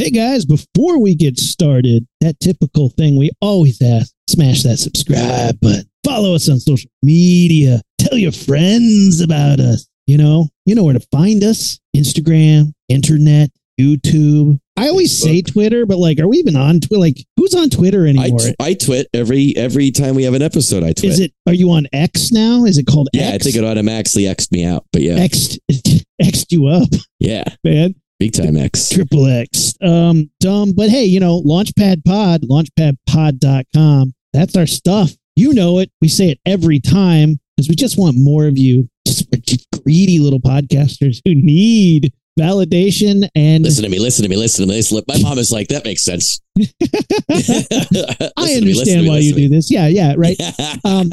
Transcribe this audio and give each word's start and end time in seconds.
Hey 0.00 0.08
guys, 0.08 0.46
before 0.46 0.98
we 0.98 1.14
get 1.14 1.38
started, 1.38 2.06
that 2.22 2.40
typical 2.40 2.88
thing 2.88 3.18
we 3.18 3.32
always 3.42 3.82
ask 3.82 4.14
smash 4.30 4.62
that 4.62 4.78
subscribe 4.78 5.60
button, 5.60 5.84
follow 6.06 6.34
us 6.34 6.48
on 6.48 6.58
social 6.58 6.90
media, 7.02 7.82
tell 7.98 8.16
your 8.16 8.32
friends 8.32 9.20
about 9.20 9.60
us. 9.60 9.86
You 10.06 10.16
know, 10.16 10.48
you 10.64 10.74
know 10.74 10.84
where 10.84 10.94
to 10.94 11.06
find 11.12 11.44
us 11.44 11.78
Instagram, 11.94 12.72
internet, 12.88 13.50
YouTube. 13.78 14.58
I 14.78 14.88
always 14.88 15.20
say 15.20 15.42
Twitter, 15.42 15.84
but 15.84 15.98
like, 15.98 16.18
are 16.18 16.28
we 16.28 16.38
even 16.38 16.56
on 16.56 16.80
Twitter? 16.80 16.98
Like, 16.98 17.18
who's 17.36 17.54
on 17.54 17.68
Twitter 17.68 18.06
anymore? 18.06 18.40
I 18.58 18.72
twit 18.72 19.06
every 19.12 19.54
every 19.54 19.90
time 19.90 20.14
we 20.14 20.22
have 20.22 20.32
an 20.32 20.40
episode. 20.40 20.82
I 20.82 20.94
twit. 20.94 21.12
Is 21.12 21.20
it? 21.20 21.34
Are 21.46 21.52
you 21.52 21.72
on 21.72 21.86
X 21.92 22.32
now? 22.32 22.64
Is 22.64 22.78
it 22.78 22.86
called 22.86 23.10
yeah, 23.12 23.24
X? 23.24 23.34
I 23.34 23.50
think 23.50 23.56
it 23.56 23.68
automatically 23.68 24.26
X'd 24.26 24.50
me 24.50 24.64
out. 24.64 24.86
But 24.94 25.02
yeah, 25.02 25.16
X 25.16 25.58
X'd 26.22 26.52
you 26.52 26.68
up, 26.68 26.88
yeah, 27.18 27.44
man. 27.62 27.96
Big 28.20 28.32
time 28.32 28.56
X. 28.56 28.90
Triple 28.90 29.26
X. 29.26 29.74
Um, 29.82 30.30
dumb, 30.38 30.72
but 30.72 30.90
hey, 30.90 31.04
you 31.04 31.18
know, 31.18 31.42
Launchpad 31.42 32.04
Pod, 32.04 32.42
launchpadpod.com. 32.42 34.14
That's 34.32 34.56
our 34.56 34.66
stuff. 34.66 35.10
You 35.34 35.54
know 35.54 35.78
it. 35.78 35.90
We 36.00 36.08
say 36.08 36.28
it 36.28 36.38
every 36.46 36.78
time 36.78 37.40
because 37.56 37.68
we 37.68 37.74
just 37.74 37.98
want 37.98 38.16
more 38.16 38.46
of 38.46 38.56
you. 38.58 38.88
Just, 39.06 39.26
greedy 39.82 40.18
little 40.18 40.40
podcasters 40.40 41.20
who 41.24 41.34
need 41.34 42.12
validation 42.38 43.28
and 43.34 43.64
Listen 43.64 43.84
to 43.84 43.90
me, 43.90 43.98
listen 43.98 44.22
to 44.22 44.28
me, 44.28 44.36
listen 44.36 44.64
to 44.64 44.68
me. 44.68 44.76
Listen, 44.76 45.02
my 45.08 45.20
mom 45.20 45.38
is 45.38 45.52
like, 45.52 45.68
that 45.68 45.84
makes 45.84 46.02
sense. 46.02 46.40
I 48.36 48.54
understand 48.54 49.06
why 49.06 49.18
you 49.18 49.34
do 49.34 49.48
this. 49.48 49.70
Yeah, 49.70 49.88
yeah, 49.88 50.14
right. 50.16 50.36
Um, 50.84 51.10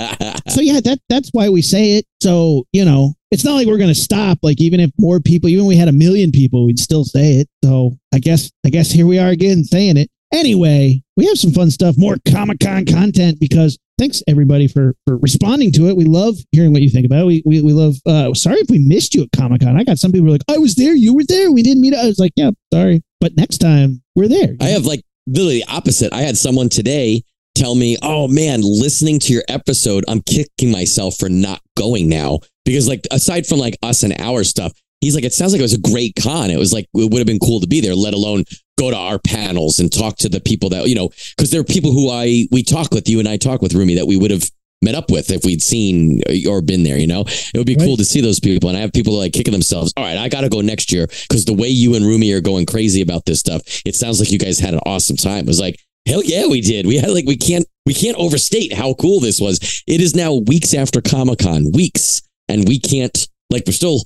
So 0.48 0.62
yeah, 0.62 0.80
that 0.82 1.00
that's 1.10 1.30
why 1.34 1.50
we 1.50 1.62
say 1.62 1.98
it. 1.98 2.06
So, 2.22 2.66
you 2.72 2.86
know, 2.86 3.14
it's 3.32 3.44
not 3.44 3.54
like 3.56 3.68
we're 3.68 3.78
gonna 3.78 3.96
stop. 3.96 4.40
Like 4.42 4.62
even 4.62 4.80
if 4.80 4.92
more 5.00 5.20
people, 5.20 5.50
even 5.50 5.66
if 5.66 5.70
we 5.70 5.76
had 5.76 5.90
a 5.90 5.94
million 5.94 6.32
people, 6.32 6.66
we'd 6.66 6.80
still 6.80 7.04
say 7.04 7.34
it. 7.36 7.48
So 7.64 7.98
I 8.14 8.20
guess 8.20 8.52
I 8.66 8.70
guess 8.70 8.92
here 8.92 9.06
we 9.06 9.20
are 9.20 9.30
again 9.30 9.64
saying 9.64 9.98
it. 9.98 10.10
Anyway, 10.34 11.02
we 11.16 11.26
have 11.26 11.38
some 11.38 11.52
fun 11.52 11.72
stuff, 11.72 11.96
more 11.98 12.18
Comic 12.30 12.59
Con 12.59 12.86
content 12.86 13.40
because 13.40 13.78
thanks 13.98 14.22
everybody 14.28 14.67
for 14.67 14.95
for 15.06 15.17
responding 15.17 15.72
to 15.73 15.88
it. 15.88 15.98
We 15.98 16.06
love 16.06 16.36
hearing 16.52 16.73
what 16.73 16.81
you 16.81 16.90
think 16.90 17.06
about 17.06 17.22
it. 17.22 17.26
We 17.26 17.44
we, 17.45 17.62
we 17.62 17.73
love 17.73 17.95
uh 18.06 18.34
sorry 18.34 18.58
if 18.58 18.70
we 18.70 18.80
missed 18.80 19.16
you 19.16 19.23
at 19.23 19.30
Comic 19.36 19.62
Con. 19.62 19.78
I 19.78 19.84
got 19.84 19.98
some 19.98 20.12
people 20.12 20.30
like, 20.30 20.42
I 20.50 20.58
was 20.58 20.76
there, 20.76 20.95
you 20.95 21.14
were 21.14 21.23
there, 21.28 21.52
we 21.52 21.64
didn't 21.64 21.81
meet. 21.81 21.94
Up. 21.94 22.03
I 22.03 22.08
was 22.08 22.20
like, 22.20 22.34
yeah, 22.36 22.52
sorry. 22.73 23.03
But 23.20 23.36
next 23.36 23.58
time 23.58 24.02
we're 24.16 24.28
there. 24.28 24.56
I 24.62 24.66
have 24.66 24.86
like 24.86 25.02
literally 25.25 25.59
the 25.59 25.72
opposite. 25.72 26.14
I 26.14 26.22
had 26.22 26.38
someone 26.38 26.70
today 26.70 27.23
tell 27.56 27.75
me, 27.75 27.98
"Oh 28.02 28.28
man, 28.28 28.62
listening 28.64 29.20
to 29.22 29.34
your 29.34 29.44
episode, 29.50 30.06
I'm 30.08 30.22
kicking 30.22 30.72
myself 30.72 31.16
for 31.18 31.30
not 31.30 31.62
going 31.75 32.08
now 32.08 32.40
because 32.66 32.88
like 32.88 33.08
aside 33.12 33.48
from 33.48 33.59
like 33.59 33.78
us 33.81 34.03
and 34.03 34.14
our 34.20 34.44
stuff, 34.44 34.73
he's 35.02 35.16
like, 35.16 35.23
it 35.23 35.34
sounds 35.34 35.53
like 35.53 35.59
it 35.59 35.64
was 35.64 35.73
a 35.73 35.80
great 35.80 36.14
con. 36.22 36.52
It 36.52 36.59
was 36.59 36.73
like 36.73 36.86
it 36.94 37.12
would 37.12 37.18
have 37.18 37.28
been 37.28 37.40
cool 37.40 37.59
to 37.59 37.68
be 37.68 37.81
there, 37.81 37.95
let 37.95 38.14
alone 38.14 38.44
go 38.78 38.89
to 38.89 38.95
our 38.97 39.20
panels 39.20 39.80
and 39.80 39.92
talk 39.92 40.17
to 40.17 40.30
the 40.30 40.39
people 40.39 40.70
that 40.70 40.88
you 40.88 40.95
know, 40.95 41.09
because 41.36 41.52
there 41.52 41.61
are 41.61 41.66
people 41.66 41.92
who 41.92 42.09
I 42.09 42.47
we 42.52 42.64
talk 42.64 42.92
with 42.92 43.09
you 43.09 43.19
and 43.19 43.28
I 43.28 43.38
talk 43.38 43.61
with 43.61 43.73
Rumi 43.73 43.95
that 43.95 44.08
we 44.08 44.17
would 44.17 44.31
have." 44.31 44.50
Met 44.84 44.94
up 44.94 45.09
with 45.09 45.31
if 45.31 45.44
we'd 45.44 45.64
seen 45.64 46.22
or 46.47 46.61
been 46.61 46.84
there, 46.84 47.00
you 47.00 47.08
know, 47.08 47.22
it 47.22 47.58
would 47.58 47.66
be 47.66 47.75
Right. 47.75 47.84
cool 47.88 47.97
to 47.97 48.06
see 48.06 48.22
those 48.22 48.39
people. 48.39 48.69
And 48.69 48.78
I 48.78 48.81
have 48.81 48.94
people 48.94 49.17
like 49.17 49.34
kicking 49.34 49.52
themselves. 49.52 49.92
All 49.97 50.03
right, 50.03 50.16
I 50.19 50.30
got 50.30 50.42
to 50.42 50.50
go 50.50 50.61
next 50.61 50.92
year 50.92 51.08
because 51.28 51.45
the 51.45 51.53
way 51.53 51.67
you 51.67 51.95
and 51.95 52.06
Rumi 52.06 52.31
are 52.31 52.42
going 52.42 52.67
crazy 52.67 53.02
about 53.02 53.25
this 53.25 53.39
stuff, 53.39 53.64
it 53.88 53.95
sounds 53.95 54.19
like 54.19 54.31
you 54.31 54.38
guys 54.38 54.59
had 54.59 54.75
an 54.75 54.80
awesome 54.86 55.17
time. 55.17 55.39
It 55.39 55.47
was 55.47 55.59
like, 55.59 55.80
Hell 56.08 56.23
yeah, 56.23 56.45
we 56.45 56.62
did. 56.62 56.86
We 56.86 56.97
had 56.97 57.09
like 57.09 57.25
we 57.25 57.36
can't 57.36 57.66
we 57.88 57.95
can't 57.95 58.16
overstate 58.17 58.72
how 58.72 58.94
cool 58.94 59.19
this 59.19 59.41
was. 59.41 59.81
It 59.88 60.00
is 60.00 60.14
now 60.16 60.36
weeks 60.36 60.75
after 60.75 61.02
Comic 61.02 61.39
Con, 61.39 61.72
weeks, 61.73 62.22
and 62.47 62.67
we 62.67 62.80
can't 62.80 63.28
like 63.50 63.64
we're 63.66 63.73
still 63.73 64.03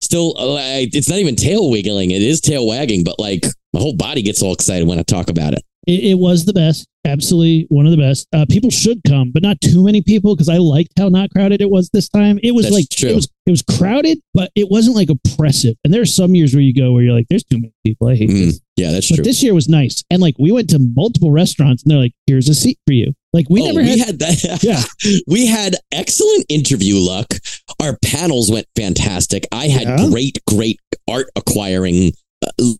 still. 0.00 0.34
Uh, 0.38 0.56
it's 0.80 1.10
not 1.10 1.18
even 1.18 1.36
tail 1.36 1.70
wiggling. 1.70 2.10
It 2.10 2.22
is 2.22 2.40
tail 2.40 2.66
wagging, 2.66 3.04
but 3.04 3.18
like 3.18 3.44
my 3.76 3.82
whole 3.82 3.94
body 3.96 4.22
gets 4.22 4.42
all 4.42 4.54
excited 4.54 4.88
when 4.88 4.98
I 4.98 5.02
talk 5.02 5.28
about 5.28 5.52
it. 5.52 5.62
It, 5.86 6.02
it 6.04 6.14
was 6.18 6.44
the 6.46 6.52
best, 6.52 6.88
absolutely 7.04 7.66
one 7.68 7.84
of 7.86 7.92
the 7.92 7.98
best. 7.98 8.26
Uh, 8.32 8.44
people 8.50 8.70
should 8.70 9.00
come, 9.06 9.30
but 9.32 9.42
not 9.42 9.60
too 9.60 9.84
many 9.84 10.00
people 10.02 10.34
because 10.34 10.48
I 10.48 10.56
liked 10.56 10.92
how 10.98 11.08
not 11.10 11.30
crowded 11.30 11.60
it 11.60 11.70
was 11.70 11.90
this 11.90 12.08
time. 12.08 12.40
It 12.42 12.52
was 12.52 12.64
That's 12.64 12.74
like 12.74 12.88
true. 12.90 13.10
it 13.10 13.14
was 13.14 13.28
it 13.46 13.50
was 13.50 13.62
crowded, 13.62 14.18
but 14.34 14.50
it 14.56 14.68
wasn't 14.70 14.96
like 14.96 15.10
oppressive. 15.10 15.76
And 15.84 15.92
there 15.94 16.00
are 16.02 16.06
some 16.06 16.34
years 16.34 16.54
where 16.54 16.62
you 16.62 16.74
go 16.74 16.92
where 16.92 17.02
you're 17.04 17.12
like, 17.14 17.26
"There's 17.30 17.44
too 17.44 17.58
many 17.58 17.72
people. 17.84 18.08
I 18.08 18.16
hate 18.16 18.30
Mm, 18.30 18.46
this." 18.46 18.60
yeah, 18.76 18.90
that's 18.92 19.08
But 19.08 19.16
true. 19.16 19.24
this 19.24 19.42
year 19.44 19.54
was 19.54 19.68
nice, 19.68 20.02
and 20.10 20.20
like 20.22 20.34
we 20.38 20.50
went 20.50 20.70
to 20.70 20.78
multiple 20.96 21.30
restaurants, 21.30 21.82
and 21.84 21.90
they're 21.92 22.00
like, 22.00 22.14
"Here's 22.26 22.48
a 22.48 22.54
seat 22.54 22.78
for 22.86 22.92
you." 22.94 23.12
Like 23.32 23.46
we 23.50 23.62
Oh, 23.62 23.66
never 23.66 23.82
we 23.82 23.90
had. 23.90 23.98
had 24.00 24.18
that. 24.20 24.62
Yeah. 24.64 24.82
we 25.28 25.46
had 25.46 25.76
excellent 25.92 26.46
interview 26.48 26.96
luck. 26.96 27.34
Our 27.80 27.96
panels 28.04 28.50
went 28.50 28.66
fantastic. 28.74 29.46
I 29.52 29.66
had 29.68 29.82
Yeah. 29.82 30.08
great, 30.08 30.38
great 30.48 30.80
art 31.08 31.28
acquiring 31.36 32.12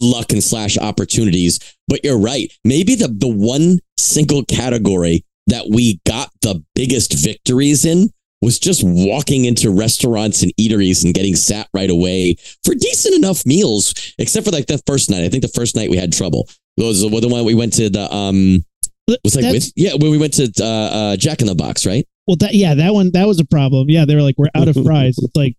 luck 0.01 0.33
and 0.33 0.43
slash 0.43 0.79
opportunities. 0.79 1.59
But 1.89 2.05
you're 2.05 2.19
right. 2.19 2.53
Maybe 2.65 2.95
the 2.95 3.09
the 3.09 3.29
one 3.29 3.79
single 3.99 4.45
category 4.45 5.25
that 5.49 5.69
we 5.71 6.01
got 6.07 6.31
the 6.43 6.63
biggest 6.75 7.13
victories 7.13 7.85
in 7.85 8.11
was 8.43 8.59
just 8.59 8.83
walking 8.85 9.45
into 9.45 9.71
restaurants 9.71 10.43
and 10.43 10.53
eateries 10.61 11.05
and 11.05 11.15
getting 11.15 11.35
sat 11.35 11.69
right 11.73 11.91
away 11.91 12.37
for 12.65 12.75
decent 12.75 13.15
enough 13.15 13.47
meals, 13.47 13.95
except 14.19 14.45
for 14.45 14.53
like 14.53 14.67
the 14.67 14.81
first 14.87 15.11
night. 15.11 15.25
I 15.25 15.29
think 15.29 15.43
the 15.43 15.49
first 15.49 15.75
night 15.75 15.91
we 15.91 15.97
had 15.97 16.13
trouble. 16.13 16.49
Those 16.77 17.05
were 17.11 17.21
the 17.21 17.29
one 17.29 17.45
we 17.45 17.55
went 17.55 17.73
to 17.75 17.89
the 17.89 18.13
um 18.13 18.65
was 19.25 19.37
like 19.37 19.45
That's- 19.45 19.67
with 19.67 19.73
yeah 19.77 19.93
when 19.95 20.11
we 20.11 20.19
went 20.19 20.35
to 20.35 20.53
uh, 20.61 20.65
uh 20.65 21.17
Jack 21.17 21.41
in 21.41 21.47
the 21.47 21.55
Box, 21.55 21.87
right? 21.87 22.07
Well, 22.27 22.37
that 22.41 22.55
yeah, 22.55 22.75
that 22.75 22.93
one 22.93 23.11
that 23.13 23.27
was 23.27 23.39
a 23.41 23.45
problem. 23.45 23.89
Yeah, 23.89 24.05
they 24.05 24.17
were 24.17 24.23
like, 24.23 24.35
"We're 24.37 24.51
out 24.55 24.69
of 24.69 24.77
fries." 24.85 25.17
It's 25.19 25.37
like. 25.37 25.57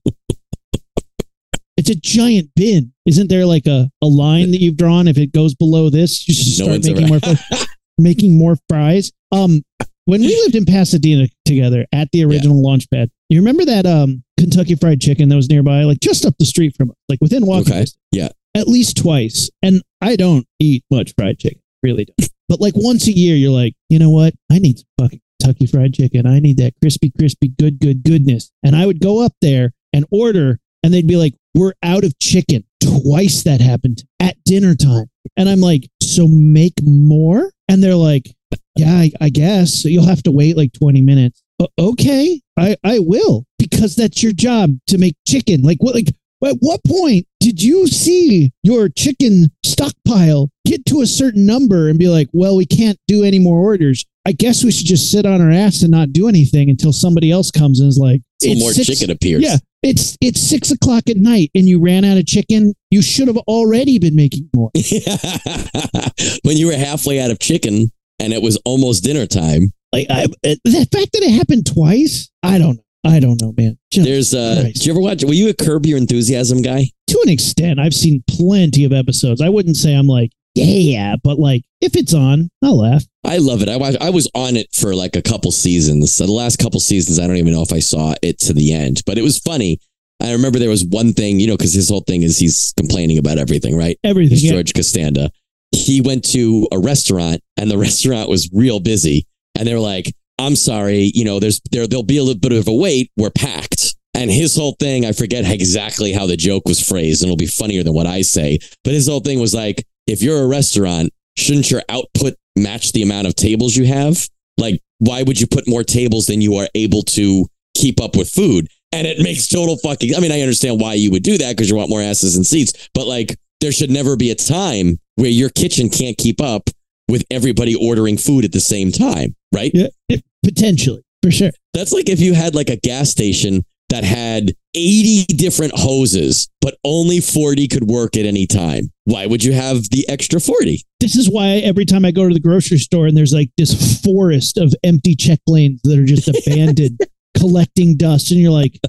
It's 1.88 1.98
a 1.98 2.00
giant 2.02 2.50
bin. 2.56 2.92
Isn't 3.06 3.30
there 3.30 3.46
like 3.46 3.66
a, 3.66 3.90
a 4.02 4.08
line 4.08 4.52
that 4.52 4.60
you've 4.62 4.76
drawn? 4.78 5.08
If 5.08 5.18
it 5.18 5.32
goes 5.32 5.56
below 5.56 5.90
this, 5.90 6.28
you 6.28 6.34
should 6.34 6.60
No 6.68 6.78
start 6.80 6.84
making 6.96 7.08
more 7.08 7.20
fries. 7.20 7.68
making 7.98 8.38
more 8.38 8.56
fries. 8.70 9.12
Um, 9.32 9.62
when 10.06 10.22
we 10.22 10.28
lived 10.44 10.56
in 10.56 10.66
Pasadena 10.66 11.28
together 11.46 11.86
at 11.94 12.10
the 12.12 12.24
original 12.26 12.62
launch 12.62 12.90
pad, 12.90 13.10
you 13.30 13.40
remember 13.40 13.64
that 13.66 13.86
um 13.86 14.24
Kentucky 14.38 14.76
Fried 14.76 15.00
Chicken 15.02 15.30
that 15.30 15.36
was 15.36 15.50
nearby, 15.50 15.84
like 15.84 16.00
just 16.02 16.26
up 16.26 16.36
the 16.40 16.46
street 16.46 16.76
from 16.76 16.90
us, 16.92 16.96
like 17.10 17.20
within 17.22 17.46
walking 17.46 17.72
Okay. 17.74 17.82
distance? 17.82 17.98
Yeah. 18.12 18.30
at 18.56 18.68
least 18.68 18.98
twice. 18.98 19.50
And 19.62 19.82
I 20.02 20.16
don't 20.16 20.46
eat 20.60 20.84
much 20.92 21.14
fried 21.18 21.40
chicken, 21.40 21.62
really 21.84 22.06
don't. 22.06 22.30
but 22.50 22.60
like 22.62 22.74
once 22.76 23.08
a 23.08 23.12
year, 23.12 23.36
you're 23.36 23.52
like, 23.52 23.74
you 23.90 24.00
know 24.00 24.10
what? 24.10 24.34
I 24.52 24.60
need 24.60 24.78
some 24.80 24.88
fucking 25.00 25.22
Kentucky 25.42 25.68
Fried 25.68 25.94
Chicken. 25.94 26.26
I 26.26 26.40
need 26.40 26.58
that 26.58 26.74
crispy, 26.82 27.12
crispy, 27.18 27.50
good, 27.50 27.80
good, 27.80 28.04
goodness. 28.04 28.52
And 28.64 28.76
I 28.76 28.86
would 28.86 29.00
go 29.02 29.24
up 29.24 29.34
there 29.42 29.74
and 29.94 30.06
order, 30.12 30.60
and 30.84 30.94
they'd 30.94 31.08
be 31.08 31.16
like, 31.16 31.34
"We're 31.54 31.74
out 31.84 32.04
of 32.04 32.18
chicken." 32.20 32.64
Twice 32.82 33.44
that 33.44 33.60
happened 33.60 34.04
at 34.20 34.38
dinner 34.46 34.76
time. 34.76 35.08
And 35.36 35.50
I'm 35.50 35.60
like, 35.60 35.90
so 36.02 36.28
make 36.28 36.76
more? 36.84 37.52
And 37.68 37.84
they're 37.84 37.96
like, 37.96 38.34
yeah, 38.78 38.94
I, 38.94 39.12
I 39.20 39.30
guess. 39.30 39.74
So 39.74 39.90
you'll 39.90 40.06
have 40.06 40.24
to 40.24 40.32
wait 40.32 40.56
like 40.56 40.74
20 40.74 41.02
minutes. 41.02 41.44
"O- 41.60 41.68
okay, 41.80 42.40
I, 42.58 42.78
I 42.84 43.00
will 43.00 43.46
because 43.58 43.96
that's 43.96 44.24
your 44.24 44.32
job 44.32 44.72
to 44.88 44.98
make 44.98 45.16
chicken. 45.28 45.64
Like 45.64 45.78
what 45.80 45.96
like 45.96 46.10
at 46.46 46.58
what 46.60 46.82
point 46.86 47.26
did 47.40 47.62
you 47.62 47.88
see 47.88 48.52
your 48.62 48.90
chicken 48.90 49.48
stockpile 49.66 50.50
get 50.66 50.86
to 50.86 51.02
a 51.02 51.08
certain 51.08 51.46
number 51.46 51.90
and 51.90 51.98
be 51.98 52.08
like, 52.08 52.28
well, 52.32 52.56
we 52.56 52.66
can't 52.66 53.00
do 53.08 53.24
any 53.24 53.40
more 53.40 53.60
orders? 53.60 54.06
I 54.26 54.34
guess 54.34 54.64
we 54.64 54.72
should 54.72 54.86
just 54.86 55.12
sit 55.12 55.26
on 55.26 55.42
our 55.42 55.52
ass 55.52 55.82
and 55.82 55.92
not 55.92 56.14
do 56.14 56.28
anything 56.28 56.70
until 56.70 56.94
somebody 56.94 57.32
else 57.32 57.50
comes 57.50 57.80
and 57.80 57.90
is 57.90 57.98
like, 57.98 58.22
So 58.42 58.50
"It's 58.50 58.60
more 58.60 58.72
six- 58.72 58.88
chicken 58.88 59.10
appears. 59.12 59.44
Yeah, 59.44 59.58
it's 59.84 60.18
it's 60.22 60.40
six 60.40 60.72
o'clock 60.72 61.10
at 61.10 61.18
night 61.18 61.50
and 61.56 61.68
you 61.68 61.80
ran 61.82 62.06
out 62.06 62.18
of 62.18 62.26
chicken. 62.26 62.74
You 62.92 63.02
should 63.02 63.28
have 63.28 63.38
already 63.38 64.00
been 64.00 64.16
making 64.16 64.50
more. 64.56 64.72
when 66.44 66.58
you 66.58 66.68
were 66.68 66.76
halfway 66.76 67.20
out 67.20 67.32
of 67.32 67.40
chicken 67.40 67.92
and 68.20 68.34
it 68.34 68.42
was 68.42 68.58
almost 68.66 69.04
dinner 69.04 69.26
time. 69.26 69.72
Like 69.94 70.08
I, 70.10 70.28
the 70.44 70.88
fact 70.92 71.14
that 71.14 71.24
it 71.24 71.32
happened 71.32 71.66
twice, 71.66 72.30
I 72.44 72.58
don't 72.58 72.78
know. 72.78 72.84
I 73.06 73.20
don't 73.20 73.42
know, 73.42 73.54
man. 73.58 73.78
Just 73.92 74.06
There's 74.06 74.34
uh 74.34 74.60
Christ. 74.62 74.76
did 74.76 74.86
you 74.86 74.92
ever 74.94 75.02
watch 75.02 75.24
were 75.24 75.34
you 75.34 75.50
a 75.50 75.54
curb 75.54 75.86
your 75.86 75.98
enthusiasm 75.98 76.62
guy? 76.62 76.90
to 77.08 77.20
an 77.24 77.30
extent, 77.30 77.80
I've 77.80 77.94
seen 77.94 78.22
plenty 78.30 78.84
of 78.84 78.92
episodes. 78.92 79.40
I 79.42 79.48
wouldn't 79.48 79.78
say 79.78 79.94
I'm 79.96 80.08
like, 80.08 80.32
yeah, 80.66 81.16
but 81.24 81.40
like 81.40 81.64
if 81.82 81.96
it's 81.96 82.14
on, 82.14 82.50
I'll 82.64 82.80
laugh. 82.80 83.04
I 83.24 83.38
love 83.38 83.62
it. 83.62 83.70
I 83.70 83.78
watched, 83.78 84.02
I 84.02 84.10
was 84.10 84.30
on 84.34 84.56
it 84.56 84.68
for 84.74 84.96
like 84.96 85.16
a 85.16 85.22
couple 85.22 85.52
seasons. 85.52 86.14
So 86.14 86.26
the 86.26 86.32
last 86.32 86.58
couple 86.60 86.80
seasons, 86.80 87.20
I 87.20 87.28
don't 87.28 87.38
even 87.38 87.54
know 87.54 87.62
if 87.62 87.74
I 87.74 87.80
saw 87.80 88.16
it 88.22 88.40
to 88.40 88.54
the 88.54 88.74
end, 88.74 89.02
but 89.06 89.18
it 89.18 89.22
was 89.22 89.38
funny. 89.40 89.80
I 90.22 90.32
remember 90.32 90.58
there 90.58 90.70
was 90.70 90.84
one 90.84 91.14
thing, 91.14 91.40
you 91.40 91.48
know, 91.48 91.58
because 91.58 91.74
his 91.74 91.90
whole 91.90 92.02
thing 92.02 92.24
is 92.24 92.40
he's 92.40 92.74
complaining 92.78 93.18
about 93.18 93.38
everything, 93.38 93.78
right? 93.78 93.98
Everything. 94.04 94.32
He's 94.32 94.46
yeah. 94.46 94.54
George 94.54 94.74
Costanza. 94.74 95.30
He 95.72 96.02
went 96.02 96.24
to 96.32 96.68
a 96.72 96.80
restaurant 96.80 97.42
and 97.58 97.70
the 97.70 97.78
restaurant 97.88 98.30
was 98.30 98.50
real 98.52 98.80
busy. 98.80 99.28
And 99.56 99.68
they 99.68 99.74
were 99.74 99.80
like, 99.80 100.14
I'm 100.40 100.56
sorry, 100.56 101.12
you 101.14 101.26
know, 101.26 101.40
there's 101.40 101.62
there 101.72 101.88
there'll 101.88 102.04
be 102.04 102.18
a 102.18 102.24
little 102.24 102.40
bit 102.40 102.52
of 102.52 102.68
a 102.68 102.74
wait. 102.74 103.12
We're 103.18 103.32
packed. 103.32 103.96
And 104.14 104.32
his 104.32 104.56
whole 104.56 104.76
thing, 104.80 105.06
I 105.06 105.12
forget 105.12 105.46
exactly 105.50 106.12
how 106.12 106.26
the 106.26 106.38
joke 106.38 106.64
was 106.66 106.82
phrased, 106.82 107.22
and 107.22 107.28
it'll 107.28 107.38
be 107.38 107.46
funnier 107.46 107.84
than 107.84 107.94
what 107.94 108.08
I 108.08 108.24
say. 108.24 108.58
But 108.84 108.94
his 108.94 109.08
whole 109.08 109.20
thing 109.20 109.40
was 109.40 109.54
like, 109.54 109.86
if 110.08 110.22
you're 110.22 110.42
a 110.42 110.48
restaurant, 110.48 111.12
shouldn't 111.36 111.70
your 111.70 111.84
output 111.90 112.36
match 112.56 112.94
the 112.94 113.04
amount 113.04 113.28
of 113.28 113.36
tables 113.36 113.76
you 113.76 113.86
have? 113.86 114.28
Like, 114.58 114.82
why 115.00 115.24
would 115.24 115.40
you 115.40 115.48
put 115.48 115.68
more 115.68 115.84
tables 115.84 116.26
than 116.26 116.42
you 116.42 116.56
are 116.56 116.68
able 116.74 117.04
to 117.04 117.46
keep 117.76 118.02
up 118.02 118.16
with 118.16 118.30
food? 118.30 118.68
And 118.92 119.06
it 119.06 119.22
makes 119.22 119.48
total 119.48 119.78
fucking. 119.78 120.16
I 120.16 120.20
mean, 120.20 120.32
I 120.32 120.42
understand 120.42 120.80
why 120.80 120.94
you 120.94 121.12
would 121.12 121.24
do 121.24 121.38
that 121.38 121.56
because 121.56 121.70
you 121.70 121.76
want 121.76 121.90
more 121.90 122.02
asses 122.02 122.36
and 122.36 122.46
seats. 122.46 122.90
But 122.94 123.06
like, 123.06 123.38
there 123.60 123.72
should 123.72 123.92
never 123.92 124.16
be 124.16 124.32
a 124.32 124.36
time 124.36 124.98
where 125.16 125.30
your 125.30 125.50
kitchen 125.50 125.90
can't 125.90 126.18
keep 126.18 126.42
up 126.42 126.70
with 127.10 127.24
everybody 127.32 127.76
ordering 127.76 128.18
food 128.18 128.46
at 128.46 128.52
the 128.52 128.60
same 128.60 128.92
time, 128.92 129.36
right? 129.54 129.72
Yeah, 129.74 130.18
potentially 130.44 131.04
for 131.22 131.32
sure. 131.32 131.52
That's 131.74 131.92
like 131.92 132.10
if 132.10 132.20
you 132.20 132.34
had 132.34 132.56
like 132.56 132.70
a 132.70 132.78
gas 132.78 133.10
station 133.10 133.64
that 133.90 134.04
had 134.04 134.54
80 134.74 135.26
different 135.36 135.74
hoses, 135.76 136.50
but 136.62 136.76
only 136.84 137.20
40 137.20 137.68
could 137.68 137.84
work 137.86 138.18
at 138.18 138.26
any 138.26 138.46
time. 138.46 138.92
Why 139.06 139.26
would 139.26 139.44
you 139.44 139.54
have 139.54 139.90
the 139.90 140.06
extra 140.10 140.40
40? 140.40 140.82
This 141.00 141.16
is 141.16 141.30
why 141.30 141.48
every 141.58 141.86
time 141.86 142.06
I 142.06 142.12
go 142.12 142.28
to 142.28 142.34
the 142.34 142.40
grocery 142.40 142.78
store 142.78 143.08
and 143.08 143.16
there's 143.16 143.34
like 143.34 143.50
this 143.58 144.02
forest 144.04 144.58
of 144.58 144.74
empty 144.84 145.16
check 145.16 145.40
lanes 145.48 145.82
that 145.84 145.98
are 145.98 146.06
just 146.06 146.28
abandoned, 146.48 147.00
collecting 147.38 147.96
dust, 147.96 148.32
and 148.32 148.40
you're 148.40 148.52
like, 148.52 148.80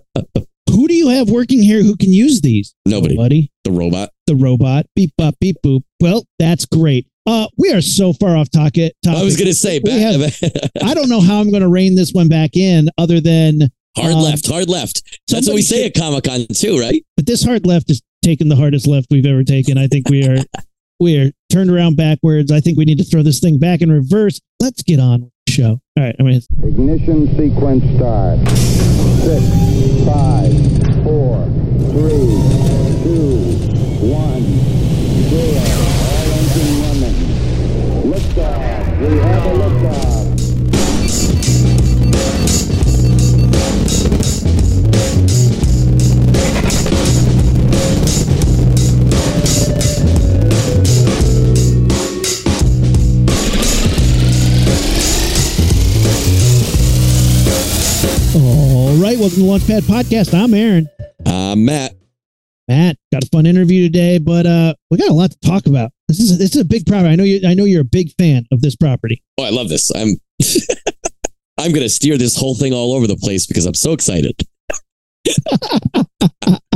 who 0.70 0.88
do 0.88 0.94
you 0.94 1.08
have 1.08 1.30
working 1.30 1.62
here 1.62 1.82
who 1.82 1.96
can 1.96 2.12
use 2.12 2.40
these? 2.40 2.74
Nobody. 2.86 3.16
Nobody. 3.16 3.50
The 3.64 3.72
robot. 3.72 4.10
The 4.26 4.36
robot. 4.36 4.86
Beep 4.94 5.12
bop 5.16 5.34
beep 5.40 5.56
boop. 5.64 5.82
Well, 6.00 6.24
that's 6.38 6.66
great. 6.66 7.06
Uh, 7.26 7.46
we 7.58 7.72
are 7.72 7.82
so 7.82 8.12
far 8.14 8.36
off 8.36 8.50
topic. 8.50 8.94
I 9.06 9.22
was 9.22 9.36
going 9.36 9.48
to 9.48 9.54
say, 9.54 9.80
back, 9.80 10.32
I 10.82 10.94
don't 10.94 11.10
know 11.10 11.20
how 11.20 11.40
I'm 11.40 11.50
going 11.50 11.62
to 11.62 11.68
rein 11.68 11.94
this 11.94 12.12
one 12.12 12.28
back 12.28 12.56
in, 12.56 12.88
other 12.96 13.20
than 13.20 13.68
hard 13.98 14.14
Um, 14.14 14.22
left, 14.22 14.46
hard 14.46 14.68
left. 14.68 15.02
That's 15.28 15.46
what 15.46 15.54
we 15.54 15.62
say 15.62 15.84
should- 15.84 15.96
at 15.96 16.02
Comic 16.02 16.24
Con 16.24 16.46
too, 16.54 16.78
right? 16.78 17.02
but 17.16 17.26
this 17.26 17.42
hard 17.44 17.66
left 17.66 17.90
is 17.90 18.00
taking 18.22 18.48
the 18.48 18.56
hardest 18.56 18.86
left 18.86 19.06
we've 19.10 19.26
ever 19.26 19.44
taken. 19.44 19.78
I 19.78 19.86
think 19.88 20.08
we 20.08 20.26
are 20.26 20.38
we 21.00 21.18
are 21.20 21.30
turned 21.50 21.70
around 21.70 21.96
backwards. 21.96 22.50
I 22.50 22.60
think 22.60 22.76
we 22.78 22.84
need 22.84 22.98
to 22.98 23.04
throw 23.04 23.22
this 23.22 23.40
thing 23.40 23.58
back 23.58 23.80
in 23.82 23.90
reverse. 23.92 24.40
Let's 24.60 24.82
get 24.82 24.98
on 25.00 25.22
with 25.22 25.30
the 25.46 25.52
show. 25.52 25.80
All 25.96 26.04
right, 26.04 26.16
I 26.18 26.22
mean, 26.22 26.40
Ignition 26.62 27.28
sequence 27.36 27.84
start. 27.96 28.38
Six, 28.48 29.44
five, 30.06 30.52
four, 31.04 31.44
three, 31.92 32.32
two, 33.04 33.38
one, 34.08 34.44
zero. 35.28 35.64
All 36.08 36.32
engine 36.38 36.72
running. 36.82 37.18
Liftoff. 38.10 39.00
We 39.10 39.16
have 39.18 39.44
a 39.44 39.54
all 58.88 58.96
right. 58.96 59.18
Welcome 59.18 59.40
to 59.40 59.44
Launchpad 59.44 59.82
Podcast. 59.82 60.32
I'm 60.32 60.54
Aaron. 60.54 60.88
Uh, 61.26 61.54
Matt, 61.54 61.92
Matt 62.68 62.96
got 63.12 63.22
a 63.22 63.26
fun 63.26 63.44
interview 63.44 63.82
today, 63.82 64.16
but 64.16 64.46
uh, 64.46 64.72
we 64.90 64.96
got 64.96 65.10
a 65.10 65.12
lot 65.12 65.30
to 65.30 65.38
talk 65.40 65.66
about. 65.66 65.90
This 66.08 66.20
is 66.20 66.38
this 66.38 66.54
is 66.56 66.62
a 66.62 66.64
big 66.64 66.86
property. 66.86 67.10
I 67.10 67.16
know 67.16 67.24
you. 67.24 67.46
I 67.46 67.52
know 67.52 67.64
you're 67.64 67.82
a 67.82 67.84
big 67.84 68.12
fan 68.16 68.46
of 68.50 68.62
this 68.62 68.76
property. 68.76 69.22
oh, 69.36 69.44
I 69.44 69.50
love 69.50 69.68
this. 69.68 69.90
I'm, 69.94 70.16
I'm 71.58 71.72
going 71.72 71.82
to 71.82 71.90
steer 71.90 72.16
this 72.16 72.34
whole 72.34 72.54
thing 72.54 72.72
all 72.72 72.94
over 72.94 73.06
the 73.06 73.16
place 73.16 73.46
because 73.46 73.66
I'm 73.66 73.74
so 73.74 73.92
excited. 73.92 74.40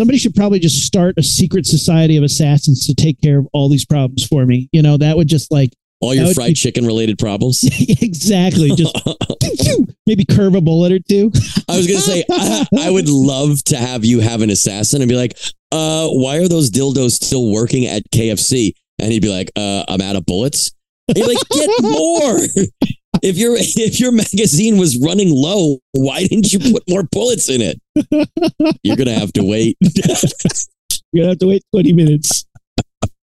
somebody 0.00 0.16
should 0.16 0.34
probably 0.34 0.58
just 0.58 0.86
start 0.86 1.14
a 1.18 1.22
secret 1.22 1.66
society 1.66 2.16
of 2.16 2.24
assassins 2.24 2.86
to 2.86 2.94
take 2.94 3.20
care 3.20 3.38
of 3.38 3.46
all 3.52 3.68
these 3.68 3.84
problems 3.84 4.26
for 4.26 4.46
me. 4.46 4.66
You 4.72 4.80
know, 4.80 4.96
that 4.96 5.14
would 5.14 5.28
just 5.28 5.52
like 5.52 5.74
All 6.00 6.14
your 6.14 6.32
fried 6.32 6.48
be- 6.48 6.54
chicken 6.54 6.86
related 6.86 7.18
problems. 7.18 7.62
exactly 8.00 8.70
just 8.70 8.96
maybe 10.06 10.24
curve 10.24 10.54
a 10.54 10.62
bullet 10.62 10.90
or 10.92 11.00
two. 11.00 11.30
I 11.68 11.76
was 11.76 11.86
gonna 11.86 12.00
say 12.00 12.24
I, 12.30 12.66
I 12.78 12.90
would 12.90 13.10
love 13.10 13.62
to 13.64 13.76
have 13.76 14.02
you 14.06 14.20
have 14.20 14.40
an 14.40 14.48
assassin 14.48 15.02
and 15.02 15.08
be 15.10 15.16
like, 15.16 15.36
uh, 15.70 16.08
why 16.08 16.38
are 16.38 16.48
those 16.48 16.70
dildos 16.70 17.10
still 17.10 17.52
working 17.52 17.84
at 17.84 18.02
KFC? 18.10 18.72
And 18.98 19.12
he'd 19.12 19.20
be 19.20 19.28
like, 19.28 19.50
uh, 19.54 19.84
I'm 19.86 20.00
out 20.00 20.16
of 20.16 20.24
bullets. 20.24 20.72
And 21.08 21.18
like, 21.18 21.36
get 21.50 21.68
more. 21.82 22.38
If 23.22 23.36
your 23.36 23.54
if 23.58 24.00
your 24.00 24.12
magazine 24.12 24.78
was 24.78 24.98
running 24.98 25.30
low, 25.30 25.78
why 25.92 26.24
didn't 26.24 26.52
you 26.52 26.58
put 26.72 26.82
more 26.88 27.02
bullets 27.02 27.48
in 27.48 27.60
it? 27.60 27.80
You're 28.82 28.96
gonna 28.96 29.18
have 29.18 29.32
to 29.34 29.42
wait. 29.42 29.76
You're 31.12 31.22
gonna 31.24 31.28
have 31.30 31.38
to 31.38 31.46
wait 31.46 31.62
20 31.72 31.92
minutes. 31.92 32.46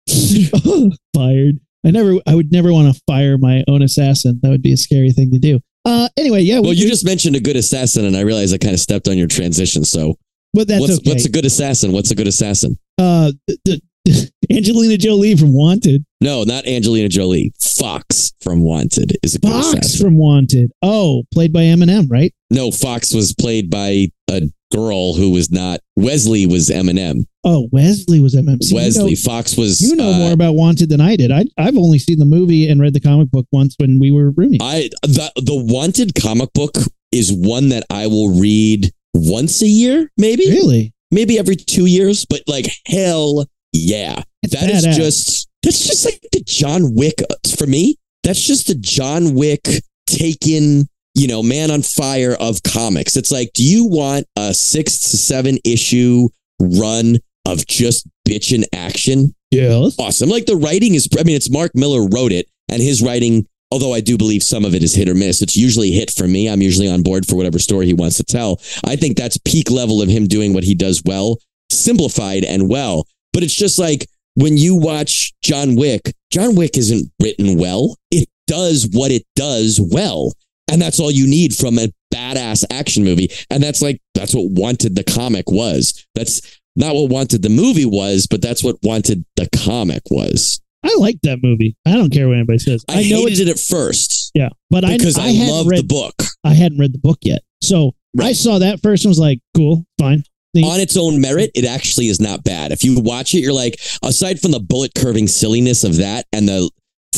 Fired. 1.16 1.60
I 1.86 1.92
never 1.92 2.16
I 2.28 2.36
would 2.36 2.52
never 2.52 2.74
want 2.74 2.94
to 2.94 3.02
fire 3.08 3.38
my 3.38 3.64
own 3.68 3.82
assassin. 3.82 4.40
That 4.44 4.50
would 4.50 4.62
be 4.62 4.74
a 4.74 4.78
scary 4.78 5.12
thing 5.12 5.32
to 5.32 5.40
do. 5.40 5.60
Uh 5.86 6.10
anyway, 6.18 6.42
yeah, 6.42 6.60
Well, 6.60 6.72
we, 6.72 6.78
you 6.78 6.90
just 6.90 7.06
mentioned 7.06 7.36
a 7.36 7.40
good 7.40 7.56
assassin, 7.56 8.06
and 8.06 8.18
I 8.18 8.22
realized 8.22 8.54
I 8.54 8.58
kind 8.58 8.74
of 8.74 8.80
stepped 8.80 9.08
on 9.08 9.18
your 9.18 9.28
transition. 9.28 9.86
So, 9.86 10.18
but 10.54 10.68
that's 10.68 10.82
what's 10.82 10.98
okay. 10.98 11.12
what's 11.12 11.26
a 11.26 11.30
good 11.30 11.46
assassin? 11.46 11.92
What's 11.92 12.12
a 12.12 12.16
good 12.16 12.28
assassin? 12.28 12.78
uh 12.98 13.32
the, 13.48 13.58
the, 13.66 14.32
Angelina 14.52 14.98
Jolie 14.98 15.36
from 15.36 15.54
Wanted. 15.54 16.06
No, 16.20 16.44
not 16.44 16.66
Angelina 16.68 17.10
Jolie. 17.10 17.54
Fox 17.62 18.34
from 18.42 18.62
Wanted 18.62 19.18
is 19.24 19.36
a 19.36 19.40
Fox 19.40 20.00
from 20.00 20.18
Wanted. 20.18 20.72
Oh, 20.82 21.24
played 21.34 21.54
by 21.54 21.62
Eminem, 21.62 22.08
right? 22.10 22.34
No, 22.50 22.72
Fox 22.72 23.14
was 23.14 23.34
played 23.34 23.70
by 23.70 24.08
a 24.32 24.50
girl 24.74 25.14
who 25.14 25.30
was 25.32 25.52
not. 25.52 25.80
Wesley 25.96 26.48
was 26.48 26.70
Eminem. 26.70 27.26
Oh, 27.44 27.70
Wesley 27.72 28.20
was 28.20 28.36
Eminem. 28.36 28.58
You 28.62 28.76
Wesley. 28.76 29.12
know- 29.12 29.16
Fox 29.18 29.56
was. 29.56 29.80
You 29.82 29.96
know 29.96 30.12
uh, 30.12 30.18
more 30.18 30.32
about 30.34 30.54
Wanted 30.54 30.90
than 30.90 31.02
I 31.02 31.16
did. 31.18 31.32
I, 31.32 31.46
I've 31.58 31.78
only 31.78 32.00
seen 32.00 32.18
the 32.18 32.26
movie 32.26 32.68
and 32.68 32.82
read 32.82 32.94
the 32.94 33.00
comic 33.00 33.30
book 33.30 33.46
once 33.52 33.76
when 33.78 34.00
we 34.00 34.10
were 34.10 34.32
rooming. 34.32 34.60
I 34.62 34.90
the 35.04 35.32
the 35.36 35.56
Wanted 35.56 36.14
comic 36.20 36.52
book 36.54 36.74
is 37.12 37.32
one 37.32 37.70
that 37.70 37.84
I 37.92 38.08
will 38.08 38.40
read 38.40 38.92
once 39.14 39.62
a 39.62 39.68
year, 39.68 40.12
maybe, 40.18 40.50
really? 40.50 40.94
maybe 41.12 41.38
every 41.38 41.56
two 41.56 41.86
years. 41.86 42.26
But 42.26 42.42
like 42.48 42.66
hell, 42.88 43.46
yeah, 43.72 44.24
It's 44.42 44.54
that 44.60 44.70
is 44.70 44.86
badass. 44.86 44.96
just 44.96 45.48
that's 45.64 45.86
just 45.86 46.06
like 46.06 46.20
the 46.32 46.44
John 46.46 46.96
Wick 46.96 47.22
uh, 47.30 47.36
for 47.58 47.68
me. 47.68 47.98
That's 48.24 48.46
just 48.46 48.68
the 48.68 48.76
John 48.76 49.36
Wick 49.36 49.62
taken, 50.06 50.88
you 51.14 51.28
know, 51.28 51.44
man 51.44 51.72
on 51.72 51.82
fire 51.82 52.36
of 52.40 52.62
comics. 52.64 53.16
It's 53.16 53.32
like, 53.32 53.52
do 53.54 53.64
you 53.64 53.86
want 53.86 54.26
a 54.36 54.54
six 54.54 55.00
to 55.12 55.18
seven 55.18 55.58
issue 55.64 56.30
run 56.60 57.18
of 57.46 57.66
just 57.68 58.08
bitchin' 58.28 58.66
action? 58.74 59.34
Yes. 59.52 59.96
awesome. 59.98 60.30
Like 60.30 60.46
the 60.46 60.58
writing 60.58 60.96
is, 60.96 61.08
I 61.18 61.24
mean, 61.24 61.36
it's 61.36 61.50
Mark 61.50 61.72
Millar 61.74 62.08
wrote 62.10 62.32
it, 62.34 62.48
and 62.70 62.82
his 62.82 63.02
writing, 63.02 63.48
although 63.72 63.94
I 63.94 64.02
do 64.02 64.18
believe 64.18 64.44
some 64.44 64.66
of 64.66 64.76
it 64.76 64.84
is 64.84 64.94
hit 64.94 65.08
or 65.08 65.16
miss, 65.16 65.42
it's 65.42 65.56
usually 65.56 65.92
hit 65.92 66.12
for 66.12 66.28
me. 66.28 66.50
I'm 66.50 66.62
usually 66.62 66.90
on 66.90 67.02
board 67.02 67.26
for 67.26 67.36
whatever 67.36 67.60
story 67.60 67.86
he 67.86 67.94
wants 67.94 68.18
to 68.18 68.24
tell. 68.24 68.60
I 68.86 68.96
think 68.98 69.16
that's 69.16 69.38
peak 69.38 69.72
level 69.72 70.02
of 70.02 70.10
him 70.10 70.28
doing 70.28 70.54
what 70.54 70.66
he 70.66 70.76
does 70.76 71.02
well, 71.06 71.38
simplified 71.72 72.44
and 72.44 72.70
well. 72.70 73.08
But 73.32 73.44
it's 73.44 73.56
just 73.56 73.80
like 73.80 74.08
when 74.38 74.58
you 74.58 74.76
watch 74.76 75.34
John 75.44 75.76
Wick, 75.76 76.14
John 76.32 76.56
Wick 76.56 76.78
isn't 76.78 77.12
written 77.22 77.58
well. 77.58 77.98
It 78.12 78.30
does 78.46 78.88
what 78.92 79.12
it 79.12 79.24
does 79.36 79.80
well. 79.82 80.34
And 80.72 80.82
that's 80.82 81.00
all 81.00 81.12
you 81.12 81.28
need 81.28 81.56
from 81.56 81.80
a 81.80 81.92
badass 82.14 82.64
action 82.72 83.04
movie. 83.04 83.30
And 83.50 83.64
that's 83.64 83.82
like, 83.82 84.00
that's 84.14 84.36
what 84.36 84.52
Wanted 84.52 84.96
the 84.96 85.04
comic 85.04 85.50
was. 85.50 86.06
That's 86.14 86.60
not 86.76 86.94
what 86.94 87.10
Wanted 87.10 87.42
the 87.42 87.50
movie 87.50 87.86
was, 87.86 88.28
but 88.28 88.42
that's 88.42 88.64
what 88.64 88.78
Wanted 88.84 89.26
the 89.38 89.50
comic 89.66 90.04
was. 90.12 90.62
I 90.84 90.96
like 91.00 91.20
that 91.24 91.40
movie. 91.42 91.76
I 91.86 91.94
don't 91.94 92.12
care 92.12 92.28
what 92.28 92.38
anybody 92.38 92.60
says. 92.60 92.86
I, 92.88 93.00
I, 93.00 93.10
know 93.10 93.26
hated 93.26 93.48
it 93.48 93.50
at 93.50 93.60
first 93.60 94.18
yeah, 94.38 94.50
but 94.70 94.86
I 94.86 94.98
because 94.98 95.18
I, 95.18 95.30
hadn't 95.30 95.50
loved 95.50 95.70
read, 95.72 95.80
the 95.80 95.88
book. 95.88 96.14
I 96.44 96.54
hadn't 96.54 96.78
read 96.78 96.94
the 96.94 97.00
book 97.00 97.18
yet, 97.24 97.42
so 97.62 97.96
I 98.22 98.34
saw 98.34 98.60
that 98.60 98.82
first 98.82 99.04
and 99.04 99.10
was 99.10 99.20
like, 99.20 99.40
cool, 99.56 99.86
fine. 100.00 100.24
On 100.64 100.80
its 100.80 100.98
own 100.98 101.20
merit, 101.22 101.52
it 101.56 101.66
actually 101.66 102.08
is 102.08 102.20
not 102.20 102.44
bad. 102.44 102.72
If 102.72 102.84
you 102.84 103.00
watch 103.00 103.34
it, 103.34 103.40
you're 103.40 103.54
like, 103.54 103.80
aside 104.04 104.40
from 104.40 104.52
the 104.52 104.60
bullet 104.60 104.92
curving 104.96 105.28
silliness 105.28 105.84
of 105.84 105.98
that 105.98 106.26
and 106.34 106.48
the 106.48 106.70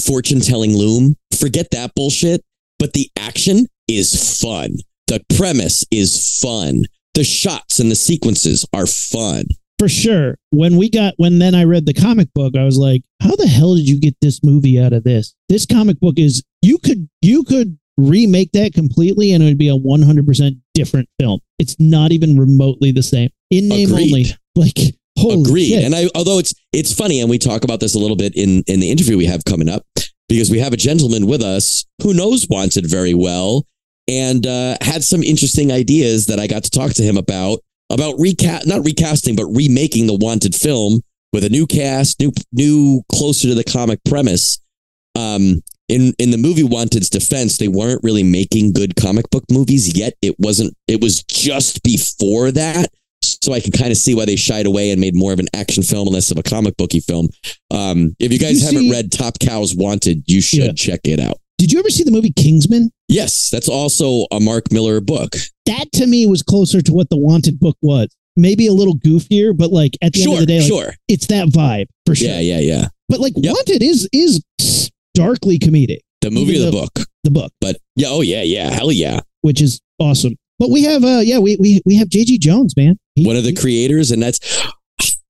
fortune 0.03 0.39
telling 0.41 0.75
loom, 0.75 1.15
forget 1.39 1.67
that 1.71 1.93
bullshit. 1.95 2.41
But 2.79 2.93
the 2.93 3.09
action 3.17 3.65
is 3.87 4.39
fun. 4.41 4.71
The 5.07 5.21
premise 5.35 5.83
is 5.91 6.39
fun. 6.41 6.83
The 7.13 7.23
shots 7.23 7.79
and 7.79 7.91
the 7.91 7.95
sequences 7.95 8.65
are 8.73 8.85
fun. 8.85 9.45
for 9.79 9.89
sure. 9.89 10.35
When 10.51 10.77
we 10.77 10.89
got 10.89 11.13
when 11.17 11.39
then 11.39 11.55
I 11.55 11.63
read 11.63 11.85
the 11.85 11.93
comic 11.93 12.27
book, 12.33 12.55
I 12.57 12.63
was 12.63 12.77
like, 12.77 13.01
how 13.21 13.35
the 13.35 13.47
hell 13.47 13.75
did 13.75 13.87
you 13.87 13.99
get 13.99 14.15
this 14.21 14.41
movie 14.43 14.79
out 14.79 14.93
of 14.93 15.03
this? 15.03 15.33
This 15.49 15.65
comic 15.65 15.99
book 15.99 16.15
is 16.17 16.43
you 16.61 16.77
could 16.77 17.09
you 17.21 17.43
could 17.43 17.77
remake 17.97 18.51
that 18.53 18.73
completely 18.73 19.33
and 19.33 19.43
it 19.43 19.47
would 19.47 19.57
be 19.57 19.67
a 19.69 19.73
100% 19.75 20.51
different 20.79 21.09
film. 21.19 21.39
It's 21.59 21.75
not 21.79 22.11
even 22.11 22.39
remotely 22.39 22.91
the 22.91 23.03
same. 23.03 23.29
In 23.49 23.67
name 23.67 23.89
Agreed. 23.91 24.07
only. 24.07 24.25
Like 24.55 24.77
holy 25.17 25.41
Agreed. 25.41 25.69
shit. 25.69 25.83
And 25.83 25.95
I, 25.95 26.09
although 26.15 26.39
it's 26.39 26.53
it's 26.73 26.93
funny, 26.93 27.21
and 27.21 27.29
we 27.29 27.37
talk 27.37 27.63
about 27.63 27.79
this 27.79 27.95
a 27.95 27.99
little 27.99 28.15
bit 28.17 28.33
in 28.35 28.63
in 28.67 28.79
the 28.79 28.89
interview 28.89 29.17
we 29.17 29.25
have 29.25 29.43
coming 29.45 29.69
up, 29.69 29.83
because 30.27 30.49
we 30.49 30.59
have 30.59 30.73
a 30.73 30.77
gentleman 30.77 31.27
with 31.27 31.41
us 31.41 31.85
who 32.01 32.13
knows 32.13 32.47
Wanted 32.49 32.85
very 32.85 33.13
well 33.13 33.65
and 34.07 34.47
uh, 34.47 34.75
had 34.81 35.03
some 35.03 35.23
interesting 35.23 35.71
ideas 35.71 36.25
that 36.27 36.39
I 36.39 36.47
got 36.47 36.63
to 36.63 36.71
talk 36.71 36.93
to 36.93 37.03
him 37.03 37.17
about 37.17 37.59
about 37.91 38.15
recast, 38.19 38.67
not 38.67 38.85
recasting, 38.85 39.35
but 39.35 39.45
remaking 39.45 40.07
the 40.07 40.15
Wanted 40.15 40.55
film 40.55 41.01
with 41.33 41.43
a 41.43 41.49
new 41.49 41.67
cast, 41.67 42.19
new 42.19 42.31
new 42.53 43.03
closer 43.11 43.47
to 43.49 43.55
the 43.55 43.63
comic 43.63 43.99
premise. 44.05 44.59
Um, 45.15 45.61
in 45.89 46.13
in 46.19 46.31
the 46.31 46.37
movie 46.37 46.63
Wanted's 46.63 47.09
defense, 47.09 47.57
they 47.57 47.67
weren't 47.67 48.01
really 48.03 48.23
making 48.23 48.73
good 48.73 48.95
comic 48.95 49.29
book 49.29 49.43
movies 49.51 49.97
yet. 49.97 50.13
It 50.21 50.35
wasn't. 50.39 50.73
It 50.87 51.01
was 51.01 51.23
just 51.23 51.83
before 51.83 52.51
that. 52.51 52.89
So 53.21 53.51
I 53.51 53.59
can 53.59 53.71
kind 53.73 53.91
of 53.91 53.97
see 53.97 54.15
why 54.15 54.25
they 54.25 54.35
shied 54.37 54.65
away 54.65 54.91
and 54.91 55.01
made 55.01 55.15
more 55.15 55.33
of 55.33 55.39
an 55.39 55.47
action 55.53 55.83
film 55.83 56.07
and 56.07 56.13
less 56.13 56.31
of 56.31 56.37
a 56.37 56.43
comic 56.43 56.77
booky 56.77 56.99
film. 57.01 57.27
Um, 57.69 58.15
if 58.19 58.31
you 58.31 58.39
guys 58.39 58.61
you 58.61 58.65
haven't 58.67 58.83
see- 58.83 58.91
read 58.91 59.11
Top 59.11 59.39
Cow's 59.39 59.75
Wanted, 59.75 60.23
you 60.27 60.39
should 60.41 60.59
Yeah. 60.59 60.71
check 60.73 61.01
it 61.03 61.19
out. 61.19 61.37
Did 61.57 61.73
you 61.73 61.79
ever 61.79 61.89
see 61.89 62.03
the 62.03 62.11
movie 62.11 62.31
Kingsman? 62.31 62.89
Yes, 63.09 63.49
that's 63.49 63.67
also 63.67 64.25
a 64.31 64.39
Mark 64.39 64.71
Millar 64.71 65.01
book. 65.01 65.35
That 65.65 65.91
to 65.93 66.07
me 66.07 66.25
was 66.25 66.41
closer 66.41 66.81
to 66.81 66.93
what 66.93 67.09
the 67.09 67.17
Wanted 67.17 67.59
book 67.59 67.75
was. 67.81 68.07
Maybe 68.37 68.67
a 68.67 68.73
little 68.73 68.95
goofier, 68.97 69.55
but 69.55 69.69
like 69.71 69.97
at 70.01 70.13
the 70.13 70.23
end 70.23 70.33
of 70.33 70.39
the 70.39 70.45
day, 70.45 70.59
like, 70.59 70.67
sure. 70.67 70.93
it's 71.09 71.27
that 71.27 71.49
vibe 71.49 71.87
for 72.05 72.15
sure. 72.15 72.29
Yeah, 72.29 72.39
yeah, 72.39 72.59
yeah. 72.59 72.87
But 73.09 73.19
like 73.19 73.33
Yep. 73.35 73.53
Wanted 73.53 73.83
is 73.83 74.07
is 74.13 74.39
darkly 75.23 75.59
comedic. 75.59 75.99
The 76.21 76.31
movie 76.31 76.53
Even 76.53 76.61
or 76.61 76.65
the 76.65 76.71
though- 76.71 76.81
book, 76.83 76.99
The 77.23 77.31
book, 77.31 77.51
but 77.61 77.77
yeah, 77.95 78.07
oh 78.09 78.21
yeah, 78.21 78.41
yeah, 78.43 78.69
hell 78.71 78.91
yeah. 78.91 79.19
which 79.41 79.61
is 79.61 79.79
awesome. 79.99 80.35
But 80.59 80.69
we 80.69 80.83
have 80.83 81.03
uh 81.03 81.21
yeah 81.23 81.39
we 81.39 81.55
we 81.59 81.81
we 81.85 81.95
have 81.95 82.09
JG 82.09 82.39
Jones 82.39 82.75
man. 82.75 82.97
He- 83.15 83.25
one 83.25 83.35
of 83.37 83.43
the 83.43 83.49
he- 83.51 83.55
creators, 83.55 84.11
and 84.11 84.21
that's 84.21 84.39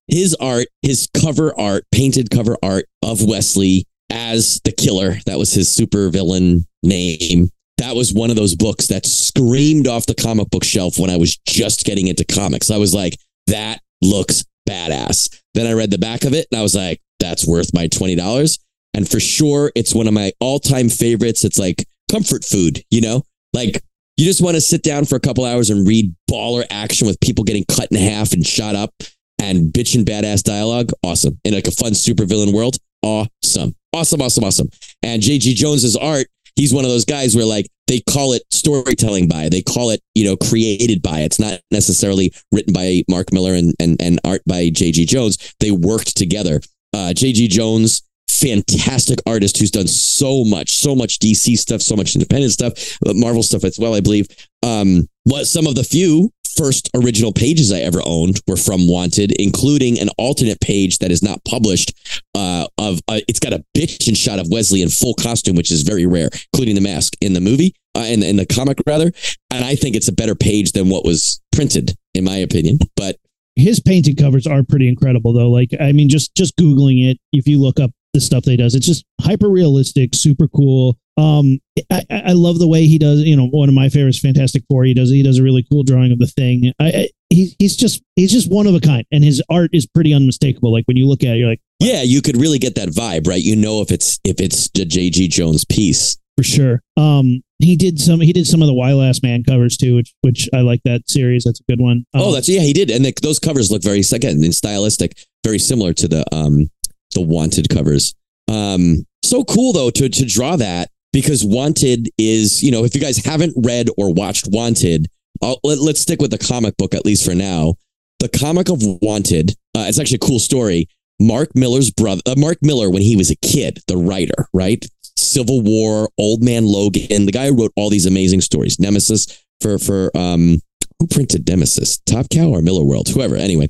his 0.08 0.34
art, 0.40 0.66
his 0.82 1.08
cover 1.14 1.58
art, 1.58 1.84
painted 1.92 2.30
cover 2.30 2.56
art 2.62 2.86
of 3.04 3.24
Wesley 3.24 3.84
as 4.10 4.60
the 4.64 4.72
killer. 4.72 5.16
That 5.26 5.38
was 5.38 5.52
his 5.52 5.70
super 5.72 6.08
villain 6.10 6.66
name. 6.82 7.48
That 7.78 7.94
was 7.94 8.12
one 8.12 8.28
of 8.30 8.36
those 8.36 8.54
books 8.56 8.88
that 8.88 9.06
screamed 9.06 9.86
off 9.86 10.06
the 10.06 10.14
comic 10.14 10.50
book 10.50 10.64
shelf 10.64 10.98
when 10.98 11.10
I 11.10 11.16
was 11.16 11.38
just 11.46 11.84
getting 11.84 12.08
into 12.08 12.24
comics. 12.24 12.70
I 12.70 12.76
was 12.76 12.92
like, 12.92 13.16
that 13.46 13.80
looks 14.02 14.44
badass. 14.68 15.28
Then 15.54 15.66
I 15.66 15.72
read 15.72 15.90
the 15.90 15.98
back 15.98 16.24
of 16.24 16.34
it 16.34 16.46
and 16.50 16.58
I 16.58 16.62
was 16.62 16.74
like, 16.74 17.00
that's 17.20 17.46
worth 17.46 17.72
my 17.72 17.86
$20. 17.88 18.58
And 18.94 19.08
for 19.08 19.20
sure, 19.20 19.70
it's 19.74 19.94
one 19.94 20.08
of 20.08 20.14
my 20.14 20.32
all 20.40 20.58
time 20.58 20.88
favorites. 20.88 21.44
It's 21.44 21.58
like 21.58 21.86
comfort 22.10 22.44
food, 22.44 22.82
you 22.90 23.00
know? 23.00 23.22
Like 23.52 23.82
you 24.16 24.24
just 24.26 24.42
want 24.42 24.56
to 24.56 24.60
sit 24.60 24.82
down 24.82 25.04
for 25.04 25.16
a 25.16 25.20
couple 25.20 25.44
hours 25.44 25.70
and 25.70 25.86
read 25.86 26.14
baller 26.30 26.64
action 26.70 27.06
with 27.06 27.20
people 27.20 27.44
getting 27.44 27.64
cut 27.64 27.88
in 27.90 27.96
half 27.96 28.32
and 28.32 28.46
shot 28.46 28.74
up 28.74 28.92
and 29.40 29.72
bitchin' 29.72 30.04
badass 30.04 30.42
dialogue. 30.42 30.92
Awesome. 31.02 31.40
In 31.44 31.54
like 31.54 31.66
a 31.66 31.72
fun 31.72 31.92
supervillain 31.92 32.52
world. 32.52 32.76
Awesome. 33.02 33.74
Awesome, 33.92 34.20
awesome, 34.20 34.44
awesome. 34.44 34.68
And 35.02 35.22
JG 35.22 35.54
Jones's 35.54 35.96
art, 35.96 36.26
he's 36.54 36.74
one 36.74 36.84
of 36.84 36.90
those 36.90 37.04
guys 37.04 37.34
where 37.34 37.46
like 37.46 37.66
they 37.86 38.00
call 38.00 38.34
it 38.34 38.42
storytelling 38.52 39.26
by, 39.26 39.48
they 39.48 39.62
call 39.62 39.90
it, 39.90 40.00
you 40.14 40.24
know, 40.24 40.36
created 40.36 41.02
by. 41.02 41.20
It's 41.20 41.40
not 41.40 41.60
necessarily 41.70 42.32
written 42.52 42.72
by 42.72 43.02
Mark 43.08 43.32
Millar 43.32 43.54
and 43.54 43.74
and, 43.80 44.00
and 44.00 44.20
art 44.24 44.42
by 44.46 44.68
JG 44.68 45.08
Jones. 45.08 45.54
They 45.60 45.70
worked 45.70 46.16
together. 46.16 46.60
Uh 46.92 47.12
JG 47.14 47.48
Jones 47.48 48.02
fantastic 48.40 49.20
artist 49.26 49.58
who's 49.58 49.70
done 49.70 49.86
so 49.86 50.44
much, 50.44 50.76
so 50.76 50.94
much 50.94 51.18
DC 51.18 51.56
stuff, 51.56 51.82
so 51.82 51.96
much 51.96 52.14
independent 52.14 52.52
stuff, 52.52 52.72
uh, 53.06 53.12
Marvel 53.14 53.42
stuff 53.42 53.64
as 53.64 53.78
well, 53.78 53.94
I 53.94 54.00
believe. 54.00 54.26
Um, 54.62 55.06
what 55.24 55.46
some 55.46 55.66
of 55.66 55.74
the 55.74 55.84
few 55.84 56.30
first 56.56 56.90
original 56.94 57.32
pages 57.32 57.72
I 57.72 57.78
ever 57.80 58.00
owned 58.04 58.40
were 58.46 58.56
from 58.56 58.88
Wanted, 58.88 59.32
including 59.40 59.98
an 59.98 60.08
alternate 60.18 60.60
page 60.60 60.98
that 60.98 61.10
is 61.10 61.22
not 61.22 61.42
published. 61.44 61.92
Uh, 62.34 62.66
of 62.78 63.00
uh, 63.08 63.20
it's 63.28 63.38
got 63.38 63.52
a 63.52 63.64
bitch 63.76 64.08
and 64.08 64.16
shot 64.16 64.38
of 64.38 64.48
Wesley 64.50 64.82
in 64.82 64.88
full 64.88 65.14
costume, 65.14 65.56
which 65.56 65.70
is 65.70 65.82
very 65.82 66.06
rare, 66.06 66.28
including 66.52 66.74
the 66.74 66.80
mask 66.80 67.14
in 67.20 67.32
the 67.32 67.40
movie, 67.40 67.74
uh, 67.96 68.00
in 68.00 68.22
in 68.22 68.36
the 68.36 68.46
comic 68.46 68.78
rather. 68.86 69.12
And 69.50 69.64
I 69.64 69.74
think 69.74 69.96
it's 69.96 70.08
a 70.08 70.12
better 70.12 70.34
page 70.34 70.72
than 70.72 70.88
what 70.88 71.04
was 71.04 71.40
printed, 71.52 71.94
in 72.14 72.24
my 72.24 72.36
opinion. 72.36 72.78
But 72.96 73.16
his 73.56 73.80
painted 73.80 74.16
covers 74.16 74.46
are 74.46 74.62
pretty 74.62 74.88
incredible 74.88 75.32
though. 75.32 75.50
Like 75.50 75.70
I 75.80 75.92
mean, 75.92 76.08
just 76.08 76.34
just 76.34 76.56
googling 76.56 77.10
it, 77.10 77.18
if 77.32 77.46
you 77.46 77.60
look 77.60 77.80
up 77.80 77.90
the 78.14 78.20
stuff 78.20 78.44
they 78.44 78.56
does, 78.56 78.74
it's 78.74 78.86
just 78.86 79.04
hyper 79.20 79.48
realistic, 79.48 80.14
super 80.14 80.48
cool. 80.48 80.98
Um, 81.16 81.58
I, 81.90 82.04
I 82.10 82.32
love 82.32 82.58
the 82.58 82.68
way 82.68 82.86
he 82.86 82.98
does. 82.98 83.20
You 83.20 83.36
know, 83.36 83.46
one 83.48 83.68
of 83.68 83.74
my 83.74 83.88
favorites, 83.88 84.20
Fantastic 84.20 84.64
Four. 84.68 84.84
He 84.84 84.94
does 84.94 85.10
he 85.10 85.22
does 85.22 85.38
a 85.38 85.42
really 85.42 85.64
cool 85.70 85.82
drawing 85.82 86.12
of 86.12 86.18
the 86.18 86.26
thing. 86.26 86.72
I, 86.80 86.86
I 86.88 87.08
he, 87.28 87.54
he's 87.58 87.76
just 87.76 88.02
he's 88.16 88.32
just 88.32 88.50
one 88.50 88.66
of 88.66 88.74
a 88.74 88.80
kind, 88.80 89.04
and 89.12 89.22
his 89.22 89.42
art 89.50 89.70
is 89.72 89.86
pretty 89.86 90.12
unmistakable. 90.14 90.72
Like 90.72 90.84
when 90.86 90.96
you 90.96 91.06
look 91.06 91.22
at 91.22 91.34
it, 91.34 91.38
you're 91.38 91.50
like 91.50 91.60
yeah, 91.78 92.02
you 92.02 92.20
could 92.22 92.36
really 92.36 92.58
get 92.58 92.74
that 92.76 92.88
vibe, 92.88 93.26
right? 93.26 93.42
You 93.42 93.56
know 93.56 93.80
if 93.82 93.90
it's 93.90 94.18
if 94.24 94.40
it's 94.40 94.66
a 94.66 94.84
JG 94.86 95.28
Jones 95.30 95.64
piece. 95.64 96.16
for 96.36 96.42
sure. 96.42 96.82
Um, 96.96 97.42
he 97.58 97.76
did 97.76 98.00
some 98.00 98.20
he 98.20 98.32
did 98.32 98.46
some 98.46 98.62
of 98.62 98.68
the 98.68 98.74
Y 98.74 98.92
Last 98.94 99.22
Man 99.22 99.44
covers 99.44 99.76
too, 99.76 99.96
which 99.96 100.14
which 100.22 100.48
I 100.54 100.60
like 100.62 100.80
that 100.84 101.08
series. 101.10 101.44
That's 101.44 101.60
a 101.60 101.64
good 101.70 101.80
one. 101.80 102.04
Um, 102.14 102.22
Oh, 102.22 102.32
that's 102.32 102.48
yeah, 102.48 102.60
he 102.62 102.72
did, 102.72 102.90
and 102.90 103.04
the, 103.04 103.12
those 103.22 103.38
covers 103.38 103.70
look 103.70 103.82
very 103.82 104.02
again 104.12 104.42
in 104.42 104.52
stylistic, 104.52 105.18
very 105.44 105.58
similar 105.58 105.92
to 105.92 106.08
the 106.08 106.24
um 106.34 106.70
the 107.14 107.20
Wanted 107.20 107.68
covers. 107.68 108.14
Um, 108.48 109.06
so 109.22 109.44
cool 109.44 109.72
though 109.72 109.90
to 109.90 110.08
to 110.08 110.26
draw 110.26 110.56
that 110.56 110.90
because 111.12 111.44
Wanted 111.44 112.10
is 112.18 112.62
you 112.62 112.70
know 112.70 112.84
if 112.84 112.94
you 112.94 113.00
guys 113.00 113.18
haven't 113.18 113.54
read 113.56 113.88
or 113.96 114.12
watched 114.12 114.48
Wanted, 114.50 115.06
I'll, 115.42 115.60
let, 115.64 115.78
let's 115.78 116.00
stick 116.00 116.20
with 116.20 116.30
the 116.30 116.38
comic 116.38 116.76
book 116.76 116.94
at 116.94 117.04
least 117.04 117.24
for 117.24 117.34
now. 117.34 117.74
The 118.18 118.28
comic 118.28 118.68
of 118.68 118.80
Wanted, 118.82 119.52
uh, 119.74 119.86
it's 119.88 119.98
actually 119.98 120.16
a 120.16 120.26
cool 120.26 120.38
story. 120.38 120.88
Mark 121.18 121.50
Millar's 121.54 121.90
brother, 121.90 122.22
uh, 122.26 122.34
Mark 122.36 122.58
Millar, 122.62 122.90
when 122.90 123.02
he 123.02 123.14
was 123.14 123.30
a 123.30 123.36
kid, 123.36 123.80
the 123.88 123.96
writer, 123.96 124.46
right? 124.54 124.84
Civil 125.16 125.60
War, 125.60 126.08
Old 126.18 126.42
Man 126.42 126.64
Logan, 126.64 127.26
the 127.26 127.32
guy 127.32 127.48
who 127.48 127.60
wrote 127.60 127.72
all 127.76 127.90
these 127.90 128.06
amazing 128.06 128.40
stories. 128.40 128.78
Nemesis 128.80 129.44
for 129.60 129.78
for 129.78 130.10
um 130.16 130.60
who 130.98 131.06
printed 131.06 131.48
Nemesis? 131.48 131.98
Top 131.98 132.28
Cow 132.30 132.50
or 132.50 132.60
Millarworld? 132.60 133.08
Whoever. 133.08 133.36
Anyway, 133.36 133.68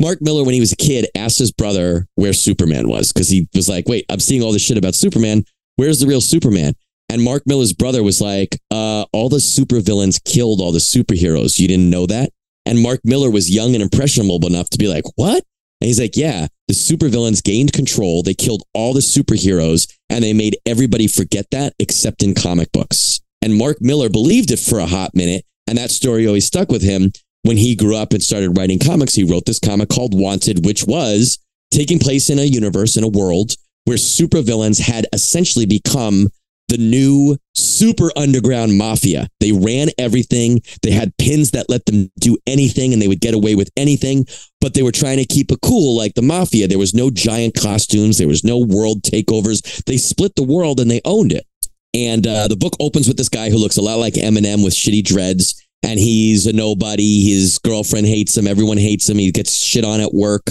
Mark 0.00 0.20
Millar, 0.22 0.44
when 0.44 0.54
he 0.54 0.60
was 0.60 0.72
a 0.72 0.76
kid, 0.76 1.08
asked 1.16 1.38
his 1.38 1.50
brother 1.50 2.06
where 2.14 2.32
Superman 2.32 2.88
was 2.88 3.12
because 3.12 3.28
he 3.28 3.48
was 3.54 3.68
like, 3.68 3.88
"Wait, 3.88 4.06
I'm 4.08 4.20
seeing 4.20 4.42
all 4.42 4.52
this 4.52 4.62
shit 4.62 4.78
about 4.78 4.94
Superman. 4.94 5.44
Where's 5.76 5.98
the 5.98 6.06
real 6.06 6.20
Superman?" 6.20 6.74
And 7.08 7.22
Mark 7.22 7.44
Millar's 7.46 7.72
brother 7.72 8.02
was 8.02 8.20
like, 8.20 8.60
uh, 8.70 9.06
"All 9.12 9.28
the 9.28 9.38
supervillains 9.38 10.22
killed 10.22 10.60
all 10.60 10.72
the 10.72 10.78
superheroes. 10.78 11.58
You 11.58 11.66
didn't 11.66 11.90
know 11.90 12.06
that?" 12.06 12.30
And 12.64 12.80
Mark 12.80 13.00
Millar 13.04 13.30
was 13.30 13.50
young 13.50 13.74
and 13.74 13.82
impressionable 13.82 14.46
enough 14.46 14.70
to 14.70 14.78
be 14.78 14.88
like, 14.88 15.04
"What?" 15.16 15.42
And 15.80 15.88
he's 15.88 16.00
like, 16.00 16.16
"Yeah, 16.16 16.46
the 16.68 16.74
supervillains 16.74 17.42
gained 17.42 17.72
control. 17.72 18.22
They 18.22 18.34
killed 18.34 18.62
all 18.74 18.92
the 18.92 19.00
superheroes, 19.00 19.88
and 20.08 20.22
they 20.22 20.32
made 20.32 20.58
everybody 20.64 21.06
forget 21.08 21.46
that, 21.50 21.74
except 21.78 22.22
in 22.22 22.34
comic 22.34 22.70
books." 22.72 23.20
And 23.42 23.56
Mark 23.56 23.78
Millar 23.80 24.08
believed 24.08 24.50
it 24.50 24.58
for 24.58 24.78
a 24.78 24.86
hot 24.86 25.14
minute, 25.14 25.44
and 25.66 25.76
that 25.78 25.90
story 25.90 26.26
always 26.26 26.44
stuck 26.44 26.70
with 26.70 26.82
him. 26.82 27.12
When 27.48 27.56
he 27.56 27.76
grew 27.76 27.96
up 27.96 28.12
and 28.12 28.22
started 28.22 28.58
writing 28.58 28.78
comics, 28.78 29.14
he 29.14 29.24
wrote 29.24 29.46
this 29.46 29.58
comic 29.58 29.88
called 29.88 30.12
Wanted, 30.12 30.66
which 30.66 30.84
was 30.84 31.38
taking 31.70 31.98
place 31.98 32.28
in 32.28 32.38
a 32.38 32.42
universe, 32.42 32.98
in 32.98 33.04
a 33.04 33.08
world 33.08 33.54
where 33.86 33.96
supervillains 33.96 34.78
had 34.78 35.06
essentially 35.14 35.64
become 35.64 36.28
the 36.68 36.76
new 36.76 37.38
super 37.54 38.10
underground 38.16 38.76
mafia. 38.76 39.28
They 39.40 39.52
ran 39.52 39.88
everything. 39.96 40.60
They 40.82 40.90
had 40.90 41.16
pins 41.16 41.52
that 41.52 41.70
let 41.70 41.86
them 41.86 42.10
do 42.20 42.36
anything 42.46 42.92
and 42.92 43.00
they 43.00 43.08
would 43.08 43.22
get 43.22 43.32
away 43.32 43.54
with 43.54 43.70
anything, 43.78 44.26
but 44.60 44.74
they 44.74 44.82
were 44.82 44.92
trying 44.92 45.16
to 45.16 45.24
keep 45.24 45.50
it 45.50 45.62
cool 45.62 45.96
like 45.96 46.12
the 46.16 46.20
mafia. 46.20 46.68
There 46.68 46.78
was 46.78 46.92
no 46.92 47.08
giant 47.08 47.54
costumes, 47.54 48.18
there 48.18 48.28
was 48.28 48.44
no 48.44 48.58
world 48.58 49.04
takeovers. 49.04 49.82
They 49.86 49.96
split 49.96 50.36
the 50.36 50.42
world 50.42 50.80
and 50.80 50.90
they 50.90 51.00
owned 51.06 51.32
it. 51.32 51.46
And 51.94 52.26
uh, 52.26 52.48
the 52.48 52.56
book 52.56 52.74
opens 52.78 53.08
with 53.08 53.16
this 53.16 53.30
guy 53.30 53.48
who 53.48 53.56
looks 53.56 53.78
a 53.78 53.82
lot 53.82 53.96
like 53.96 54.14
Eminem 54.14 54.62
with 54.62 54.74
shitty 54.74 55.02
dreads. 55.02 55.66
And 55.82 55.98
he's 55.98 56.46
a 56.46 56.52
nobody. 56.52 57.30
His 57.30 57.58
girlfriend 57.58 58.06
hates 58.06 58.36
him. 58.36 58.46
Everyone 58.46 58.78
hates 58.78 59.08
him. 59.08 59.18
He 59.18 59.30
gets 59.30 59.56
shit 59.56 59.84
on 59.84 60.00
at 60.00 60.12
work. 60.12 60.46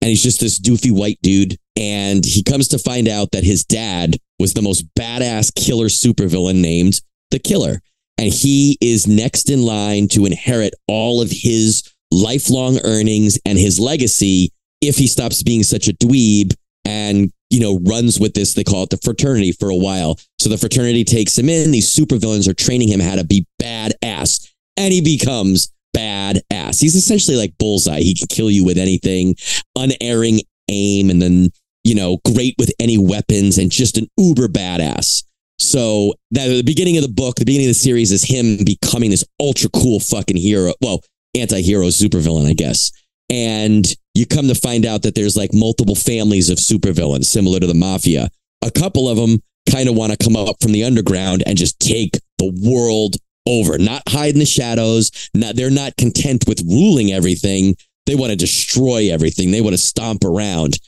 And 0.00 0.08
he's 0.08 0.22
just 0.22 0.40
this 0.40 0.60
doofy 0.60 0.92
white 0.92 1.18
dude. 1.22 1.56
And 1.76 2.24
he 2.24 2.42
comes 2.42 2.68
to 2.68 2.78
find 2.78 3.08
out 3.08 3.32
that 3.32 3.44
his 3.44 3.64
dad 3.64 4.16
was 4.38 4.54
the 4.54 4.62
most 4.62 4.86
badass 4.94 5.54
killer 5.54 5.86
supervillain 5.86 6.60
named 6.60 7.00
the 7.30 7.38
Killer. 7.38 7.80
And 8.16 8.32
he 8.32 8.78
is 8.80 9.06
next 9.06 9.50
in 9.50 9.62
line 9.62 10.08
to 10.08 10.26
inherit 10.26 10.74
all 10.86 11.20
of 11.20 11.30
his 11.30 11.82
lifelong 12.10 12.78
earnings 12.84 13.38
and 13.44 13.58
his 13.58 13.78
legacy 13.78 14.50
if 14.80 14.96
he 14.96 15.06
stops 15.06 15.42
being 15.42 15.62
such 15.62 15.88
a 15.88 15.92
dweeb 15.92 16.54
and 16.84 17.30
you 17.50 17.60
know 17.60 17.80
runs 17.80 18.18
with 18.18 18.32
this 18.34 18.54
they 18.54 18.64
call 18.64 18.84
it 18.84 18.90
the 18.90 18.98
fraternity 18.98 19.52
for 19.52 19.68
a 19.68 19.76
while 19.76 20.18
so 20.38 20.48
the 20.48 20.56
fraternity 20.56 21.04
takes 21.04 21.36
him 21.36 21.48
in 21.48 21.70
these 21.70 21.94
supervillains 21.94 22.48
are 22.48 22.54
training 22.54 22.88
him 22.88 23.00
how 23.00 23.14
to 23.14 23.24
be 23.24 23.46
badass 23.60 24.47
and 24.78 24.92
he 24.92 25.02
becomes 25.02 25.70
badass. 25.94 26.80
He's 26.80 26.94
essentially 26.94 27.36
like 27.36 27.58
bullseye. 27.58 28.00
He 28.00 28.14
can 28.14 28.28
kill 28.28 28.50
you 28.50 28.64
with 28.64 28.78
anything 28.78 29.34
unerring 29.76 30.40
aim 30.68 31.10
and 31.10 31.20
then 31.20 31.50
you 31.84 31.94
know 31.94 32.18
great 32.32 32.54
with 32.58 32.70
any 32.78 32.96
weapons 32.96 33.58
and 33.58 33.70
just 33.70 33.98
an 33.98 34.06
uber 34.16 34.48
badass. 34.48 35.24
So 35.58 36.14
that 36.30 36.46
the 36.46 36.62
beginning 36.62 36.96
of 36.96 37.02
the 37.02 37.12
book 37.12 37.36
the 37.36 37.44
beginning 37.44 37.66
of 37.66 37.74
the 37.74 37.74
series 37.74 38.12
is 38.12 38.22
him 38.22 38.58
becoming 38.64 39.10
this 39.10 39.24
ultra 39.40 39.68
cool 39.70 40.00
fucking 40.00 40.36
hero 40.36 40.72
well 40.80 41.00
anti-hero 41.36 41.86
supervillain 41.86 42.48
i 42.48 42.54
guess. 42.54 42.90
And 43.30 43.86
you 44.14 44.24
come 44.24 44.48
to 44.48 44.54
find 44.54 44.86
out 44.86 45.02
that 45.02 45.14
there's 45.14 45.36
like 45.36 45.50
multiple 45.52 45.94
families 45.94 46.48
of 46.48 46.58
supervillains 46.58 47.26
similar 47.26 47.60
to 47.60 47.66
the 47.66 47.74
mafia. 47.74 48.30
A 48.62 48.70
couple 48.70 49.08
of 49.08 49.18
them 49.18 49.42
kind 49.70 49.88
of 49.88 49.96
want 49.96 50.12
to 50.12 50.24
come 50.24 50.34
up 50.34 50.56
from 50.62 50.72
the 50.72 50.84
underground 50.84 51.42
and 51.46 51.58
just 51.58 51.78
take 51.78 52.18
the 52.38 52.50
world 52.62 53.16
over, 53.48 53.78
not 53.78 54.02
hide 54.08 54.34
in 54.34 54.38
the 54.38 54.46
shadows. 54.46 55.30
Not, 55.34 55.56
they're 55.56 55.70
not 55.70 55.96
content 55.96 56.44
with 56.46 56.62
ruling 56.68 57.12
everything. 57.12 57.74
They 58.06 58.14
want 58.14 58.30
to 58.30 58.36
destroy 58.36 59.10
everything. 59.10 59.50
They 59.50 59.60
want 59.60 59.74
to 59.74 59.78
stomp 59.78 60.24
around. 60.24 60.78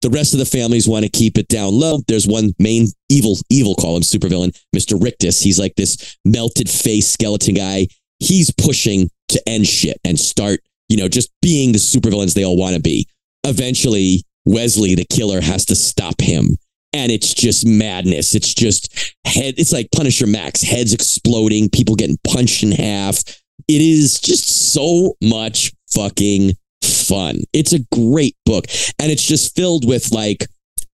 The 0.00 0.10
rest 0.10 0.32
of 0.32 0.38
the 0.38 0.46
families 0.46 0.88
want 0.88 1.04
to 1.04 1.10
keep 1.10 1.38
it 1.38 1.48
down 1.48 1.78
low. 1.78 1.98
There's 2.08 2.26
one 2.26 2.52
main 2.58 2.86
evil, 3.08 3.36
evil 3.50 3.74
call 3.74 3.96
him 3.96 4.02
supervillain, 4.02 4.58
Mr. 4.74 5.00
Rictus. 5.00 5.40
He's 5.40 5.58
like 5.58 5.74
this 5.76 6.16
melted 6.24 6.68
face 6.68 7.08
skeleton 7.08 7.54
guy. 7.54 7.88
He's 8.18 8.50
pushing 8.50 9.10
to 9.28 9.48
end 9.48 9.66
shit 9.66 9.98
and 10.04 10.18
start, 10.18 10.60
you 10.88 10.96
know, 10.96 11.08
just 11.08 11.30
being 11.42 11.72
the 11.72 11.78
supervillains 11.78 12.34
they 12.34 12.44
all 12.44 12.56
want 12.56 12.76
to 12.76 12.82
be. 12.82 13.06
Eventually, 13.44 14.22
Wesley, 14.44 14.94
the 14.94 15.04
killer, 15.04 15.40
has 15.40 15.64
to 15.66 15.76
stop 15.76 16.20
him. 16.20 16.56
And 16.92 17.12
it's 17.12 17.34
just 17.34 17.66
madness. 17.66 18.34
It's 18.34 18.54
just 18.54 19.14
head. 19.26 19.54
It's 19.58 19.72
like 19.72 19.90
Punisher 19.94 20.26
Max, 20.26 20.62
heads 20.62 20.94
exploding, 20.94 21.68
people 21.68 21.94
getting 21.94 22.18
punched 22.26 22.62
in 22.62 22.72
half. 22.72 23.22
It 23.68 23.82
is 23.82 24.18
just 24.20 24.72
so 24.72 25.14
much 25.22 25.72
fucking 25.94 26.52
fun. 26.82 27.40
It's 27.52 27.72
a 27.72 27.80
great 27.92 28.36
book. 28.46 28.64
And 28.98 29.10
it's 29.10 29.26
just 29.26 29.54
filled 29.54 29.86
with 29.86 30.12
like 30.12 30.46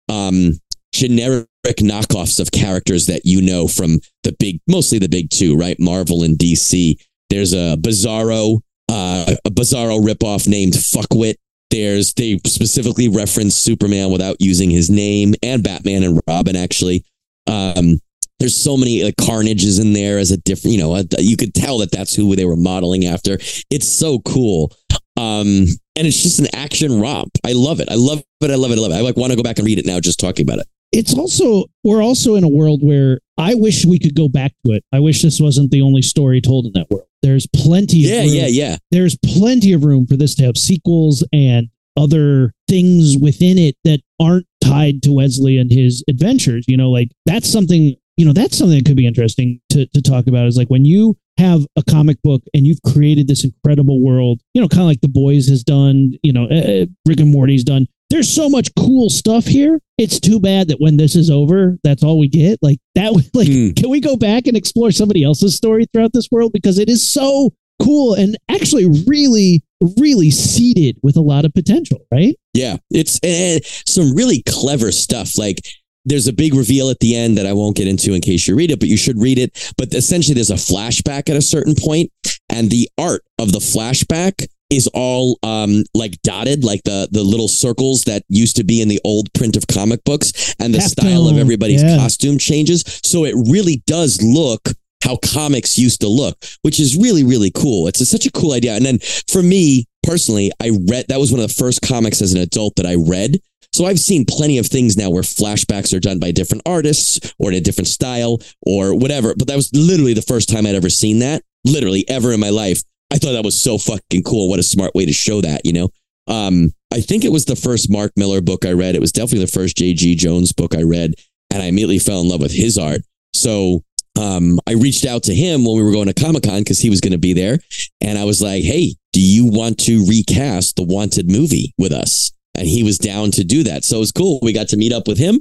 um 0.09 0.53
generic 0.93 1.47
knockoffs 1.65 2.39
of 2.39 2.51
characters 2.51 3.07
that 3.07 3.25
you 3.25 3.41
know 3.41 3.67
from 3.67 3.99
the 4.23 4.35
big 4.39 4.59
mostly 4.67 4.99
the 4.99 5.09
big 5.09 5.29
two, 5.29 5.55
right? 5.55 5.79
Marvel 5.79 6.23
and 6.23 6.37
DC. 6.37 6.95
There's 7.29 7.53
a 7.53 7.77
Bizarro, 7.77 8.61
uh, 8.89 9.35
a 9.45 9.49
Bizarro 9.49 9.99
ripoff 9.99 10.47
named 10.47 10.73
Fuckwit. 10.73 11.35
There's 11.73 12.13
they 12.13 12.39
specifically 12.45 13.07
reference 13.07 13.55
Superman 13.55 14.11
without 14.11 14.35
using 14.39 14.69
his 14.69 14.91
name 14.91 15.33
and 15.41 15.63
Batman 15.63 16.03
and 16.03 16.21
Robin 16.27 16.55
actually. 16.55 17.03
Um, 17.47 17.97
there's 18.37 18.55
so 18.55 18.77
many 18.77 19.03
like 19.03 19.15
Carnage 19.17 19.63
is 19.63 19.79
in 19.79 19.93
there 19.93 20.19
as 20.19 20.29
a 20.29 20.37
different, 20.37 20.75
you 20.75 20.79
know, 20.79 20.95
a, 20.95 21.03
you 21.17 21.35
could 21.35 21.55
tell 21.55 21.79
that 21.79 21.91
that's 21.91 22.13
who 22.13 22.35
they 22.35 22.45
were 22.45 22.55
modeling 22.55 23.05
after. 23.05 23.39
It's 23.71 23.91
so 23.91 24.19
cool. 24.19 24.71
Um, 25.17 25.65
and 25.95 26.05
it's 26.05 26.21
just 26.21 26.37
an 26.37 26.47
action 26.53 27.01
romp. 27.01 27.31
I 27.43 27.53
love 27.53 27.79
it. 27.79 27.89
I 27.89 27.95
love 27.95 28.19
it. 28.19 28.51
I 28.51 28.55
love 28.55 28.69
it. 28.71 28.77
I 28.77 28.81
love 28.81 28.91
it. 28.91 28.95
I 28.95 29.01
like 29.01 29.17
want 29.17 29.31
to 29.31 29.37
go 29.37 29.43
back 29.43 29.57
and 29.57 29.65
read 29.65 29.79
it 29.79 29.87
now 29.87 29.99
just 29.99 30.19
talking 30.19 30.45
about 30.45 30.59
it. 30.59 30.67
It's 30.91 31.17
also 31.17 31.65
we're 31.83 32.03
also 32.03 32.35
in 32.35 32.43
a 32.43 32.49
world 32.49 32.81
where 32.83 33.19
I 33.39 33.55
wish 33.55 33.83
we 33.83 33.97
could 33.97 34.15
go 34.15 34.29
back 34.29 34.51
to 34.63 34.73
it. 34.73 34.83
I 34.93 34.99
wish 34.99 35.23
this 35.23 35.41
wasn't 35.41 35.71
the 35.71 35.81
only 35.81 36.03
story 36.03 36.39
told 36.39 36.67
in 36.67 36.73
that 36.73 36.91
world. 36.91 37.07
There's 37.23 37.47
plenty 37.47 38.03
of 38.05 38.11
Yeah, 38.11 38.19
room. 38.19 38.29
yeah, 38.33 38.47
yeah. 38.47 38.77
There's 38.91 39.17
plenty 39.25 39.73
of 39.73 39.83
room 39.83 40.05
for 40.05 40.15
this 40.17 40.35
to 40.35 40.43
have 40.43 40.57
sequels 40.57 41.25
and 41.33 41.69
other 41.97 42.53
things 42.67 43.17
within 43.17 43.57
it 43.57 43.75
that 43.83 44.01
aren't 44.19 44.45
tied 44.63 45.01
to 45.03 45.13
Wesley 45.13 45.57
and 45.57 45.71
his 45.71 46.03
adventures. 46.09 46.65
You 46.67 46.77
know, 46.77 46.91
like 46.91 47.09
that's 47.25 47.47
something, 47.51 47.95
you 48.17 48.25
know, 48.25 48.33
that's 48.33 48.57
something 48.57 48.77
that 48.77 48.85
could 48.85 48.97
be 48.97 49.07
interesting 49.07 49.59
to, 49.69 49.85
to 49.87 50.01
talk 50.01 50.27
about 50.27 50.47
is 50.47 50.57
like 50.57 50.67
when 50.69 50.85
you 50.85 51.17
have 51.39 51.65
a 51.75 51.83
comic 51.83 52.21
book 52.23 52.43
and 52.53 52.67
you've 52.67 52.81
created 52.83 53.27
this 53.27 53.43
incredible 53.43 53.99
world, 54.01 54.41
you 54.53 54.61
know, 54.61 54.67
kind 54.67 54.81
of 54.81 54.87
like 54.87 55.01
The 55.01 55.07
Boys 55.07 55.47
has 55.49 55.63
done, 55.63 56.13
you 56.21 56.31
know, 56.33 56.45
uh, 56.45 56.85
Rick 57.07 57.19
and 57.21 57.31
Morty's 57.31 57.63
done. 57.63 57.87
There's 58.13 58.29
so 58.29 58.47
much 58.47 58.69
cool 58.75 59.09
stuff 59.09 59.43
here. 59.43 59.79
It's 59.97 60.19
too 60.19 60.39
bad 60.39 60.67
that 60.67 60.79
when 60.79 60.97
this 60.97 61.15
is 61.15 61.31
over, 61.31 61.79
that's 61.83 62.03
all 62.03 62.19
we 62.19 62.27
get. 62.27 62.59
Like 62.61 62.77
that, 62.93 63.11
like, 63.33 63.47
Hmm. 63.47 63.71
can 63.71 63.89
we 63.89 63.99
go 63.99 64.15
back 64.15 64.45
and 64.45 64.55
explore 64.55 64.91
somebody 64.91 65.23
else's 65.23 65.55
story 65.55 65.87
throughout 65.91 66.13
this 66.13 66.27
world? 66.31 66.51
Because 66.53 66.77
it 66.77 66.89
is 66.89 67.11
so 67.11 67.53
cool 67.81 68.13
and 68.13 68.37
actually 68.49 68.85
really, 69.07 69.63
really 69.97 70.29
seeded 70.29 70.95
with 71.01 71.17
a 71.17 71.21
lot 71.21 71.43
of 71.43 71.55
potential, 71.55 72.05
right? 72.11 72.35
Yeah, 72.53 72.77
it's 72.91 73.19
eh, 73.23 73.61
some 73.87 74.13
really 74.13 74.43
clever 74.47 74.91
stuff. 74.91 75.35
Like 75.35 75.57
there's 76.05 76.27
a 76.27 76.33
big 76.33 76.53
reveal 76.53 76.91
at 76.91 76.99
the 76.99 77.15
end 77.15 77.39
that 77.39 77.47
I 77.47 77.53
won't 77.53 77.75
get 77.75 77.87
into 77.87 78.13
in 78.13 78.21
case 78.21 78.47
you 78.47 78.55
read 78.55 78.69
it, 78.69 78.79
but 78.79 78.89
you 78.89 78.97
should 78.97 79.19
read 79.19 79.39
it. 79.39 79.73
But 79.75 79.91
essentially, 79.91 80.35
there's 80.35 80.51
a 80.51 80.53
flashback 80.53 81.31
at 81.31 81.35
a 81.35 81.41
certain 81.41 81.73
point, 81.75 82.11
and 82.47 82.69
the 82.69 82.87
art 82.99 83.23
of 83.39 83.53
the 83.53 83.59
flashback 83.59 84.45
is 84.69 84.87
all 84.93 85.37
um 85.43 85.83
like 85.93 86.21
dotted 86.23 86.63
like 86.63 86.81
the 86.83 87.07
the 87.11 87.23
little 87.23 87.47
circles 87.47 88.03
that 88.03 88.23
used 88.29 88.55
to 88.55 88.63
be 88.63 88.81
in 88.81 88.87
the 88.87 88.99
old 89.03 89.31
print 89.33 89.55
of 89.55 89.67
comic 89.67 90.03
books 90.03 90.55
and 90.59 90.73
the 90.73 90.81
style 90.81 91.27
of 91.27 91.37
everybody's 91.37 91.83
yeah. 91.83 91.97
costume 91.97 92.37
changes 92.37 92.83
so 93.03 93.25
it 93.25 93.35
really 93.49 93.83
does 93.85 94.21
look 94.21 94.69
how 95.03 95.17
comics 95.17 95.77
used 95.77 96.01
to 96.01 96.07
look 96.07 96.37
which 96.61 96.79
is 96.79 96.95
really 96.95 97.23
really 97.23 97.51
cool 97.51 97.87
it's 97.87 98.01
a, 98.01 98.05
such 98.05 98.25
a 98.25 98.31
cool 98.31 98.53
idea 98.53 98.73
and 98.73 98.85
then 98.85 98.97
for 99.27 99.43
me 99.43 99.85
personally 100.01 100.51
i 100.61 100.71
read 100.89 101.05
that 101.09 101.19
was 101.19 101.31
one 101.31 101.41
of 101.41 101.47
the 101.47 101.53
first 101.53 101.81
comics 101.81 102.21
as 102.21 102.33
an 102.33 102.39
adult 102.39 102.75
that 102.75 102.85
i 102.85 102.95
read 102.95 103.39
so 103.73 103.85
I've 103.85 103.99
seen 103.99 104.23
plenty 104.25 104.59
of 104.59 104.67
things 104.67 104.95
now 104.95 105.09
where 105.09 105.23
flashbacks 105.23 105.95
are 105.95 105.99
done 105.99 106.19
by 106.19 106.31
different 106.31 106.61
artists 106.65 107.33
or 107.39 107.49
in 107.49 107.57
a 107.57 107.59
different 107.59 107.87
style 107.87 108.39
or 108.61 108.93
whatever. 108.93 109.33
But 109.35 109.47
that 109.47 109.55
was 109.55 109.71
literally 109.73 110.13
the 110.13 110.21
first 110.21 110.47
time 110.47 110.67
I'd 110.67 110.75
ever 110.75 110.91
seen 110.91 111.19
that, 111.19 111.41
literally 111.65 112.07
ever 112.07 112.31
in 112.31 112.39
my 112.39 112.51
life. 112.51 112.83
I 113.13 113.17
thought 113.17 113.33
that 113.33 113.45
was 113.45 113.61
so 113.61 113.77
fucking 113.77 114.23
cool. 114.23 114.49
What 114.49 114.59
a 114.59 114.63
smart 114.63 114.95
way 114.95 115.05
to 115.05 115.13
show 115.13 115.39
that, 115.41 115.61
you 115.65 115.73
know? 115.73 115.89
Um, 116.27 116.71
I 116.91 116.99
think 116.99 117.23
it 117.23 117.31
was 117.31 117.45
the 117.45 117.55
first 117.55 117.91
Mark 117.91 118.11
Millar 118.17 118.41
book 118.41 118.65
I 118.65 118.71
read. 118.71 118.95
It 118.95 119.01
was 119.01 119.11
definitely 119.11 119.45
the 119.45 119.51
first 119.51 119.77
J.G. 119.77 120.15
Jones 120.15 120.51
book 120.51 120.75
I 120.75 120.81
read. 120.81 121.13
And 121.51 121.61
I 121.61 121.67
immediately 121.67 121.99
fell 121.99 122.21
in 122.21 122.29
love 122.29 122.41
with 122.41 122.51
his 122.51 122.77
art. 122.77 123.01
So 123.33 123.83
um, 124.19 124.59
I 124.67 124.73
reached 124.73 125.05
out 125.05 125.23
to 125.23 125.35
him 125.35 125.63
when 125.63 125.75
we 125.75 125.83
were 125.83 125.91
going 125.91 126.07
to 126.07 126.13
Comic 126.13 126.43
Con 126.43 126.59
because 126.59 126.79
he 126.79 126.89
was 126.89 127.01
going 127.01 127.11
to 127.11 127.19
be 127.19 127.33
there. 127.33 127.59
And 128.01 128.17
I 128.17 128.23
was 128.23 128.41
like, 128.41 128.63
hey, 128.63 128.95
do 129.11 129.21
you 129.21 129.45
want 129.45 129.77
to 129.81 130.05
recast 130.07 130.75
the 130.75 130.83
Wanted 130.83 131.29
movie 131.29 131.73
with 131.77 131.91
us? 131.91 132.31
And 132.55 132.67
he 132.67 132.81
was 132.81 132.97
down 132.97 133.29
to 133.31 133.43
do 133.43 133.63
that. 133.63 133.83
So 133.83 133.97
it 133.97 133.99
was 133.99 134.11
cool. 134.11 134.39
We 134.41 134.53
got 134.53 134.69
to 134.69 134.77
meet 134.77 134.93
up 134.93 135.07
with 135.07 135.19
him. 135.19 135.39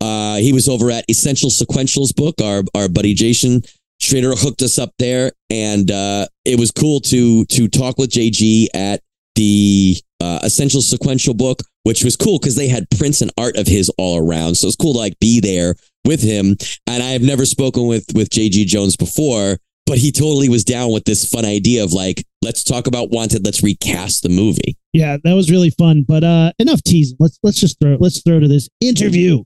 Uh, 0.00 0.36
he 0.36 0.52
was 0.52 0.68
over 0.68 0.90
at 0.90 1.04
Essential 1.10 1.50
Sequentials 1.50 2.14
book. 2.14 2.40
Our 2.40 2.62
our 2.74 2.88
buddy 2.88 3.12
Jason 3.12 3.62
Schrader 4.00 4.32
hooked 4.34 4.62
us 4.62 4.78
up 4.78 4.92
there, 4.98 5.32
and 5.50 5.90
uh, 5.90 6.26
it 6.44 6.58
was 6.58 6.70
cool 6.70 7.00
to 7.00 7.44
to 7.46 7.68
talk 7.68 7.98
with 7.98 8.10
JG 8.10 8.68
at 8.74 9.00
the 9.34 9.96
uh, 10.20 10.40
Essential 10.42 10.80
Sequential 10.80 11.34
book, 11.34 11.60
which 11.84 12.04
was 12.04 12.16
cool 12.16 12.38
because 12.38 12.56
they 12.56 12.68
had 12.68 12.86
prints 12.98 13.20
and 13.20 13.30
art 13.38 13.56
of 13.56 13.66
his 13.66 13.90
all 13.98 14.18
around. 14.18 14.56
So 14.56 14.66
it's 14.66 14.76
cool 14.76 14.94
to 14.94 14.98
like 14.98 15.18
be 15.20 15.40
there 15.40 15.74
with 16.04 16.22
him. 16.22 16.56
And 16.86 17.02
I 17.02 17.10
have 17.10 17.22
never 17.22 17.44
spoken 17.46 17.86
with 17.86 18.06
with 18.14 18.30
JG 18.30 18.66
Jones 18.66 18.96
before, 18.96 19.58
but 19.86 19.98
he 19.98 20.12
totally 20.12 20.48
was 20.48 20.64
down 20.64 20.92
with 20.92 21.04
this 21.04 21.28
fun 21.28 21.44
idea 21.44 21.84
of 21.84 21.92
like, 21.92 22.24
let's 22.42 22.62
talk 22.62 22.86
about 22.86 23.10
Wanted, 23.10 23.44
let's 23.44 23.62
recast 23.62 24.22
the 24.22 24.28
movie. 24.28 24.76
Yeah, 24.92 25.18
that 25.24 25.34
was 25.34 25.50
really 25.50 25.70
fun. 25.70 26.04
But 26.06 26.24
uh 26.24 26.52
enough 26.58 26.82
teasing. 26.82 27.16
Let's 27.20 27.38
let's 27.42 27.60
just 27.60 27.78
throw 27.80 27.96
let's 28.00 28.22
throw 28.22 28.40
to 28.40 28.48
this 28.48 28.68
interview. 28.80 29.44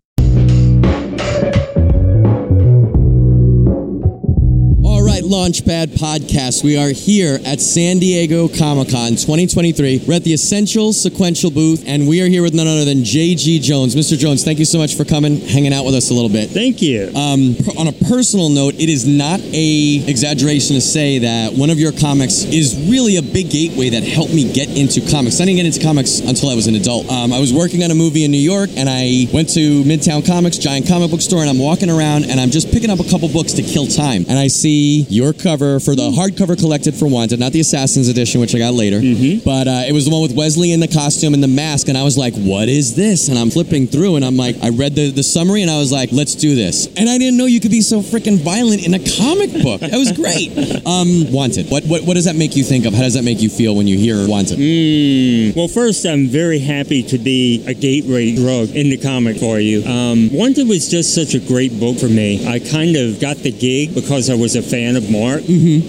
Right, 5.24 5.30
Launchpad 5.30 5.86
Podcast. 5.98 6.62
We 6.64 6.76
are 6.76 6.90
here 6.90 7.38
at 7.44 7.60
San 7.60 7.98
Diego 7.98 8.48
Comic 8.48 8.90
Con 8.90 9.10
2023. 9.10 10.04
We're 10.06 10.14
at 10.14 10.24
the 10.24 10.34
Essential 10.34 10.92
Sequential 10.92 11.50
booth, 11.50 11.84
and 11.86 12.06
we 12.06 12.20
are 12.20 12.26
here 12.26 12.42
with 12.42 12.52
none 12.52 12.66
other 12.66 12.84
than 12.84 12.98
JG 12.98 13.62
Jones. 13.62 13.94
Mr. 13.94 14.18
Jones, 14.18 14.44
thank 14.44 14.58
you 14.58 14.64
so 14.64 14.78
much 14.78 14.96
for 14.96 15.04
coming, 15.04 15.40
hanging 15.40 15.72
out 15.72 15.84
with 15.84 15.94
us 15.94 16.10
a 16.10 16.14
little 16.14 16.28
bit. 16.28 16.50
Thank 16.50 16.82
you. 16.82 17.08
Um, 17.14 17.56
on 17.78 17.88
a 17.88 17.92
personal 18.08 18.48
note, 18.48 18.74
it 18.74 18.88
is 18.88 19.06
not 19.06 19.40
a 19.40 20.04
exaggeration 20.06 20.74
to 20.74 20.80
say 20.80 21.18
that 21.20 21.52
one 21.54 21.70
of 21.70 21.78
your 21.78 21.92
comics 21.92 22.44
is 22.44 22.76
really 22.90 23.16
a 23.16 23.22
big 23.22 23.50
gateway 23.50 23.90
that 23.90 24.02
helped 24.02 24.34
me 24.34 24.52
get 24.52 24.68
into 24.68 25.00
comics. 25.10 25.40
I 25.40 25.44
didn't 25.44 25.56
get 25.56 25.66
into 25.66 25.80
comics 25.80 26.20
until 26.20 26.50
I 26.50 26.54
was 26.54 26.66
an 26.66 26.74
adult. 26.74 27.08
Um, 27.10 27.32
I 27.32 27.40
was 27.40 27.52
working 27.52 27.82
on 27.82 27.90
a 27.90 27.94
movie 27.94 28.24
in 28.24 28.30
New 28.30 28.36
York, 28.36 28.70
and 28.76 28.88
I 28.88 29.26
went 29.32 29.48
to 29.54 29.84
Midtown 29.84 30.26
Comics, 30.26 30.58
giant 30.58 30.86
comic 30.86 31.10
book 31.10 31.22
store, 31.22 31.40
and 31.40 31.50
I'm 31.50 31.58
walking 31.58 31.88
around, 31.88 32.24
and 32.24 32.40
I'm 32.40 32.50
just 32.50 32.70
picking 32.70 32.90
up 32.90 33.00
a 33.00 33.08
couple 33.08 33.28
books 33.28 33.52
to 33.54 33.62
kill 33.62 33.86
time, 33.86 34.26
and 34.28 34.38
I 34.38 34.48
see 34.48 35.06
your 35.14 35.32
cover 35.32 35.78
for 35.78 35.94
the 35.94 36.10
hardcover 36.10 36.58
collected 36.58 36.94
for 36.94 37.06
Wanted, 37.06 37.38
not 37.38 37.52
the 37.52 37.60
Assassin's 37.60 38.08
edition, 38.08 38.40
which 38.40 38.54
I 38.54 38.58
got 38.58 38.74
later, 38.74 38.98
but 39.44 39.68
uh, 39.68 39.84
it 39.86 39.92
was 39.92 40.04
the 40.06 40.10
one 40.10 40.22
with 40.22 40.34
Wesley 40.34 40.72
in 40.72 40.80
the 40.80 40.88
costume 40.88 41.32
and 41.34 41.42
the 41.42 41.48
mask, 41.48 41.88
and 41.88 41.96
I 41.96 42.02
was 42.02 42.18
like, 42.18 42.34
"What 42.34 42.68
is 42.68 42.94
this?" 42.96 43.28
And 43.28 43.38
I'm 43.38 43.50
flipping 43.50 43.86
through, 43.86 44.16
and 44.16 44.24
I'm 44.24 44.36
like, 44.36 44.56
I 44.62 44.70
read 44.70 44.94
the 44.94 45.10
the 45.10 45.22
summary, 45.22 45.62
and 45.62 45.70
I 45.70 45.78
was 45.78 45.92
like, 45.92 46.10
"Let's 46.12 46.34
do 46.34 46.54
this." 46.54 46.86
And 46.96 47.08
I 47.08 47.18
didn't 47.18 47.36
know 47.38 47.46
you 47.46 47.60
could 47.60 47.70
be 47.70 47.80
so 47.80 48.00
freaking 48.00 48.38
violent 48.38 48.84
in 48.84 48.94
a 48.94 48.98
comic 48.98 49.52
book. 49.62 49.80
That 49.80 49.96
was 49.98 50.12
great. 50.12 50.52
Um, 50.84 51.32
Wanted. 51.32 51.70
What 51.70 51.84
what 51.84 52.02
what 52.02 52.14
does 52.14 52.26
that 52.26 52.36
make 52.36 52.56
you 52.56 52.64
think 52.64 52.84
of? 52.84 52.92
How 52.92 53.02
does 53.02 53.14
that 53.14 53.24
make 53.24 53.40
you 53.40 53.48
feel 53.48 53.74
when 53.74 53.86
you 53.86 53.96
hear 53.96 54.28
Wanted? 54.28 54.58
Mm, 54.58 55.56
well, 55.56 55.68
first, 55.68 56.04
I'm 56.04 56.26
very 56.26 56.58
happy 56.58 57.02
to 57.04 57.16
be 57.18 57.64
a 57.66 57.74
gateway 57.74 58.34
drug 58.34 58.70
in 58.70 58.90
the 58.90 58.98
comic 58.98 59.38
for 59.38 59.58
you. 59.60 59.84
Um, 59.84 60.28
Wanted 60.32 60.68
was 60.68 60.88
just 60.88 61.14
such 61.14 61.34
a 61.34 61.40
great 61.40 61.78
book 61.78 61.98
for 61.98 62.08
me. 62.08 62.46
I 62.46 62.58
kind 62.58 62.96
of 62.96 63.20
got 63.20 63.38
the 63.38 63.52
gig 63.52 63.94
because 63.94 64.28
I 64.28 64.34
was 64.34 64.56
a 64.56 64.62
fan 64.62 64.96
of 64.96 65.03
Mark, 65.10 65.42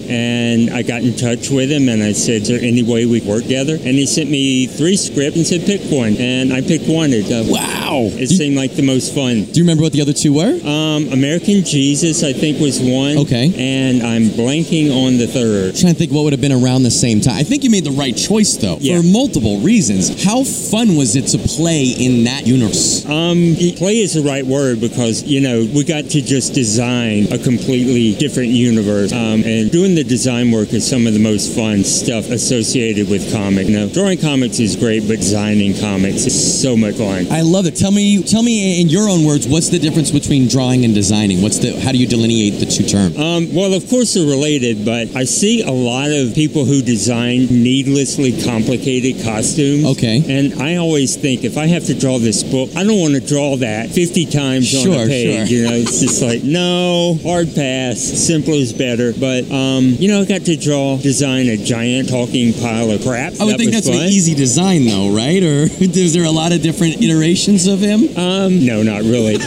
and 0.10 0.70
I 0.72 0.82
got 0.82 1.02
in 1.04 1.16
touch 1.16 1.50
with 1.50 1.72
him, 1.72 1.90
and 1.90 2.02
I 2.04 2.12
said, 2.14 2.44
"Is 2.44 2.48
there 2.48 2.60
any 2.62 2.84
way 2.84 3.06
we 3.06 3.22
work 3.22 3.44
together?" 3.44 3.76
And 3.76 3.96
he 3.98 4.06
sent 4.06 4.30
me 4.30 4.68
three 4.68 4.98
scripts 4.98 5.38
and 5.38 5.46
said, 5.46 5.66
"Pick 5.66 5.82
one," 5.92 6.16
and 6.18 6.54
I 6.54 6.62
picked 6.62 6.86
Wanted. 6.88 7.32
Uh, 7.32 7.44
Wow. 7.48 8.10
It 8.14 8.28
Do, 8.30 8.36
seemed 8.36 8.56
like 8.58 8.76
the 8.76 8.82
most 8.82 9.14
fun. 9.14 9.44
do 9.46 9.52
you 9.60 9.64
remember 9.64 9.84
what 9.84 9.94
the 9.94 10.02
other 10.02 10.14
two 10.14 10.34
were? 10.34 10.54
Um, 10.68 11.08
American 11.14 11.64
Jesus, 11.64 12.24
I 12.24 12.34
think, 12.34 12.60
was 12.60 12.80
one. 12.80 13.18
Okay. 13.20 13.54
And 13.58 14.04
I'm 14.04 14.26
blanking 14.30 14.92
on 14.92 15.18
the 15.18 15.28
third. 15.28 15.76
trying 15.76 15.94
to 15.94 16.00
think 16.00 16.12
what 16.12 16.24
would 16.24 16.34
have 16.34 16.42
been 16.42 16.52
around 16.52 16.84
the 16.84 16.92
same 16.92 17.22
time. 17.22 17.36
I 17.36 17.44
think 17.44 17.64
you 17.64 17.70
made 17.70 17.84
the 17.86 17.92
right 17.92 18.16
choice 18.16 18.56
though, 18.58 18.78
Yeah. 18.82 18.98
for 19.02 19.04
multiple 19.08 19.60
reasons. 19.60 20.24
How 20.24 20.44
fun 20.44 20.96
was 20.96 21.16
it 21.16 21.28
to 21.28 21.38
play 21.38 21.84
in 21.86 22.24
that 22.26 22.46
universe? 22.48 23.06
Um, 23.06 23.56
play 23.78 24.00
is 24.00 24.14
the 24.14 24.22
right 24.22 24.46
word 24.46 24.82
because 24.82 25.24
you 25.24 25.42
know 25.42 25.68
we 25.74 25.84
got 25.84 26.10
to 26.10 26.22
just 26.22 26.54
design 26.54 27.28
a 27.32 27.38
completely 27.38 28.14
different 28.16 28.50
universe. 28.50 28.86
Universe. 28.96 29.12
Um, 29.14 29.44
and 29.44 29.72
doing 29.72 29.96
the 29.96 30.04
design 30.04 30.52
work 30.52 30.74
is 30.74 30.88
some 30.88 31.08
of 31.08 31.14
the 31.14 31.20
most 31.20 31.56
fun 31.56 31.84
stuff 31.84 32.30
associated 32.30 33.10
with 33.10 33.32
comic. 33.34 33.68
Now, 33.68 33.88
drawing 33.88 34.20
comics 34.20 34.60
is 34.60 34.76
great, 34.76 35.08
but 35.08 35.18
designing 35.18 35.78
comics 35.80 36.26
is 36.26 36.62
so 36.62 36.76
much 36.76 36.96
fun. 36.96 37.28
I 37.32 37.42
love 37.42 37.66
it. 37.66 37.76
Tell 37.76 37.92
me, 37.92 38.24
tell 38.24 38.44
me 38.44 38.82
in 38.82 38.90
your 38.90 39.10
own 39.10 39.26
words, 39.26 39.48
what's 39.48 39.70
the 39.70 39.80
difference 39.80 40.12
between 40.12 40.48
drawing 40.48 40.86
and 40.86 40.94
designing? 40.94 41.42
What's 41.42 41.60
the? 41.60 41.80
How 41.80 41.92
do 41.92 41.98
you 41.98 42.08
delineate 42.08 42.60
the 42.60 42.66
two 42.66 42.84
terms? 42.84 43.18
Um, 43.18 43.54
well, 43.54 43.74
of 43.74 43.88
course 43.90 44.14
they're 44.14 44.26
related, 44.28 44.86
but 44.86 45.16
I 45.16 45.24
see 45.26 45.62
a 45.62 45.72
lot 45.72 46.10
of 46.12 46.34
people 46.36 46.66
who 46.66 46.82
design 46.82 47.48
needlessly 47.48 48.32
complicated 48.44 49.24
costumes. 49.24 49.86
Okay. 49.98 50.24
And 50.28 50.62
I 50.62 50.78
always 50.78 51.16
think 51.16 51.44
if 51.44 51.58
I 51.58 51.68
have 51.68 51.86
to 51.86 51.94
draw 51.98 52.20
this 52.20 52.44
book, 52.44 52.70
I 52.76 52.84
don't 52.84 53.00
want 53.00 53.14
to 53.16 53.22
draw 53.22 53.58
that 53.58 53.90
50 53.90 54.26
times 54.28 54.74
on 54.76 54.84
Sure, 54.84 55.04
a 55.04 55.08
page. 55.08 55.50
sure. 55.50 55.58
You 55.58 55.64
know, 55.68 55.76
it's 55.76 56.00
just 56.02 56.22
like, 56.22 56.44
no, 56.44 57.18
hard 57.24 57.54
pass, 57.56 58.00
simpler 58.00 58.54
is 58.56 58.74
better. 58.74 58.85
But, 59.20 59.50
um, 59.52 59.84
you 60.00 60.08
know, 60.08 60.22
I 60.22 60.26
got 60.26 60.42
to 60.46 60.56
draw, 60.56 60.98
design 60.98 61.48
a 61.48 61.58
giant 61.58 62.10
talking 62.10 62.54
pile 62.54 62.92
of 62.92 63.02
crap. 63.02 63.34
I 63.40 63.46
would 63.46 63.54
That 63.54 63.58
think 63.58 63.72
that's 63.72 63.88
an 63.88 63.96
easy 63.96 64.36
design, 64.36 64.86
though, 64.86 65.10
right? 65.16 65.42
Or 65.42 65.64
is 65.80 66.14
there 66.14 66.26
a 66.26 66.32
lot 66.32 66.52
of 66.52 66.62
different 66.62 67.02
iterations 67.02 67.68
of 67.68 67.80
him? 67.80 68.16
Um, 68.18 68.66
no, 68.66 68.84
not 68.84 69.02
really. 69.02 69.38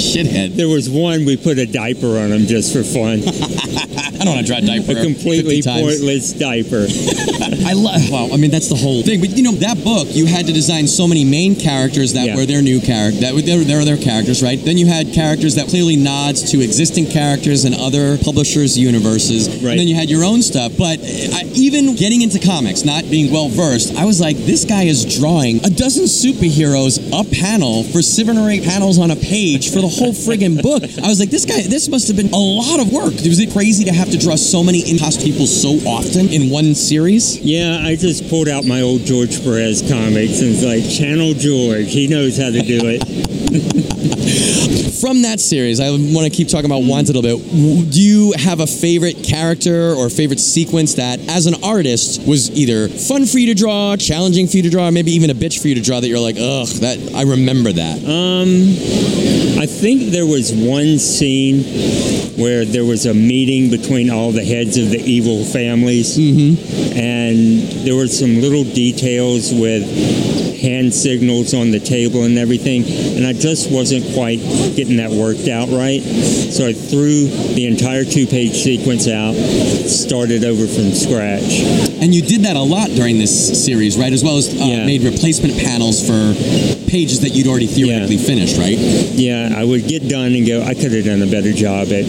Shithead. 0.00 0.56
there 0.56 0.68
was 0.68 0.88
one 0.88 1.24
we 1.26 1.36
put 1.36 1.58
a 1.58 1.66
diaper 1.66 2.18
on 2.18 2.32
him 2.32 2.46
just 2.46 2.72
for 2.72 2.82
fun. 2.82 3.20
I 3.42 4.24
don't 4.24 4.34
want 4.34 4.46
to 4.46 4.52
draw 4.52 4.58
a 4.58 4.66
diaper. 4.66 4.92
A 4.98 5.02
completely 5.02 5.62
50 5.62 5.62
times. 5.62 5.80
pointless 5.82 6.32
diaper. 6.32 6.86
I 7.66 7.72
love. 7.72 8.10
Well, 8.10 8.32
I 8.32 8.36
mean, 8.36 8.50
that's 8.50 8.68
the 8.68 8.76
whole 8.76 9.02
thing. 9.02 9.20
But 9.20 9.30
you 9.30 9.42
know, 9.42 9.52
that 9.64 9.82
book, 9.84 10.08
you 10.10 10.26
had 10.26 10.46
to 10.46 10.52
design 10.52 10.86
so 10.86 11.06
many 11.08 11.24
main 11.24 11.54
characters 11.56 12.12
that 12.14 12.26
Yeah. 12.26 12.36
were 12.36 12.46
their 12.46 12.62
new 12.62 12.80
character. 12.80 13.20
That 13.20 13.34
were 13.34 13.42
their, 13.42 13.64
their 13.64 13.84
their 13.84 13.96
characters, 13.96 14.42
right? 14.42 14.58
Then 14.62 14.76
you 14.78 14.86
had 14.86 15.12
characters 15.12 15.54
that 15.54 15.68
clearly 15.68 15.96
nods 15.96 16.50
to 16.52 16.60
existing 16.62 17.06
characters 17.10 17.64
in 17.64 17.74
other 17.74 18.18
publishers' 18.18 18.76
universes. 18.78 19.48
Right. 19.48 19.72
And 19.72 19.80
then 19.80 19.88
you 19.88 19.94
had 19.94 20.10
your 20.10 20.24
own 20.24 20.42
stuff. 20.42 20.72
But 20.76 21.00
uh, 21.00 21.36
I, 21.40 21.42
even 21.54 21.94
getting 21.96 22.22
into 22.22 22.38
comics, 22.38 22.84
not 22.84 23.08
being 23.10 23.32
well 23.32 23.48
versed, 23.48 23.94
I 23.96 24.04
was 24.04 24.20
like, 24.20 24.36
this 24.36 24.64
guy 24.64 24.84
is 24.84 25.04
drawing 25.18 25.64
a 25.64 25.70
dozen 25.70 26.04
superheroes 26.04 26.98
a 27.12 27.24
panel 27.40 27.84
for 27.84 28.02
seven 28.02 28.36
or 28.38 28.50
eight 28.50 28.64
panels 28.64 28.98
on 28.98 29.10
a 29.10 29.16
page 29.16 29.70
for 29.72 29.80
the 29.80 29.88
whole 29.88 30.12
friggin' 30.12 30.60
book. 30.62 30.82
I 31.04 31.08
was 31.08 31.20
like, 31.20 31.30
this 31.30 31.44
guy, 31.44 31.62
this 31.62 31.88
must 31.88 32.08
have 32.08 32.16
been 32.16 32.32
a 32.32 32.36
lot 32.36 32.80
of 32.80 32.92
work. 32.92 33.14
Was 33.30 33.38
it 33.38 33.52
crazy 33.52 33.84
to 33.84 33.92
have 33.92 34.10
to 34.10 34.18
draw 34.18 34.34
so 34.34 34.64
many 34.64 34.80
in-house 34.90 35.22
people 35.22 35.46
so 35.46 35.74
often 35.88 36.30
in 36.30 36.50
one 36.50 36.74
series? 36.74 37.38
Yeah, 37.38 37.78
I 37.80 37.94
just 37.94 38.28
pulled 38.28 38.48
out 38.48 38.64
my 38.64 38.80
old 38.80 39.02
George 39.02 39.40
Perez 39.44 39.82
comics 39.82 40.40
and 40.40 40.50
was 40.50 40.64
like, 40.64 40.82
Channel 40.82 41.34
George, 41.34 41.92
he 41.92 42.08
knows 42.08 42.36
how 42.36 42.50
to 42.50 42.60
do 42.60 42.80
it. 42.82 43.06
From 45.00 45.22
that 45.22 45.38
series, 45.38 45.78
I 45.78 45.90
want 45.90 46.26
to 46.26 46.30
keep 46.30 46.48
talking 46.48 46.66
about 46.66 46.82
Wanted 46.82 47.14
a 47.14 47.20
little 47.20 47.38
bit. 47.38 47.92
Do 47.92 48.02
you 48.02 48.32
have 48.36 48.58
a 48.58 48.66
favorite 48.66 49.22
character 49.22 49.94
or 49.94 50.10
favorite 50.10 50.40
sequence 50.40 50.94
that, 50.94 51.20
as 51.28 51.46
an 51.46 51.54
artist, 51.62 52.26
was 52.26 52.50
either 52.50 52.88
fun 52.88 53.26
for 53.26 53.38
you 53.38 53.46
to 53.46 53.54
draw, 53.54 53.94
challenging 53.96 54.48
for 54.48 54.56
you 54.56 54.64
to 54.64 54.70
draw, 54.70 54.88
or 54.88 54.90
maybe 54.90 55.12
even 55.12 55.30
a 55.30 55.34
bitch 55.34 55.62
for 55.62 55.68
you 55.68 55.76
to 55.76 55.80
draw 55.80 56.00
that 56.00 56.08
you're 56.08 56.18
like, 56.18 56.34
ugh, 56.36 56.66
that 56.82 56.98
I 57.14 57.22
remember 57.22 57.70
that. 57.70 57.98
Um, 58.02 58.74
I 59.62 59.66
think 59.66 60.10
there 60.10 60.26
was 60.26 60.50
one 60.52 60.98
scene 60.98 61.62
where 62.36 62.64
there 62.64 62.84
was 62.84 63.06
a 63.06 63.14
meeting 63.14 63.70
between 63.70 64.10
all 64.10 64.32
the 64.32 64.44
heads 64.44 64.76
of 64.76 64.90
the 64.90 65.00
evil 65.00 65.44
families, 65.44 66.18
mm-hmm. 66.18 66.96
and 66.96 67.62
there 67.86 67.94
were 67.94 68.08
some 68.08 68.40
little 68.40 68.64
details 68.64 69.52
with 69.52 70.49
hand 70.60 70.92
signals 70.92 71.54
on 71.54 71.70
the 71.70 71.80
table 71.80 72.24
and 72.24 72.38
everything, 72.38 72.84
and 73.16 73.26
I 73.26 73.32
just 73.32 73.70
wasn't 73.70 74.04
quite 74.14 74.38
getting 74.76 74.96
that 74.96 75.10
worked 75.10 75.48
out 75.48 75.68
right. 75.70 76.00
So 76.02 76.66
I 76.66 76.72
threw 76.72 77.26
the 77.54 77.66
entire 77.66 78.04
two-page 78.04 78.52
sequence 78.52 79.08
out, 79.08 79.34
started 79.34 80.44
over 80.44 80.66
from 80.66 80.92
scratch. 80.92 81.62
And 82.02 82.14
you 82.14 82.22
did 82.22 82.42
that 82.42 82.56
a 82.56 82.60
lot 82.62 82.90
during 82.90 83.18
this 83.18 83.64
series, 83.64 83.96
right? 83.96 84.12
As 84.12 84.24
well 84.24 84.36
as 84.36 84.48
uh, 84.48 84.64
Yeah. 84.64 84.86
made 84.86 85.02
replacement 85.02 85.56
panels 85.58 86.00
for 86.04 86.34
pages 86.90 87.20
that 87.20 87.30
you'd 87.30 87.46
already 87.46 87.66
theoretically 87.66 88.16
finished, 88.18 88.56
right? 88.56 88.76
Yeah, 88.78 89.54
I 89.56 89.64
would 89.64 89.86
get 89.86 90.08
done 90.08 90.34
and 90.34 90.46
go, 90.46 90.62
I 90.62 90.74
could 90.74 90.92
have 90.92 91.04
done 91.04 91.22
a 91.22 91.26
better 91.26 91.52
job 91.52 91.88
at 91.92 92.04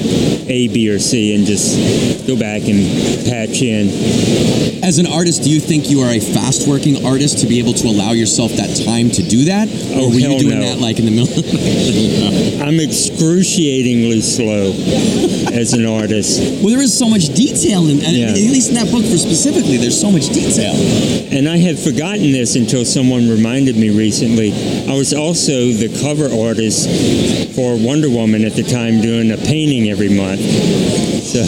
A, 0.49 0.67
B, 0.73 0.89
or 0.89 0.97
C 0.99 1.35
and 1.35 1.45
just 1.45 2.27
go 2.27 2.35
back 2.35 2.63
and 2.67 2.81
patch 3.27 3.61
in. 3.61 4.83
As 4.83 4.97
an 4.97 5.05
artist, 5.05 5.43
do 5.43 5.49
you 5.51 5.59
think 5.59 5.89
you 5.89 6.01
are 6.01 6.09
a 6.09 6.19
fast 6.19 6.67
working 6.67 7.05
artist 7.05 7.39
to 7.39 7.47
be 7.47 7.59
able 7.59 7.73
to 7.73 7.87
allow 7.87 8.11
yourself 8.13 8.40
that 8.49 8.75
time 8.85 9.09
to 9.11 9.21
do 9.23 9.45
that? 9.45 9.69
Oh, 9.93 10.05
or 10.05 10.09
were 10.09 10.19
you 10.19 10.33
oh, 10.33 10.39
doing 10.39 10.59
no. 10.59 10.65
that 10.65 10.79
like 10.79 10.97
in 10.99 11.05
the 11.05 11.11
middle? 11.11 11.29
I'm 12.67 12.79
excruciatingly 12.79 14.21
slow 14.21 14.71
as 15.53 15.73
an 15.73 15.85
artist. 15.85 16.39
well, 16.63 16.69
there 16.73 16.81
is 16.81 16.97
so 16.97 17.09
much 17.09 17.27
detail, 17.35 17.87
in, 17.89 17.97
Yeah. 17.99 18.29
at 18.29 18.35
least 18.35 18.69
in 18.69 18.75
that 18.75 18.89
book 18.91 19.03
for 19.03 19.17
specifically, 19.17 19.77
there's 19.77 19.99
so 19.99 20.11
much 20.11 20.29
detail. 20.29 20.73
And 21.31 21.47
I 21.47 21.57
had 21.57 21.77
forgotten 21.77 22.31
this 22.31 22.55
until 22.55 22.85
someone 22.85 23.29
reminded 23.29 23.75
me 23.75 23.89
recently. 23.89 24.53
I 24.87 24.95
was 24.95 25.13
also 25.13 25.71
the 25.71 25.89
cover 26.01 26.31
artist 26.33 26.87
for 27.55 27.75
Wonder 27.77 28.09
Woman 28.09 28.45
at 28.45 28.53
the 28.53 28.63
time, 28.63 29.01
doing 29.01 29.31
a 29.31 29.37
painting 29.37 29.89
every 29.89 30.09
month. 30.09 30.39
So 31.21 31.43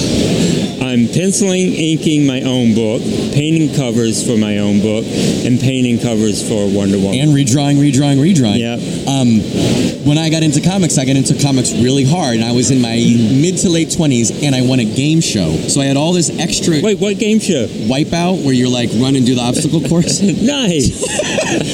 I'm 0.83 1.07
penciling, 1.07 1.73
inking 1.73 2.25
my 2.27 2.41
own 2.41 2.75
book, 2.75 3.01
painting 3.33 3.73
covers 3.73 4.21
for 4.25 4.37
my 4.37 4.59
own 4.59 4.81
book, 4.81 5.05
and 5.45 5.59
painting 5.59 5.97
covers 5.99 6.45
for 6.47 6.67
Wonder 6.67 6.82
And 7.19 7.31
redrawing, 7.31 7.77
redrawing, 7.77 8.17
redrawing. 8.19 8.59
Yep. 8.59 8.79
Um, 9.07 9.29
when 10.05 10.17
I 10.17 10.29
got 10.29 10.43
into 10.43 10.61
comics, 10.61 10.97
I 10.97 11.05
got 11.05 11.15
into 11.15 11.35
comics 11.41 11.71
really 11.71 12.03
hard, 12.05 12.35
and 12.35 12.43
I 12.43 12.51
was 12.51 12.71
in 12.71 12.81
my 12.81 12.95
mid 12.95 13.57
to 13.59 13.69
late 13.69 13.89
20s, 13.89 14.43
and 14.43 14.55
I 14.55 14.61
won 14.61 14.79
a 14.79 14.85
game 14.85 15.21
show. 15.21 15.55
So 15.67 15.81
I 15.81 15.85
had 15.85 15.97
all 15.97 16.13
this 16.13 16.29
extra 16.39 16.81
Wait, 16.81 16.99
what 16.99 17.17
game 17.19 17.39
show? 17.39 17.65
wipeout 17.87 18.43
where 18.43 18.53
you're 18.53 18.69
like 18.69 18.89
run 18.99 19.15
and 19.15 19.25
do 19.25 19.35
the 19.35 19.41
obstacle 19.41 19.81
course. 19.89 20.21
Nice. 20.21 21.03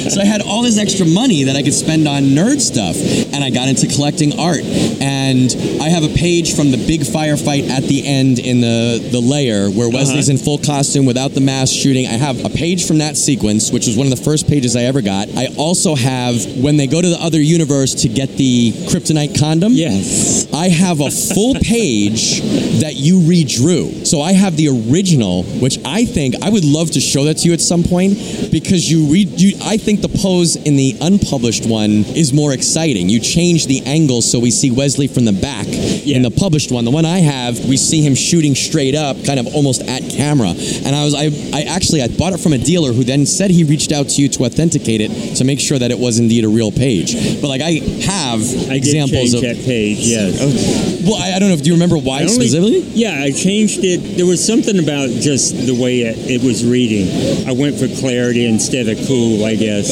So 0.09 0.19
I 0.19 0.25
had 0.25 0.41
all 0.41 0.61
this 0.63 0.77
extra 0.77 1.05
money 1.05 1.43
that 1.43 1.55
I 1.55 1.63
could 1.63 1.73
spend 1.73 2.07
on 2.07 2.23
nerd 2.35 2.59
stuff, 2.59 2.97
and 3.33 3.43
I 3.43 3.49
got 3.49 3.69
into 3.69 3.87
collecting 3.87 4.37
art. 4.37 4.59
And 4.59 5.18
I 5.37 5.89
have 5.89 6.03
a 6.03 6.13
page 6.15 6.55
from 6.55 6.71
the 6.71 6.77
big 6.77 7.01
firefight 7.01 7.69
at 7.69 7.83
the 7.83 8.05
end 8.05 8.39
in 8.39 8.61
the 8.61 9.09
the 9.11 9.19
layer 9.19 9.69
where 9.69 9.87
uh-huh. 9.87 9.97
Wesley's 9.97 10.29
in 10.29 10.37
full 10.37 10.57
costume 10.57 11.05
without 11.05 11.31
the 11.31 11.41
mask 11.41 11.73
shooting. 11.73 12.07
I 12.07 12.13
have 12.13 12.43
a 12.43 12.49
page 12.49 12.87
from 12.87 12.97
that 12.99 13.17
sequence, 13.17 13.71
which 13.71 13.87
was 13.87 13.95
one 13.95 14.07
of 14.07 14.17
the 14.17 14.23
first 14.23 14.47
pages 14.47 14.75
I 14.75 14.83
ever 14.83 15.01
got. 15.01 15.29
I 15.35 15.47
also 15.57 15.95
have 15.95 16.35
when 16.57 16.77
they 16.77 16.87
go 16.87 17.01
to 17.01 17.09
the 17.09 17.21
other 17.21 17.41
universe 17.41 17.93
to 18.01 18.09
get 18.09 18.29
the 18.37 18.71
kryptonite 18.89 19.39
condom. 19.39 19.73
Yes. 19.73 20.51
I 20.53 20.69
have 20.69 20.99
a 20.99 21.11
full 21.11 21.55
page 21.61 22.41
that 22.81 22.93
you 22.95 23.19
redrew. 23.19 24.05
So 24.07 24.21
I 24.21 24.33
have 24.33 24.57
the 24.57 24.69
original, 24.69 25.43
which 25.43 25.77
I 25.85 26.05
think 26.05 26.35
I 26.41 26.49
would 26.49 26.65
love 26.65 26.91
to 26.91 26.99
show 26.99 27.25
that 27.25 27.37
to 27.39 27.47
you 27.47 27.53
at 27.53 27.61
some 27.61 27.83
point 27.83 28.17
because 28.51 28.89
you 28.89 29.11
read. 29.11 29.39
You, 29.39 29.57
I 29.63 29.77
think 29.77 30.01
the 30.01 30.09
pose 30.09 30.55
in 30.55 30.75
the 30.75 30.95
unpublished 31.01 31.65
one 31.67 32.03
is 32.15 32.33
more 32.33 32.53
exciting. 32.53 33.09
You 33.09 33.19
change 33.19 33.67
the 33.67 33.81
angle 33.85 34.21
so 34.21 34.39
we 34.39 34.51
see 34.51 34.71
Wesley 34.71 35.07
from 35.07 35.18
the 35.25 35.33
back 35.33 35.65
in 36.13 36.21
the 36.21 36.31
published 36.31 36.71
one. 36.71 36.85
The 36.85 36.91
one 36.91 37.05
I 37.05 37.19
have, 37.19 37.59
we 37.65 37.77
see 37.77 38.01
him 38.01 38.15
shooting 38.15 38.55
straight 38.55 38.95
up, 38.95 39.23
kind 39.25 39.39
of 39.39 39.47
almost 39.55 39.81
at 39.81 40.01
camera. 40.09 40.49
And 40.49 40.95
I 40.95 41.03
was, 41.03 41.13
I, 41.15 41.29
I 41.57 41.63
actually, 41.63 42.01
I 42.01 42.07
bought 42.07 42.33
it 42.33 42.39
from 42.39 42.53
a 42.53 42.57
dealer 42.57 42.93
who 42.93 43.03
then 43.03 43.25
said 43.25 43.51
he 43.51 43.63
reached 43.63 43.91
out 43.91 44.09
to 44.09 44.21
you 44.21 44.29
to 44.29 44.45
authenticate 44.45 45.01
it 45.01 45.35
to 45.37 45.43
make 45.43 45.59
sure 45.59 45.77
that 45.79 45.91
it 45.91 45.99
was 45.99 46.19
indeed 46.19 46.43
a 46.45 46.49
real 46.49 46.71
page. 46.71 47.13
But 47.41 47.47
like 47.47 47.61
I 47.61 47.79
have 48.05 48.41
I 48.69 48.75
examples 48.75 49.33
of. 49.33 49.41
that 49.41 49.57
page, 49.65 49.99
yes. 49.99 50.37
Oh, 50.41 51.09
well, 51.11 51.21
I, 51.21 51.35
I 51.35 51.39
don't 51.39 51.49
know. 51.49 51.55
Do 51.57 51.63
you 51.65 51.73
remember 51.73 51.97
why 51.97 52.21
only- 52.21 52.33
specifically? 52.33 52.79
Yeah, 52.93 53.21
I 53.23 53.31
changed 53.31 53.79
it. 53.83 54.17
There 54.17 54.25
was 54.25 54.45
something 54.45 54.79
about 54.79 55.09
just 55.09 55.55
the 55.65 55.73
way 55.75 56.01
it, 56.01 56.17
it 56.29 56.43
was 56.45 56.65
reading. 56.65 57.47
I 57.47 57.51
went 57.53 57.77
for 57.77 57.87
clarity 57.99 58.45
instead 58.45 58.87
of 58.87 58.97
cool, 59.07 59.45
I 59.45 59.55
guess. 59.55 59.89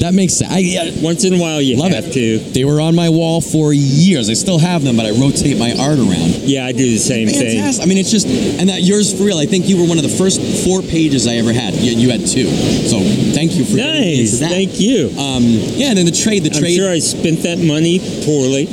That 0.00 0.14
makes 0.14 0.34
sense. 0.34 0.52
I, 0.52 0.58
yeah, 0.58 0.90
Once 1.02 1.24
in 1.24 1.34
a 1.34 1.38
while, 1.38 1.60
you 1.60 1.76
Love 1.76 1.92
have 1.92 2.04
it. 2.06 2.12
to. 2.12 2.38
they 2.52 2.64
were 2.64 2.80
on 2.80 2.94
my 2.94 3.08
wall 3.08 3.40
for 3.40 3.72
years. 3.72 4.30
I 4.30 4.34
still 4.34 4.58
have 4.58 4.82
them, 4.84 4.97
but 4.98 5.06
I 5.06 5.10
rotate 5.14 5.56
my 5.62 5.70
art 5.78 5.98
around. 6.02 6.42
Yeah, 6.42 6.66
I 6.66 6.72
do 6.72 6.82
the 6.82 6.98
same 6.98 7.28
thing. 7.28 7.62
I 7.62 7.86
mean, 7.86 7.98
it's 7.98 8.10
just, 8.10 8.26
and 8.26 8.68
that 8.68 8.82
yours 8.82 9.14
for 9.16 9.22
real. 9.22 9.38
I 9.38 9.46
think 9.46 9.68
you 9.68 9.78
were 9.80 9.86
one 9.86 9.96
of 9.96 10.02
the 10.02 10.10
first 10.18 10.42
four 10.66 10.82
pages 10.82 11.28
I 11.28 11.34
ever 11.38 11.52
had. 11.52 11.74
You, 11.74 11.92
you 11.94 12.10
had 12.10 12.26
two. 12.26 12.50
So 12.90 12.98
thank 13.30 13.54
you 13.54 13.64
for 13.64 13.76
Nice, 13.76 14.40
that. 14.40 14.50
thank 14.50 14.80
you. 14.80 15.06
Um, 15.14 15.44
yeah, 15.78 15.94
and 15.94 15.98
then 15.98 16.06
the 16.06 16.10
trade, 16.10 16.42
the 16.42 16.50
I'm 16.50 16.58
trade. 16.60 16.74
sure 16.74 16.90
I 16.90 16.98
spent 16.98 17.46
that 17.46 17.58
money 17.62 18.00
poorly. 18.26 18.66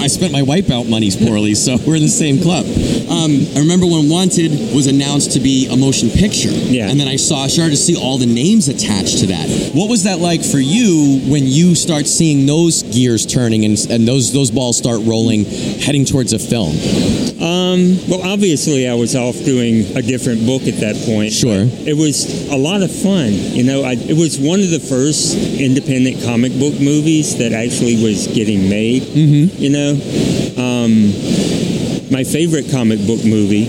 I 0.00 0.06
spent 0.06 0.32
my 0.32 0.40
wipeout 0.40 0.88
monies 0.88 1.14
poorly, 1.16 1.54
so 1.54 1.76
we're 1.86 1.96
in 1.96 2.02
the 2.02 2.08
same 2.08 2.40
club. 2.40 2.64
Um, 3.10 3.32
I 3.54 3.60
remember 3.60 3.86
when 3.86 4.08
Wanted 4.08 4.50
was 4.74 4.86
announced 4.86 5.32
to 5.32 5.40
be 5.40 5.68
a 5.70 5.76
motion 5.76 6.08
picture, 6.10 6.48
Yeah. 6.50 6.88
and 6.88 6.98
then 6.98 7.06
I 7.08 7.16
saw, 7.16 7.44
I 7.44 7.48
started 7.48 7.72
to 7.72 7.76
see 7.76 7.96
all 7.96 8.16
the 8.18 8.26
names 8.26 8.68
attached 8.68 9.18
to 9.18 9.26
that. 9.26 9.48
What 9.74 9.88
was 9.90 10.04
that 10.04 10.18
like 10.18 10.42
for 10.42 10.58
you 10.58 11.20
when 11.30 11.44
you 11.46 11.74
start 11.74 12.06
seeing 12.06 12.46
those 12.46 12.82
gears 12.82 13.26
turning 13.26 13.64
and, 13.64 13.78
and 13.90 14.08
those 14.08 14.32
those 14.32 14.50
balls 14.50 14.76
start 14.78 15.00
rolling, 15.04 15.44
heading 15.44 16.04
towards 16.04 16.32
a 16.32 16.38
film? 16.38 16.74
Um, 17.40 17.96
well, 18.08 18.22
obviously, 18.22 18.88
I 18.88 18.94
was 18.94 19.16
off 19.16 19.36
doing 19.44 19.96
a 19.96 20.02
different 20.02 20.44
book 20.46 20.62
at 20.68 20.76
that 20.80 20.96
point. 21.06 21.32
Sure. 21.32 21.64
It 21.86 21.96
was 21.96 22.48
a 22.50 22.56
lot 22.56 22.82
of 22.82 22.90
fun. 22.92 23.32
You 23.32 23.64
know, 23.64 23.82
I, 23.82 23.92
it 23.94 24.16
was 24.16 24.38
one 24.38 24.60
of 24.60 24.70
the 24.70 24.80
first 24.80 25.36
independent 25.58 26.22
comic 26.22 26.52
book 26.58 26.78
movies 26.80 27.36
that 27.38 27.52
actually 27.52 28.02
was 28.02 28.26
getting 28.28 28.68
made. 28.68 29.02
Mm-hmm. 29.02 29.62
You 29.62 29.70
know, 29.70 29.89
um, 30.58 31.12
my 32.10 32.24
favorite 32.24 32.70
comic 32.70 32.98
book 33.06 33.24
movie 33.24 33.66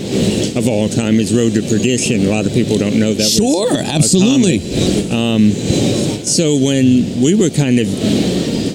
of 0.58 0.68
all 0.68 0.88
time 0.88 1.20
is 1.20 1.32
Road 1.34 1.54
to 1.54 1.62
Perdition. 1.62 2.26
A 2.26 2.30
lot 2.30 2.46
of 2.46 2.52
people 2.52 2.76
don't 2.78 2.98
know 2.98 3.14
that. 3.14 3.28
Sure, 3.30 3.78
absolutely. 3.78 4.58
Um, 5.10 5.50
so 6.26 6.56
when 6.56 7.22
we 7.22 7.34
were 7.34 7.50
kind 7.50 7.78
of 7.78 7.86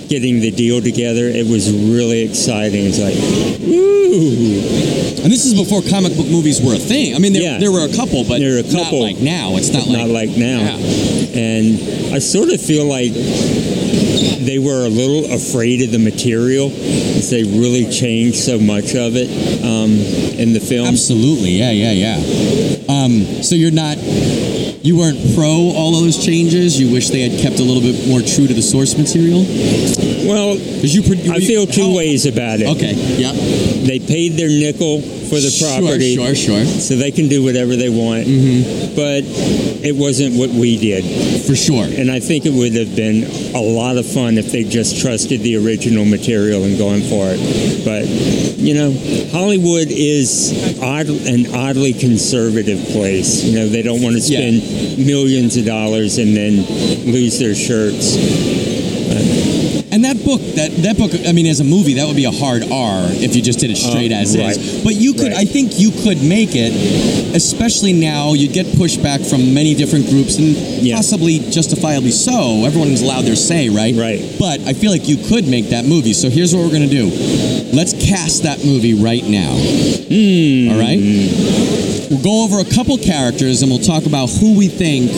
getting 0.07 0.39
the 0.39 0.51
deal 0.51 0.81
together, 0.81 1.25
it 1.27 1.45
was 1.47 1.71
really 1.71 2.21
exciting. 2.23 2.86
It's 2.86 2.99
like, 2.99 3.15
woo! 3.60 5.23
And 5.23 5.31
this 5.33 5.45
is 5.45 5.53
before 5.53 5.81
comic 5.89 6.15
book 6.15 6.27
movies 6.27 6.62
were 6.62 6.75
a 6.75 6.79
thing. 6.79 7.13
I 7.15 7.19
mean, 7.19 7.33
there, 7.33 7.41
Yeah. 7.43 7.57
there 7.60 7.71
were 7.71 7.83
a 7.86 7.93
couple, 7.93 8.23
but 8.23 8.39
There 8.39 8.57
a 8.60 8.63
not 8.63 8.93
like 8.93 9.17
now. 9.19 9.57
It's 9.57 9.69
not 9.73 9.86
like 9.88 9.97
not 9.97 10.10
like 10.10 10.29
now. 10.31 10.62
Yeah. 10.63 11.39
And 11.39 12.13
I 12.15 12.19
sort 12.19 12.49
of 12.49 12.62
feel 12.62 12.86
like 12.86 13.12
they 14.47 14.60
were 14.60 14.86
a 14.86 14.89
little 14.89 15.29
afraid 15.33 15.81
of 15.81 15.91
the 15.91 15.99
material 15.99 16.69
because 16.69 17.29
they 17.29 17.43
really 17.43 17.83
changed 17.91 18.38
so 18.38 18.57
much 18.57 18.95
of 18.95 19.13
it 19.15 19.27
um, 19.62 19.91
in 20.39 20.53
the 20.53 20.60
film. 20.60 20.88
Absolutely, 20.88 21.51
yeah, 21.51 21.71
yeah, 21.71 21.91
yeah. 21.91 22.15
Um, 22.88 23.43
so 23.43 23.55
you're 23.55 23.75
not, 23.75 23.97
you 23.99 24.97
weren't 24.97 25.19
pro 25.36 25.75
all 25.75 25.91
those 25.91 26.23
changes. 26.23 26.79
You 26.79 26.91
wish 26.93 27.10
they 27.10 27.27
had 27.27 27.39
kept 27.41 27.60
a 27.60 27.63
little 27.63 27.83
bit 27.83 28.07
more 28.07 28.21
true 28.21 28.47
to 28.47 28.53
the 28.53 28.63
source 28.63 28.97
material 28.97 29.43
Well, 30.25 30.56
you. 30.58 31.01
pro- 31.03 31.34
I 31.34 31.39
feel 31.39 31.65
two 31.67 31.82
how- 31.89 31.95
ways 31.95 32.25
about 32.25 32.60
it. 32.60 32.67
Okay, 32.67 32.93
yeah. 33.17 33.32
They 33.88 33.99
paid 33.99 34.34
their 34.34 34.49
nickel 34.49 35.01
for 35.01 35.39
the 35.39 35.51
property. 35.60 36.15
Sure, 36.15 36.36
sure, 36.36 36.63
sure. 36.63 36.65
So 36.65 36.95
they 36.95 37.12
can 37.12 37.27
do 37.27 37.43
whatever 37.43 37.75
they 37.75 37.89
want. 37.89 38.25
Mm-hmm. 38.27 38.95
But 38.95 39.23
it 39.86 39.95
wasn't 39.95 40.36
what 40.36 40.49
we 40.49 40.77
did. 40.77 41.03
For 41.45 41.56
sure. 41.56 41.86
And 41.86 42.10
I 42.12 42.19
think 42.19 42.45
it 42.45 42.51
would 42.53 42.73
have 42.75 42.95
been 42.95 43.23
a 43.56 43.62
lot 43.62 43.97
of 43.97 44.06
fun 44.06 44.38
if 44.38 44.51
they 44.51 44.63
just 44.63 45.01
trusted 45.01 45.41
the 45.41 45.56
original 45.58 46.03
material 46.06 46.63
and 46.63 46.77
going 46.77 47.01
for 47.03 47.27
it. 47.30 47.39
But, 47.86 48.06
you 48.58 48.73
know, 48.73 48.91
Hollywood 49.32 49.88
is 49.89 50.80
odd, 50.82 51.08
an 51.08 51.53
oddly 51.56 51.93
conservative 51.93 52.84
place. 52.89 53.43
You 53.43 53.60
know, 53.60 53.67
they 53.69 53.82
don't 53.84 54.01
want 54.01 54.15
to 54.15 54.21
Yeah. 54.21 54.39
spend 54.39 55.06
millions 55.06 55.56
of 55.58 55.65
dollars 55.65 56.17
and 56.17 56.36
then 56.36 56.65
lose 57.06 57.38
their 57.39 57.56
shirts. 57.56 58.17
And 59.97 60.05
that 60.05 60.23
book, 60.23 60.39
that 60.53 60.69
that 60.86 60.95
book, 60.99 61.10
I 61.27 61.31
mean, 61.31 61.47
as 61.47 61.60
a 61.60 61.63
movie, 61.63 61.95
that 61.95 62.05
would 62.05 62.15
be 62.15 62.25
a 62.25 62.31
hard 62.31 62.62
R 62.69 63.10
if 63.10 63.36
you 63.36 63.41
just 63.41 63.57
did 63.57 63.71
it 63.71 63.77
straight 63.77 64.12
Uh, 64.12 64.17
as 64.21 64.38
right. 64.38 64.55
is. 64.55 64.83
But 64.83 64.93
you 64.93 65.13
could, 65.13 65.31
Right. 65.33 65.41
I 65.41 65.45
think, 65.45 65.79
you 65.79 65.89
could 65.89 66.21
make 66.21 66.49
it. 66.53 66.71
Especially 67.36 67.93
now, 67.93 68.33
you'd 68.33 68.53
get 68.53 68.67
pushback 68.77 69.25
from 69.25 69.55
many 69.55 69.73
different 69.73 70.07
groups, 70.07 70.38
and 70.38 70.55
Yeah. 70.86 70.97
possibly 70.97 71.41
justifiably 71.49 72.12
so. 72.12 72.63
Everyone's 72.63 73.01
allowed 73.01 73.25
their 73.25 73.36
say, 73.36 73.69
right? 73.69 73.95
Right. 73.95 74.21
But 74.38 74.62
I 74.67 74.73
feel 74.73 74.91
like 74.91 75.10
you 75.10 75.17
could 75.17 75.47
make 75.47 75.69
that 75.71 75.86
movie. 75.86 76.13
So 76.13 76.29
here's 76.29 76.53
what 76.53 76.63
we're 76.63 76.71
gonna 76.77 76.86
do. 76.86 77.12
Let's 77.73 77.93
cast 77.93 78.43
that 78.43 78.63
movie 78.63 78.93
right 78.93 79.27
now. 79.27 79.51
Hmm. 79.51 80.69
All 80.69 80.77
right. 80.77 80.99
We'll 82.12 82.19
go 82.21 82.43
over 82.43 82.60
a 82.60 82.65
couple 82.65 82.99
characters, 82.99 83.63
and 83.63 83.71
we'll 83.71 83.79
talk 83.93 84.05
about 84.05 84.29
who 84.29 84.53
we 84.53 84.67
think 84.67 85.12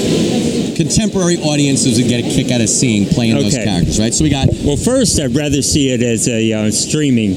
contemporary 0.79 1.35
audiences 1.43 1.99
would 1.99 2.07
get 2.07 2.23
a 2.23 2.29
kick 2.29 2.51
out 2.51 2.61
of 2.61 2.69
seeing 2.69 3.05
playing 3.05 3.35
those 3.35 3.53
Okay. 3.53 3.65
characters. 3.65 3.99
Right. 3.99 4.13
So 4.13 4.23
we 4.23 4.29
got 4.29 4.47
Well, 4.63 4.77
first, 4.77 5.19
I'd 5.19 5.35
rather 5.35 5.61
see 5.61 5.89
it 5.91 6.01
as 6.01 6.29
a 6.29 6.53
uh, 6.53 6.71
streaming. 6.71 7.35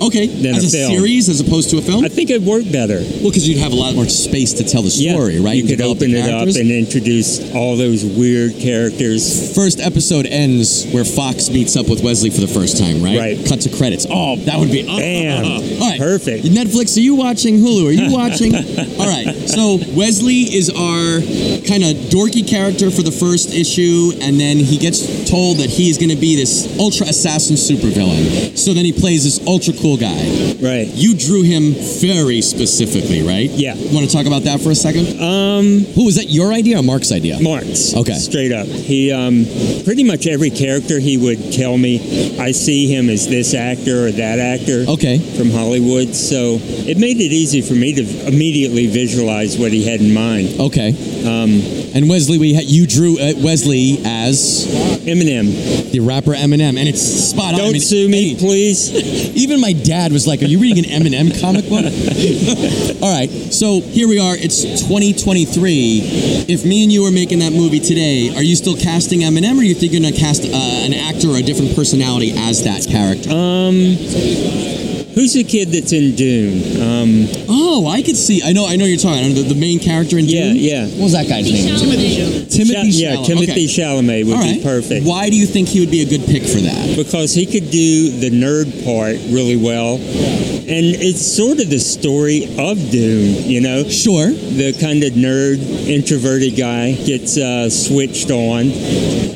Okay, 0.00 0.26
than 0.26 0.54
as 0.54 0.64
a 0.64 0.66
a, 0.68 0.70
film. 0.70 0.96
series 0.96 1.28
as 1.28 1.40
opposed 1.40 1.68
to 1.70 1.76
a 1.78 1.82
film. 1.82 2.02
I 2.04 2.08
think 2.08 2.30
it'd 2.30 2.46
work 2.46 2.64
better. 2.72 3.00
well, 3.20 3.28
because 3.30 3.46
you'd 3.46 3.58
have 3.58 3.72
a 3.72 3.76
lot 3.76 3.94
more 3.94 4.08
space 4.08 4.54
to 4.54 4.64
tell 4.64 4.80
the 4.82 4.90
story, 4.90 5.38
right? 5.38 5.56
You 5.56 5.64
could 5.64 5.76
develop 5.76 5.98
the 5.98 6.06
open 6.06 6.16
it 6.16 6.20
up 6.22 6.30
characters. 6.30 6.56
and 6.56 6.70
introduce 6.70 7.52
all 7.54 7.76
those 7.76 8.04
weird 8.06 8.56
characters. 8.58 9.54
First 9.54 9.80
episode 9.80 10.24
ends 10.26 10.86
where 10.92 11.04
Fox 11.04 11.50
meets 11.50 11.76
up 11.76 11.88
with 11.90 12.02
Wesley 12.02 12.30
for 12.30 12.40
the 12.40 12.48
first 12.48 12.78
time, 12.78 13.02
right? 13.02 13.18
Right. 13.18 13.46
Cut 13.46 13.60
to 13.62 13.70
credits. 13.76 14.06
Oh, 14.08 14.36
that 14.46 14.58
would 14.58 14.70
be 14.72 14.86
oh, 14.88 14.96
Bam. 14.96 15.44
All 15.82 15.90
right. 15.90 15.98
Perfect. 15.98 16.44
Netflix, 16.44 16.96
are 16.96 17.00
you 17.00 17.16
watching? 17.16 17.58
Hulu, 17.58 17.88
are 17.88 17.92
you 17.92 18.12
watching? 18.20 18.54
All 18.54 19.08
right. 19.08 19.34
So 19.48 19.78
Wesley 19.94 20.42
is 20.54 20.70
our 20.70 21.20
kind 21.66 21.82
of 21.84 21.96
dorky 22.14 22.46
character 22.48 22.77
for 22.86 23.02
the 23.02 23.10
first 23.10 23.52
issue, 23.52 24.12
and 24.22 24.38
then 24.38 24.56
he 24.56 24.78
gets 24.78 25.28
told 25.28 25.58
that 25.58 25.68
he's 25.68 25.98
going 25.98 26.10
to 26.10 26.16
be 26.16 26.36
this 26.36 26.78
ultra 26.78 27.06
assassin 27.06 27.56
supervillain. 27.56 28.56
So 28.56 28.72
then 28.72 28.84
he 28.84 28.92
plays 28.92 29.24
this 29.24 29.44
ultra 29.46 29.74
cool 29.74 29.96
guy. 29.96 30.54
Right. 30.62 30.86
You 30.94 31.18
drew 31.18 31.42
him 31.42 31.74
very 31.98 32.40
specifically, 32.40 33.22
right? 33.26 33.50
Yeah. 33.50 33.74
Want 33.92 34.06
to 34.06 34.12
talk 34.12 34.26
about 34.26 34.44
that 34.44 34.60
for 34.60 34.70
a 34.70 34.74
second? 34.74 35.20
Um, 35.20 35.84
Who 35.98 36.06
was 36.06 36.16
that? 36.16 36.30
Your 36.30 36.52
idea 36.52 36.78
or 36.78 36.82
Mark's 36.82 37.10
idea? 37.10 37.40
Marks. 37.42 37.94
Okay. 37.94 38.14
Straight 38.14 38.52
up. 38.52 38.66
He 38.66 39.10
um, 39.10 39.44
pretty 39.84 40.04
much 40.04 40.26
every 40.26 40.50
character 40.50 41.00
he 41.00 41.18
would 41.18 41.52
tell 41.52 41.76
me, 41.76 42.38
I 42.38 42.52
see 42.52 42.86
him 42.86 43.10
as 43.10 43.26
this 43.28 43.54
actor 43.54 44.06
or 44.06 44.12
that 44.12 44.38
actor. 44.38 44.84
Okay. 44.88 45.18
From 45.18 45.50
Hollywood, 45.50 46.14
so 46.14 46.58
it 46.62 46.98
made 46.98 47.18
it 47.18 47.32
easy 47.34 47.60
for 47.60 47.74
me 47.74 47.94
to 47.94 48.26
immediately 48.28 48.86
visualize 48.86 49.58
what 49.58 49.72
he 49.72 49.84
had 49.84 50.00
in 50.00 50.14
mind. 50.14 50.60
Okay. 50.60 50.92
Um, 51.28 51.60
And 51.94 52.08
Wesley, 52.08 52.38
we 52.38 52.54
ha- 52.54 52.62
you 52.64 52.86
drew 52.86 53.18
uh, 53.18 53.32
Wesley 53.38 53.98
as 54.04 54.66
Eminem, 55.08 55.90
the 55.90 56.00
rapper 56.00 56.32
Eminem, 56.32 56.76
and 56.78 56.86
it's 56.88 57.00
spot 57.02 57.54
on. 57.54 57.54
I 57.54 57.58
don't 57.58 57.72
mean, 57.72 57.80
sue 57.80 58.08
me, 58.08 58.36
please. 58.36 58.90
Even 59.44 59.60
my 59.60 59.72
dad 59.72 60.12
was 60.12 60.26
like, 60.26 60.42
"Are 60.42 60.46
you 60.46 60.58
reading 60.60 60.84
an 60.84 60.90
Eminem 60.90 61.28
comic 61.40 61.68
book?" 61.68 61.84
All 63.02 63.12
right, 63.12 63.28
so 63.52 63.80
here 63.80 64.06
we 64.08 64.18
are. 64.18 64.36
It's 64.36 64.62
2023. 64.62 66.46
If 66.48 66.64
me 66.64 66.84
and 66.84 66.92
you 66.92 67.02
were 67.02 67.10
making 67.10 67.40
that 67.40 67.52
movie 67.52 67.80
today, 67.80 68.34
are 68.36 68.42
you 68.42 68.54
still 68.56 68.76
casting 68.76 69.20
Eminem, 69.20 69.56
or 69.56 69.60
are 69.60 69.64
you 69.64 69.74
thinking 69.74 70.02
gonna 70.02 70.14
cast 70.14 70.44
uh, 70.44 70.54
an 70.54 70.92
actor 70.94 71.28
or 71.30 71.36
a 71.36 71.42
different 71.42 71.74
personality 71.74 72.32
as 72.36 72.62
that 72.64 72.86
character? 72.86 73.30
Um, 73.30 74.77
who's 75.18 75.34
the 75.34 75.42
kid 75.42 75.68
that's 75.74 75.90
in 75.92 76.14
Dune? 76.14 76.62
Um, 76.78 77.26
oh, 77.50 77.88
I 77.88 78.02
could 78.02 78.16
see. 78.16 78.40
I 78.44 78.52
know. 78.52 78.66
I 78.66 78.76
know 78.76 78.84
you're 78.84 78.98
talking. 79.02 79.18
I 79.24 79.28
know 79.28 79.42
the, 79.42 79.54
the 79.54 79.60
main 79.60 79.80
character 79.80 80.16
in 80.18 80.26
Yeah, 80.26 80.54
Dune? 80.54 80.56
yeah. 80.56 80.86
yeah. 80.86 80.94
What 80.94 81.10
was 81.10 81.12
that 81.18 81.26
guy's 81.28 81.50
name? 81.50 81.74
Timothée. 81.74 82.14
Sha- 82.14 82.86
yeah, 82.86 83.16
Chalamet. 83.16 83.26
Timothée 83.26 83.50
Okay. 83.50 83.66
Chalamet 83.66 84.24
would 84.26 84.36
All 84.36 84.42
be 84.54 84.62
perfect. 84.62 85.06
Why 85.06 85.28
do 85.30 85.36
you 85.36 85.46
think 85.46 85.66
he 85.68 85.80
would 85.80 85.90
be 85.90 86.02
a 86.02 86.08
good 86.08 86.24
pick 86.26 86.42
for 86.46 86.60
that? 86.62 86.94
because 86.96 87.32
he 87.34 87.46
could 87.46 87.70
do 87.70 88.10
the 88.18 88.30
nerd 88.30 88.66
part 88.84 89.16
really 89.32 89.56
well. 89.56 89.96
And 89.96 90.84
it's 91.00 91.24
sort 91.24 91.60
of 91.60 91.70
the 91.70 91.78
story 91.78 92.44
of 92.58 92.76
Dune, 92.90 93.48
you 93.48 93.60
know? 93.62 93.84
Sure. 93.88 94.28
The 94.30 94.76
kind 94.80 95.02
of 95.02 95.12
nerd, 95.14 95.58
introverted 95.88 96.56
guy 96.56 96.92
gets 96.92 97.38
uh, 97.38 97.70
switched 97.70 98.30
on 98.30 98.68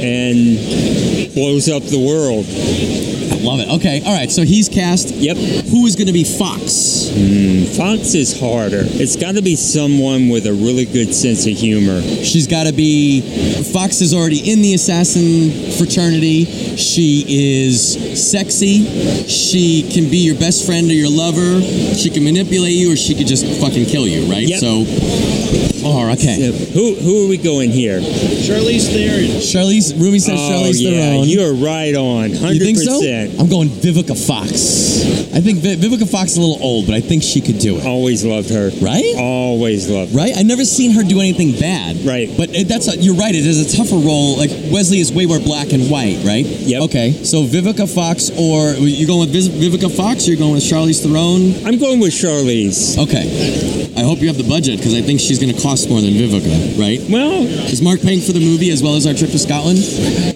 and 0.02 0.58
blows 1.34 1.70
up 1.70 1.82
the 1.84 2.02
world. 2.04 2.44
Love 3.42 3.60
it. 3.60 3.68
Okay. 3.68 4.02
All 4.04 4.14
right. 4.14 4.30
So 4.30 4.44
he's 4.44 4.68
cast. 4.68 5.08
Yep. 5.14 5.36
Who 5.68 5.86
is 5.86 5.96
going 5.96 6.06
to 6.06 6.12
be 6.12 6.24
Fox? 6.24 7.10
Hmm, 7.12 7.64
Fox 7.76 8.14
is 8.14 8.38
harder. 8.38 8.82
It's 8.84 9.16
got 9.16 9.34
to 9.34 9.42
be 9.42 9.56
someone 9.56 10.28
with 10.28 10.46
a 10.46 10.52
really 10.52 10.84
good 10.84 11.14
sense 11.14 11.46
of 11.46 11.52
humor. 11.52 12.00
She's 12.02 12.46
got 12.46 12.64
to 12.64 12.72
be. 12.72 13.20
Fox 13.72 14.00
is 14.00 14.14
already 14.14 14.50
in 14.50 14.62
the 14.62 14.74
assassin 14.74 15.50
fraternity. 15.72 16.44
She 16.76 17.24
is 17.28 18.30
sexy. 18.30 18.84
She 19.26 19.88
can 19.92 20.10
be 20.10 20.18
your 20.18 20.38
best 20.38 20.66
friend 20.66 20.88
or 20.90 20.94
your 20.94 21.10
lover. 21.10 21.60
She 21.96 22.10
can 22.10 22.24
manipulate 22.24 22.74
you, 22.74 22.92
or 22.92 22.96
she 22.96 23.14
could 23.14 23.26
just 23.26 23.44
fucking 23.60 23.86
kill 23.86 24.06
you, 24.06 24.30
right? 24.30 24.46
Yep. 24.46 24.60
So. 24.60 25.41
Oh, 25.84 26.10
okay. 26.12 26.52
Who 26.72 26.94
who 26.94 27.26
are 27.26 27.28
we 27.28 27.36
going 27.36 27.70
here? 27.70 28.00
Charlize 28.00 28.88
Theron. 28.92 29.40
Charlize. 29.40 29.98
Rumi 29.98 30.18
says 30.18 30.38
oh, 30.38 30.50
Charlize 30.50 30.80
yeah, 30.80 30.90
Theron. 30.90 31.28
you're 31.28 31.54
right 31.54 31.94
on. 31.94 32.30
100%. 32.30 32.54
You 32.54 32.60
think 32.60 32.78
so? 32.78 33.00
I'm 33.40 33.48
going 33.48 33.68
Vivica 33.68 34.16
Fox. 34.26 35.02
I 35.34 35.40
think 35.40 35.58
Vi- 35.60 35.76
Vivica 35.76 36.08
Fox 36.08 36.32
is 36.32 36.36
a 36.36 36.40
little 36.40 36.62
old, 36.62 36.86
but 36.86 36.94
I 36.94 37.00
think 37.00 37.22
she 37.22 37.40
could 37.40 37.58
do 37.58 37.78
it. 37.78 37.86
Always 37.86 38.22
loved 38.24 38.50
her. 38.50 38.70
Right? 38.82 39.14
Always 39.16 39.88
loved 39.88 40.12
her. 40.12 40.18
Right? 40.18 40.36
I've 40.36 40.46
never 40.46 40.64
seen 40.64 40.92
her 40.92 41.02
do 41.02 41.20
anything 41.20 41.58
bad. 41.58 42.04
Right. 42.04 42.28
But 42.36 42.50
it, 42.54 42.68
that's 42.68 42.92
a, 42.92 42.96
you're 42.98 43.16
right. 43.16 43.34
It 43.34 43.46
is 43.46 43.72
a 43.72 43.76
tougher 43.76 43.96
role. 43.96 44.36
Like 44.36 44.50
Wesley 44.70 45.00
is 45.00 45.10
way 45.10 45.24
more 45.24 45.40
black 45.40 45.72
and 45.72 45.88
white, 45.90 46.20
right? 46.24 46.44
Yep. 46.44 46.82
Okay. 46.92 47.12
So 47.24 47.44
Vivica 47.44 47.88
Fox, 47.88 48.28
or 48.36 48.76
you're 48.76 49.08
going 49.08 49.20
with 49.20 49.32
Vis- 49.32 49.48
Vivica 49.48 49.90
Fox, 49.90 50.28
or 50.28 50.32
you're 50.32 50.38
going 50.38 50.52
with 50.52 50.64
Charlize 50.64 51.00
Theron? 51.02 51.64
I'm 51.66 51.78
going 51.80 51.98
with 51.98 52.12
Charlize. 52.12 52.98
Okay. 53.00 53.24
I 53.96 54.04
hope 54.04 54.20
you 54.20 54.28
have 54.28 54.36
the 54.36 54.48
budget 54.48 54.76
because 54.78 54.94
I 54.94 55.00
think 55.00 55.20
she's 55.20 55.38
going 55.38 55.54
to 55.54 55.60
cost 55.62 55.71
more 55.88 56.00
than 56.00 56.12
Vivica, 56.12 56.78
right? 56.78 57.00
Well, 57.08 57.42
Is 57.72 57.80
Mark 57.80 58.00
paying 58.02 58.20
for 58.20 58.32
the 58.32 58.40
movie 58.40 58.70
as 58.70 58.82
well 58.82 58.94
as 58.96 59.06
our 59.06 59.14
trip 59.14 59.30
to 59.30 59.38
Scotland? 59.38 59.78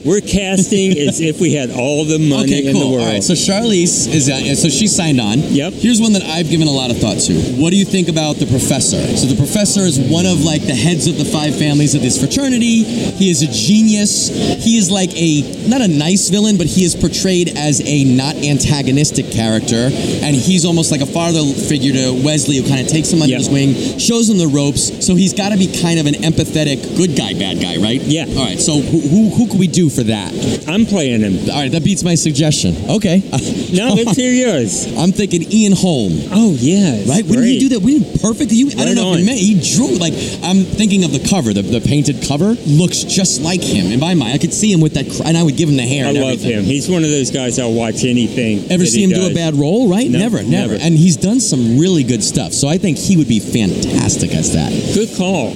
we're 0.05 0.21
casting 0.23 0.97
as 0.99 1.21
if 1.21 1.41
we 1.41 1.53
had 1.53 1.71
all 1.71 2.05
the 2.05 2.19
money 2.19 2.45
Okay, 2.63 2.67
in 2.71 2.79
the 2.79 2.87
world. 2.87 3.01
All 3.03 3.13
right, 3.13 3.23
so 3.23 3.35
Charlize 3.35 4.07
is 4.09 4.31
uh, 4.31 4.55
so 4.55 4.69
she 4.69 4.87
signed 4.87 5.21
on. 5.21 5.39
Yep. 5.53 5.75
Here's 5.75 6.01
one 6.01 6.13
that 6.15 6.23
I've 6.23 6.49
given 6.49 6.69
a 6.69 6.71
lot 6.71 6.91
of 6.91 6.99
thought 6.99 7.19
to. 7.27 7.35
What 7.61 7.71
do 7.71 7.77
you 7.77 7.85
think 7.85 8.09
about 8.09 8.37
the 8.37 8.47
professor? 8.47 8.97
So 9.17 9.27
the 9.27 9.37
professor 9.37 9.81
is 9.81 9.99
one 9.99 10.25
of 10.27 10.43
like 10.43 10.63
the 10.63 10.75
heads 10.75 11.07
of 11.07 11.19
the 11.19 11.25
five 11.27 11.59
families 11.59 11.95
of 11.95 12.03
this 12.03 12.19
fraternity. 12.19 12.85
He 12.85 13.29
is 13.31 13.43
a 13.43 13.51
genius. 13.51 14.29
He 14.65 14.79
is 14.79 14.91
like 14.91 15.11
a 15.17 15.43
not 15.69 15.81
a 15.83 15.89
nice 15.89 16.29
villain, 16.31 16.57
but 16.57 16.67
he 16.67 16.85
is 16.85 16.95
portrayed 16.95 17.57
as 17.59 17.83
a 17.85 18.05
not 18.05 18.37
antagonistic 18.37 19.31
character, 19.31 19.91
and 20.23 20.35
he's 20.37 20.65
almost 20.65 20.93
like 20.93 21.01
a 21.03 21.07
father 21.11 21.43
figure 21.69 21.93
to 21.93 22.15
Wesley, 22.25 22.57
who 22.59 22.69
kind 22.69 22.81
of 22.81 22.89
takes 22.89 23.11
him 23.11 23.21
under 23.23 23.33
Yep. 23.35 23.39
his 23.39 23.51
wing, 23.51 23.99
shows 23.99 24.31
him 24.31 24.39
the 24.39 24.47
ropes. 24.47 25.05
So 25.05 25.17
he's 25.27 25.35
got 25.35 25.51
to 25.51 25.59
be 25.59 25.67
kind 25.83 25.99
of 25.99 26.07
an 26.07 26.15
empathetic 26.15 26.79
good 26.97 27.17
guy, 27.19 27.35
bad 27.35 27.59
guy, 27.61 27.83
right? 27.83 28.01
Yeah. 28.01 28.27
All 28.39 28.47
right. 28.47 28.61
So 28.61 28.79
who 28.79 29.01
who, 29.01 29.31
who 29.35 29.49
could 29.51 29.59
we 29.59 29.67
do 29.67 29.91
for 29.91 30.05
that? 30.05 30.31
I'm 30.69 30.87
playing 30.87 31.23
him. 31.23 31.51
All 31.51 31.59
right, 31.63 31.73
that 31.73 31.83
beats 31.83 32.05
my 32.05 32.15
suggestion. 32.15 32.77
Okay. 32.91 33.23
No, 33.67 33.95
let's 33.95 34.17
hear 34.17 34.33
yours. 34.33 34.87
I'm 34.97 35.11
thinking 35.13 35.43
Ian 35.51 35.73
Holm. 35.73 36.13
Oh 36.31 36.55
yeah, 36.57 37.03
Right? 37.09 37.25
When 37.27 37.41
did 37.41 37.45
he 37.45 37.59
do 37.59 37.69
that? 37.71 37.81
We 37.81 37.99
did 37.99 38.21
perfect. 38.23 38.53
You, 38.53 38.69
I 38.69 38.71
don't 38.71 38.87
Right 38.87 38.95
know 38.95 39.13
if 39.15 39.21
you 39.21 39.27
meant 39.27 39.39
he 39.41 39.59
drew 39.59 39.99
like 39.99 40.15
I'm 40.43 40.63
thinking 40.65 41.03
of 41.05 41.11
the 41.13 41.27
cover, 41.29 41.53
the, 41.53 41.63
the 41.63 41.81
painted 41.81 42.23
cover 42.27 42.55
looks 42.65 43.03
just 43.03 43.43
like 43.43 43.61
him. 43.63 43.91
In 43.93 43.99
my 43.99 44.15
mind, 44.15 44.33
I 44.35 44.39
could 44.39 44.55
see 44.55 44.73
him 44.73 44.81
with 44.81 44.95
that, 44.95 45.07
cr- 45.11 45.27
and 45.27 45.37
I 45.37 45.43
would 45.43 45.57
give 45.57 45.69
him 45.69 45.77
the 45.77 45.83
hair. 45.87 46.07
I 46.07 46.13
love 46.13 46.39
everything. 46.39 46.63
him. 46.63 46.65
He's 46.65 46.89
one 46.89 47.03
of 47.03 47.11
those 47.11 47.31
guys 47.31 47.59
I'll 47.59 47.73
watch 47.75 48.05
anything. 48.05 48.71
Ever 48.71 48.87
see 48.87 49.03
him 49.03 49.11
do 49.11 49.27
a 49.31 49.35
bad 49.35 49.55
role? 49.55 49.89
Right? 49.91 50.09
No, 50.09 50.19
never, 50.19 50.43
never, 50.43 50.73
never. 50.73 50.75
And 50.81 50.95
he's 50.95 51.17
done 51.17 51.41
some 51.41 51.79
really 51.79 52.05
good 52.05 52.23
stuff. 52.23 52.53
So 52.53 52.69
I 52.69 52.79
think 52.79 52.97
he 52.99 53.17
would 53.17 53.29
be 53.29 53.41
fantastic 53.41 54.31
as 54.33 54.53
that. 54.55 54.71
Good 54.95 55.11
call. 55.17 55.49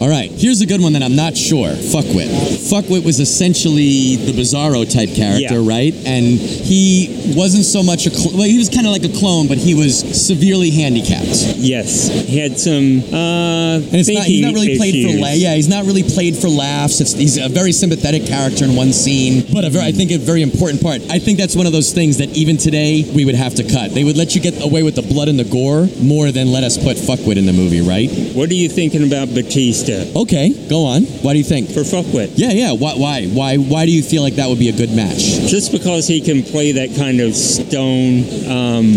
All 0.00 0.08
right, 0.08 0.30
here's 0.30 0.60
a 0.60 0.66
good 0.66 0.80
one 0.80 0.92
that 0.94 1.02
I'm 1.02 1.16
not 1.16 1.36
sure. 1.36 1.68
Fuckwit. 1.68 2.28
Fuckwit 2.70 3.04
was 3.04 3.18
essentially 3.20 4.16
the 4.16 4.32
Bizarro 4.32 4.84
type 4.90 5.14
character, 5.14 5.60
Yeah. 5.60 5.68
right? 5.68 5.94
And 6.06 6.24
he 6.38 7.32
wasn't 7.36 7.64
so 7.64 7.82
much 7.82 8.06
a 8.06 8.10
cl- 8.10 8.36
well, 8.36 8.46
he 8.48 8.58
was 8.58 8.68
kind 8.68 8.86
of 8.86 8.92
like 8.92 9.04
a 9.04 9.08
clone, 9.18 9.48
but 9.48 9.58
he 9.58 9.74
was 9.74 9.98
severely 9.98 10.70
handicapped. 10.70 11.56
yes, 11.58 12.08
he 12.26 12.38
had 12.38 12.58
some. 12.60 13.02
Uh, 13.12 13.78
And 13.78 13.94
it's 13.94 14.08
not, 14.08 14.24
he's 14.24 14.40
not 14.42 14.54
really 14.54 14.76
played 14.76 15.06
for 15.06 15.18
la- 15.20 15.28
yeah 15.32 15.54
he's 15.54 15.68
not 15.68 15.84
really 15.84 16.02
played 16.02 16.36
for 16.36 16.48
laughs. 16.48 17.00
It's, 17.00 17.12
he's 17.12 17.36
a 17.38 17.48
very 17.48 17.72
sympathetic 17.72 18.26
character 18.26 18.64
in 18.64 18.74
one 18.76 18.92
scene, 18.92 19.44
but 19.52 19.64
a 19.64 19.70
very, 19.70 19.86
I 19.86 19.92
think 19.92 20.10
a 20.12 20.18
very 20.18 20.42
important 20.42 20.80
part. 20.82 21.00
I 21.10 21.18
think 21.18 21.38
that's 21.38 21.56
one 21.56 21.66
of 21.66 21.72
those 21.72 21.92
things 21.92 22.18
that 22.18 22.30
even 22.36 22.56
today 22.56 23.04
we 23.14 23.24
would 23.24 23.34
have 23.34 23.54
to 23.56 23.64
cut. 23.64 23.92
They 23.94 24.04
would 24.04 24.16
let 24.16 24.34
you 24.34 24.40
get 24.40 24.62
away 24.62 24.82
with 24.82 24.94
the 24.94 25.02
blood 25.02 25.28
and 25.28 25.38
the 25.38 25.44
gore 25.44 25.88
more 26.00 26.30
than 26.32 26.50
let 26.52 26.64
us 26.64 26.76
put 26.78 26.96
fuckwit 26.96 27.36
in 27.36 27.46
the 27.46 27.52
movie, 27.52 27.80
right? 27.80 28.07
What 28.34 28.50
are 28.50 28.54
you 28.54 28.68
thinking 28.68 29.06
about 29.06 29.34
Batista 29.34 30.04
Okay, 30.16 30.50
go 30.68 30.84
on. 30.84 31.02
Why 31.22 31.32
do 31.32 31.38
you 31.38 31.44
think? 31.44 31.68
for 31.70 31.80
fuckwit? 31.80 32.32
Yeah, 32.36 32.52
yeah. 32.52 32.72
Why, 32.72 32.94
why, 32.94 33.26
why, 33.26 33.56
why 33.56 33.86
do 33.86 33.92
you 33.92 34.02
feel 34.02 34.22
like 34.22 34.34
that 34.36 34.48
would 34.48 34.58
be 34.58 34.68
a 34.68 34.72
good 34.76 34.90
match? 34.94 35.18
Just 35.48 35.72
because 35.72 36.06
he 36.06 36.20
can 36.20 36.42
play 36.42 36.72
that 36.72 36.96
kind 36.96 37.20
of 37.20 37.34
stone. 37.34 38.24
Um, 38.48 38.96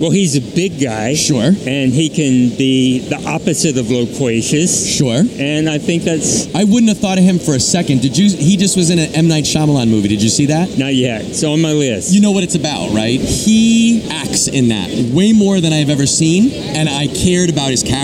well, 0.00 0.10
he's 0.10 0.34
a 0.34 0.40
big 0.40 0.80
guy. 0.80 1.14
Sure. 1.14 1.52
And 1.66 1.92
he 1.92 2.08
can 2.08 2.56
be 2.56 3.00
the 3.00 3.22
opposite 3.28 3.76
of 3.76 3.90
loquacious. 3.90 4.88
Sure. 4.96 5.22
And 5.38 5.68
I 5.68 5.76
think 5.76 6.04
that's 6.04 6.52
I 6.54 6.64
wouldn't 6.64 6.88
have 6.88 6.98
thought 6.98 7.18
of 7.18 7.24
him 7.24 7.38
for 7.38 7.52
a 7.54 7.60
second. 7.60 8.00
Did 8.00 8.16
you? 8.16 8.30
He 8.34 8.56
just 8.56 8.78
was 8.78 8.88
in 8.88 8.98
an 8.98 9.14
M 9.14 9.28
Night 9.28 9.44
Shyamalan 9.44 9.90
movie. 9.90 10.08
Did 10.08 10.22
you 10.22 10.30
see 10.30 10.46
that? 10.46 10.78
not 10.78 10.94
yet. 10.94 11.22
It's 11.26 11.44
on 11.44 11.60
my 11.60 11.72
list. 11.72 12.12
You 12.14 12.22
know 12.22 12.30
what 12.30 12.44
it's 12.44 12.54
about, 12.54 12.92
right? 12.92 13.20
He 13.20 14.08
acts 14.10 14.48
in 14.48 14.68
that 14.68 14.88
way 15.12 15.32
more 15.34 15.60
than 15.60 15.74
I've 15.74 15.90
ever 15.90 16.06
seen, 16.06 16.50
and 16.74 16.88
I 16.88 17.06
cared 17.06 17.50
about 17.50 17.70
his 17.70 17.82
character, 17.82 17.99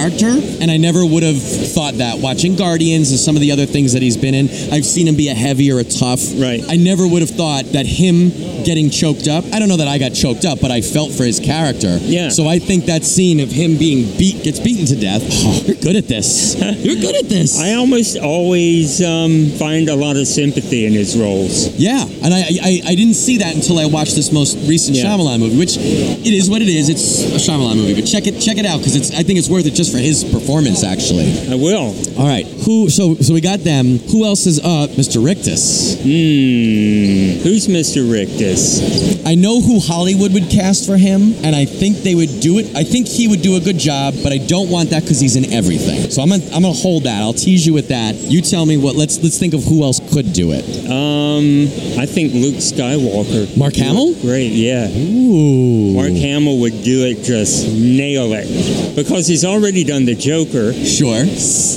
and 0.60 0.70
I 0.70 0.76
never 0.76 1.04
would 1.04 1.22
have 1.22 1.40
thought 1.40 1.94
that 1.94 2.18
watching 2.18 2.56
Guardians 2.56 3.10
and 3.10 3.18
some 3.18 3.36
of 3.36 3.40
the 3.40 3.52
other 3.52 3.66
things 3.66 3.92
that 3.94 4.02
he's 4.02 4.16
been 4.16 4.34
in. 4.34 4.46
I've 4.72 4.84
seen 4.84 5.08
him 5.08 5.16
be 5.16 5.28
a 5.28 5.34
heavy 5.34 5.70
or 5.72 5.78
a 5.80 5.84
tough. 5.84 6.20
Right. 6.36 6.62
I 6.68 6.76
never 6.76 7.06
would 7.06 7.22
have 7.22 7.30
thought 7.30 7.64
that 7.72 7.86
him 7.86 8.30
getting 8.64 8.90
choked 8.90 9.28
up. 9.28 9.44
I 9.52 9.58
don't 9.58 9.68
know 9.68 9.76
that 9.78 9.88
I 9.88 9.98
got 9.98 10.10
choked 10.14 10.44
up, 10.44 10.60
but 10.60 10.70
I 10.70 10.80
felt 10.80 11.12
for 11.12 11.24
his 11.24 11.40
character. 11.40 11.98
Yeah. 12.02 12.28
So 12.28 12.46
I 12.46 12.58
think 12.58 12.86
that 12.86 13.04
scene 13.04 13.40
of 13.40 13.50
him 13.50 13.76
being 13.78 14.16
beat, 14.18 14.42
gets 14.44 14.60
beaten 14.60 14.86
to 14.86 14.96
death. 14.96 15.22
Oh, 15.46 15.62
you're 15.64 15.76
good 15.76 15.96
at 15.96 16.08
this. 16.08 16.54
You're 16.84 16.96
good 16.96 17.14
at 17.14 17.28
this. 17.28 17.60
I 17.60 17.74
almost 17.74 18.16
always 18.18 19.00
um, 19.02 19.46
find 19.58 19.88
a 19.88 19.94
lot 19.94 20.16
of 20.16 20.26
sympathy 20.26 20.86
in 20.86 20.92
his 20.92 21.16
roles. 21.16 21.68
Yeah, 21.78 22.02
and 22.02 22.34
I, 22.34 22.40
I 22.40 22.80
I 22.86 22.94
didn't 22.94 23.14
see 23.14 23.38
that 23.38 23.54
until 23.54 23.78
I 23.78 23.86
watched 23.86 24.16
this 24.16 24.32
most 24.32 24.56
recent 24.68 24.96
Yeah. 24.96 25.04
Shyamalan 25.04 25.38
movie, 25.38 25.58
which 25.58 25.76
it 25.76 26.34
is 26.34 26.50
what 26.50 26.62
it 26.62 26.68
is. 26.68 26.88
It's 26.88 27.22
a 27.22 27.38
Shyamalan 27.38 27.76
movie, 27.76 27.94
but 27.94 28.06
check 28.10 28.26
it 28.26 28.40
check 28.40 28.58
it 28.58 28.66
out 28.66 28.78
because 28.78 28.96
it's 28.96 29.12
I 29.14 29.22
think 29.22 29.38
it's 29.38 29.48
worth 29.48 29.66
it 29.66 29.74
just 29.76 29.92
for 29.92 29.98
his 29.98 30.24
performance. 30.24 30.82
Actually, 30.82 31.30
I 31.50 31.54
will. 31.54 31.94
all 32.18 32.26
right. 32.26 32.46
Who? 32.64 32.88
So 32.90 33.14
so 33.16 33.34
we 33.34 33.40
got 33.40 33.60
them. 33.60 33.98
Who 34.10 34.24
else 34.24 34.46
is 34.46 34.58
up? 34.58 34.90
Mr. 34.90 35.24
Rictus. 35.24 35.94
Hmm. 36.00 37.42
Who's 37.44 37.68
Mr. 37.68 38.10
Rictus? 38.10 39.24
I 39.26 39.34
know 39.34 39.60
who 39.60 39.80
Hollywood 39.80 40.32
would 40.32 40.50
cast 40.50 40.86
for 40.86 40.96
him, 40.96 41.34
and 41.44 41.54
I 41.54 41.64
think 41.64 41.98
they 41.98 42.14
would 42.14 42.40
do 42.40 42.58
it. 42.58 42.74
I 42.74 42.84
think 42.84 43.06
he 43.06 43.28
would 43.28 43.42
do 43.42 43.56
a 43.56 43.60
good 43.60 43.78
job, 43.78 44.14
but 44.22 44.32
I 44.32 44.38
don't 44.38 44.70
want 44.70 44.90
that 44.90 45.02
because 45.02 45.20
he's 45.20 45.36
in 45.36 45.52
everything. 45.52 46.10
So 46.10 46.22
I'm 46.22 46.30
gonna 46.30 46.44
I'm 46.54 46.62
gonna 46.62 46.72
hold 46.72 47.04
that. 47.04 47.20
I'll 47.20 47.34
tease 47.34 47.66
you 47.66 47.74
with 47.74 47.88
that. 47.88 48.14
You 48.14 48.40
tell 48.40 48.64
me 48.64 48.76
what. 48.76 48.96
Let's 48.96 49.22
let's 49.22 49.38
think 49.38 49.54
of 49.54 49.64
who 49.64 49.82
else 49.82 50.00
could 50.12 50.32
do 50.32 50.52
it. 50.52 50.64
Um, 50.88 51.68
I 52.00 52.06
think 52.06 52.32
Luke 52.32 52.56
Skywalker. 52.56 53.56
Mark 53.56 53.74
Hamill? 53.74 54.14
Great, 54.22 54.52
yeah. 54.52 54.88
Ooh. 54.88 55.94
Mark 55.94 56.12
Hamill 56.12 56.60
would 56.60 56.82
do 56.82 57.04
it, 57.06 57.22
just 57.22 57.66
nail 57.68 58.32
it, 58.32 58.96
because 58.96 59.26
he's 59.26 59.44
already 59.44 59.65
done 59.72 60.04
the 60.04 60.14
Joker. 60.14 60.72
Sure. 60.72 61.24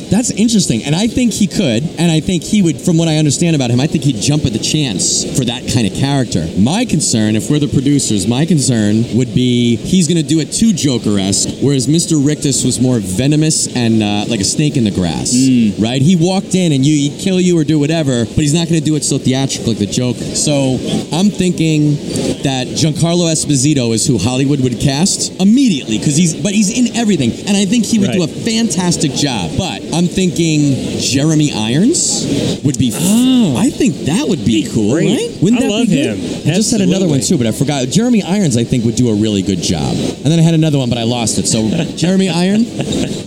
That's 0.10 0.32
interesting. 0.32 0.84
And 0.84 0.96
I 0.96 1.08
think 1.08 1.34
he 1.34 1.48
could. 1.48 1.84
And 1.98 2.12
I 2.12 2.20
think 2.20 2.44
he 2.44 2.62
would, 2.62 2.80
from 2.80 2.98
what 2.98 3.08
I 3.08 3.18
understand 3.18 3.56
about 3.56 3.72
him, 3.72 3.80
I 3.80 3.88
think 3.88 4.04
he'd 4.04 4.22
jump 4.22 4.46
at 4.46 4.54
the 4.54 4.60
chance 4.60 5.24
for 5.38 5.46
that 5.46 5.72
kind 5.74 5.88
of 5.88 5.94
character. 5.94 6.48
My 6.58 6.86
concern, 6.86 7.36
if 7.36 7.50
we're 7.50 7.60
the 7.60 7.68
producers, 7.68 8.28
my 8.28 8.46
concern 8.46 9.04
would 9.18 9.34
be 9.34 9.76
he's 9.78 10.08
going 10.08 10.22
to 10.22 10.28
do 10.28 10.40
it 10.40 10.52
too 10.52 10.74
Joker 10.74 11.18
esque, 11.20 11.50
whereas 11.62 11.88
Mr. 11.88 12.24
Rictus 12.24 12.64
was 12.64 12.80
more 12.80 13.00
venomous 13.00 13.74
and 13.76 14.02
uh, 14.04 14.26
like 14.28 14.40
a 14.40 14.46
snake 14.46 14.78
in 14.78 14.84
the 14.84 14.92
grass. 14.92 15.34
Right? 15.80 16.02
He 16.02 16.16
walked 16.16 16.56
in 16.56 16.72
and 16.72 16.86
you, 16.86 17.10
he'd 17.10 17.20
kill 17.22 17.40
you 17.40 17.58
or 17.58 17.64
do 17.64 17.80
whatever, 17.80 18.26
but 18.26 18.38
he's 18.38 18.54
not 18.54 18.68
going 18.68 18.80
to 18.80 18.86
do 18.86 18.96
it 18.96 19.04
so 19.04 19.18
theatrical 19.18 19.70
like 19.70 19.80
the 19.80 19.86
Joker. 19.86 20.36
So 20.36 20.78
I'm 21.14 21.30
thinking 21.30 21.96
that 22.44 22.68
Giancarlo 22.68 23.32
Esposito 23.32 23.94
is 23.94 24.06
who 24.06 24.18
Hollywood 24.18 24.60
would 24.62 24.80
cast 24.80 25.40
immediately 25.40 25.98
because 25.98 26.16
he's, 26.18 26.36
but 26.36 26.54
he's 26.54 26.72
in 26.72 26.96
everything. 26.96 27.32
And 27.48 27.56
I 27.56 27.66
think 27.66 27.79
he 27.86 28.00
would 28.00 28.12
do 28.12 28.24
a 28.24 28.28
fantastic 28.28 29.12
job. 29.14 29.52
But 29.58 29.82
I'm 29.94 30.06
thinking 30.06 31.00
Jeremy 31.00 31.52
Irons 31.54 32.62
would 32.64 32.78
be. 32.78 32.92
Oh. 32.94 33.56
I 33.58 33.70
think 33.70 33.96
that 34.06 34.28
would 34.28 34.46
be, 34.46 34.64
Be 34.64 34.72
cool, 34.72 34.94
great. 34.94 35.10
right? 35.10 35.42
Wouldn't 35.42 35.62
I 35.62 35.66
that 35.66 35.72
love 35.72 35.88
be 35.88 35.96
good? 36.02 36.18
him. 36.18 36.52
I 36.52 36.56
just 36.56 36.72
had 36.72 36.82
another 36.82 37.08
one 37.08 37.22
too, 37.22 37.38
but 37.38 37.48
I 37.48 37.52
forgot. 37.52 37.88
Jeremy 37.88 38.24
Irons, 38.24 38.58
I 38.58 38.64
think, 38.64 38.86
would 38.86 38.96
do 38.96 39.10
a 39.10 39.16
really 39.16 39.42
good 39.42 39.60
job. 39.60 39.92
And 39.96 40.26
then 40.26 40.40
I 40.40 40.42
had 40.42 40.54
another 40.54 40.78
one, 40.78 40.90
but 40.90 40.98
I 40.98 41.04
lost 41.04 41.38
it. 41.38 41.48
So 41.48 41.68
Jeremy 41.96 42.30
Iron, 42.30 42.64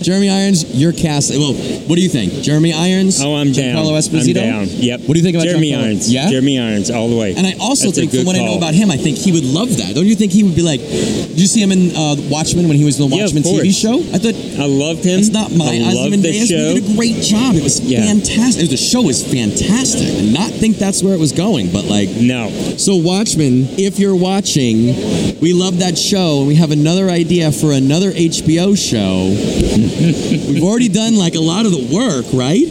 Jeremy 0.03 0.31
Irons, 0.31 0.75
your 0.75 0.93
cast. 0.93 1.31
Well, 1.31 1.55
what 1.55 1.97
do 1.97 2.03
you 2.03 2.09
think? 2.09 2.33
Jeremy 2.43 2.73
Irons? 2.73 3.23
Oh, 3.23 3.35
I'm 3.35 3.53
down. 3.53 3.85
Esposito. 3.93 4.41
I'm 4.43 4.67
down. 4.67 4.67
Yep. 4.69 5.01
What 5.01 5.13
do 5.15 5.19
you 5.19 5.23
think 5.25 5.37
about 5.37 5.47
Jeremy 5.47 5.73
Giancarlo? 5.73 5.85
Irons? 5.85 6.13
Yeah. 6.13 6.31
Jeremy 6.31 6.59
Irons, 6.59 6.91
all 6.91 7.09
the 7.09 7.17
way. 7.17 7.35
And 7.37 7.47
I 7.47 7.55
also 7.61 7.87
That's 7.87 7.99
think, 7.99 8.13
from 8.13 8.25
what 8.25 8.37
I 8.37 8.45
know 8.45 8.57
about 8.57 8.75
him, 8.75 8.91
I 8.91 8.97
think 8.97 9.19
he 9.19 9.33
would 9.33 9.45
love 9.45 9.77
that. 9.79 9.95
Don't 9.95 10.07
you 10.07 10.15
think 10.17 10.33
he 10.33 10.43
would 10.43 10.57
be 10.57 10.63
like? 10.63 10.81
Did 10.81 11.39
you 11.39 11.47
see 11.47 11.63
him 11.63 11.73
in 11.73 11.95
uh, 11.95 12.17
Watchmen 12.31 12.69
when 12.69 12.77
he 12.77 12.85
was 12.85 12.99
in 12.99 13.09
the 13.11 13.17
Yeah, 13.17 13.25
Watchmen 13.25 13.43
TV 13.43 13.69
show? 13.73 14.01
I 14.15 14.19
thought 14.19 14.35
I 14.59 14.67
loved 14.67 15.05
him. 15.05 15.19
it's 15.19 15.29
not 15.31 15.51
my 15.53 15.65
I 15.67 15.93
loved 15.93 16.23
the 16.23 16.33
show. 16.33 16.75
He 16.75 16.81
did 16.81 16.91
a 16.91 16.97
great 16.97 17.17
job. 17.23 17.55
It 17.57 17.63
was 17.63 17.81
Yeah. 17.81 18.05
fantastic. 18.05 18.69
The 18.71 18.77
show 18.77 19.03
was 19.03 19.23
fantastic. 19.25 20.09
And 20.09 20.33
not 20.33 20.51
think 20.51 20.79
that's 20.79 21.03
where 21.03 21.15
it 21.15 21.21
was 21.21 21.33
going, 21.33 21.71
but 21.73 21.85
like. 21.87 22.09
No. 22.11 22.51
So 22.77 22.97
Watchmen, 22.97 23.69
if 23.79 23.99
you're 23.99 24.17
watching, 24.17 25.41
we 25.41 25.53
love 25.53 25.79
that 25.79 25.97
show, 25.99 26.39
and 26.41 26.49
we 26.49 26.55
have 26.57 26.71
another 26.71 27.09
idea 27.11 27.51
for 27.53 27.73
another 27.73 28.11
HBO 28.13 28.75
show. 28.77 29.29
We've 30.53 30.63
already 30.63 30.89
done 30.89 31.17
like 31.17 31.35
a 31.35 31.41
lot 31.41 31.67
of 31.67 31.73
the 31.73 31.89
work, 31.93 32.27
right? 32.33 32.67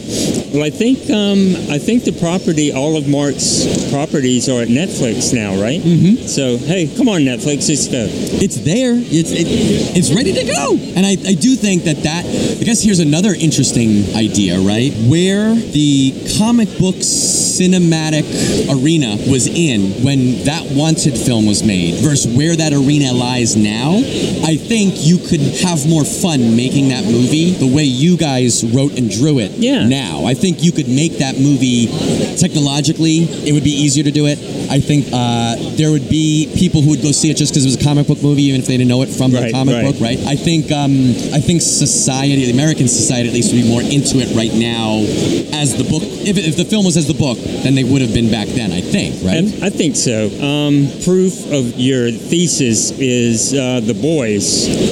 Well, 0.53 0.63
I 0.63 0.69
think 0.69 1.09
um, 1.09 1.55
I 1.71 1.79
think 1.79 2.03
the 2.03 2.11
property, 2.11 2.73
all 2.73 2.97
of 2.97 3.07
Mark's 3.07 3.89
properties, 3.89 4.49
are 4.49 4.61
at 4.61 4.67
Netflix 4.67 5.33
now, 5.33 5.55
right? 5.61 5.79
Mm-hmm. 5.79 6.27
So 6.27 6.57
hey, 6.57 6.91
come 6.97 7.07
on, 7.07 7.21
Netflix, 7.21 7.69
let's 7.69 7.87
go. 7.87 8.05
It's 8.43 8.57
there. 8.57 8.93
It's 8.95 9.31
it, 9.31 9.47
it's 9.95 10.11
ready 10.13 10.33
to 10.33 10.43
go. 10.43 10.75
And 10.95 11.05
I, 11.05 11.11
I 11.11 11.35
do 11.35 11.55
think 11.55 11.83
that 11.83 12.03
that 12.03 12.25
I 12.25 12.63
guess 12.63 12.83
here's 12.83 12.99
another 12.99 13.33
interesting 13.33 14.13
idea, 14.13 14.59
right? 14.59 14.91
Where 15.07 15.55
the 15.55 16.35
comic 16.37 16.67
book 16.77 16.99
cinematic 17.51 18.23
arena 18.71 19.17
was 19.29 19.47
in 19.47 20.03
when 20.03 20.43
that 20.45 20.63
Wanted 20.71 21.17
film 21.17 21.45
was 21.45 21.63
made 21.63 21.95
versus 22.01 22.31
where 22.35 22.55
that 22.55 22.71
arena 22.71 23.11
lies 23.11 23.55
now. 23.57 23.97
I 24.47 24.55
think 24.55 24.95
you 25.03 25.17
could 25.19 25.41
have 25.67 25.83
more 25.87 26.05
fun 26.05 26.55
making 26.55 26.89
that 26.89 27.03
movie 27.03 27.51
the 27.51 27.67
way 27.67 27.83
you 27.83 28.15
guys 28.15 28.63
wrote 28.73 28.97
and 28.97 29.09
drew 29.11 29.39
it. 29.39 29.51
Yeah. 29.51 29.85
Now 29.87 30.25
I 30.25 30.33
think 30.33 30.63
you 30.63 30.71
could 30.71 30.87
make 30.87 31.17
that 31.19 31.35
movie 31.37 31.87
technologically. 32.37 33.27
It 33.47 33.51
would 33.53 33.63
be 33.63 33.71
easier 33.75 34.03
to 34.03 34.11
do 34.11 34.27
it. 34.27 34.39
I 34.71 34.79
think 34.79 35.07
uh, 35.11 35.55
there 35.75 35.91
would 35.91 36.07
be 36.09 36.51
people 36.57 36.81
who 36.81 36.91
would 36.91 37.01
go 37.01 37.11
see 37.11 37.29
it 37.29 37.35
just 37.37 37.51
because 37.51 37.65
it 37.65 37.67
was 37.75 37.79
a 37.81 37.83
comic 37.83 38.07
book 38.07 38.21
movie, 38.23 38.43
even 38.43 38.61
if 38.61 38.67
they 38.67 38.77
didn't 38.77 38.89
know 38.89 39.01
it 39.01 39.09
from 39.09 39.31
the 39.31 39.41
Right, 39.41 39.51
comic 39.53 39.75
right. 39.75 39.85
book, 39.85 39.99
right? 39.99 40.19
I 40.27 40.35
think 40.35 40.71
um, 40.71 40.93
I 41.33 41.41
think 41.41 41.61
society, 41.61 42.45
the 42.45 42.51
American 42.51 42.87
society 42.87 43.27
at 43.27 43.33
least, 43.33 43.51
would 43.53 43.61
be 43.61 43.67
more 43.67 43.81
into 43.81 44.21
it 44.21 44.29
right 44.37 44.53
now 44.53 45.01
as 45.57 45.75
the 45.75 45.83
book. 45.83 46.03
If, 46.05 46.37
if 46.37 46.55
the 46.57 46.65
film 46.65 46.85
was 46.85 46.95
as 46.95 47.07
the 47.07 47.17
book, 47.17 47.40
than 47.63 47.75
they 47.75 47.83
would 47.83 48.01
have 48.01 48.13
been 48.13 48.29
back 48.31 48.47
then. 48.47 48.71
I 48.71 48.81
think, 48.81 49.23
right? 49.23 49.43
I, 49.63 49.67
I 49.67 49.69
think 49.69 49.95
so. 49.95 50.27
Um, 50.41 50.87
proof 51.03 51.51
of 51.51 51.77
your 51.79 52.11
thesis 52.11 52.91
is 52.91 53.53
uh, 53.53 53.79
the 53.81 53.93
boys. 53.93 54.45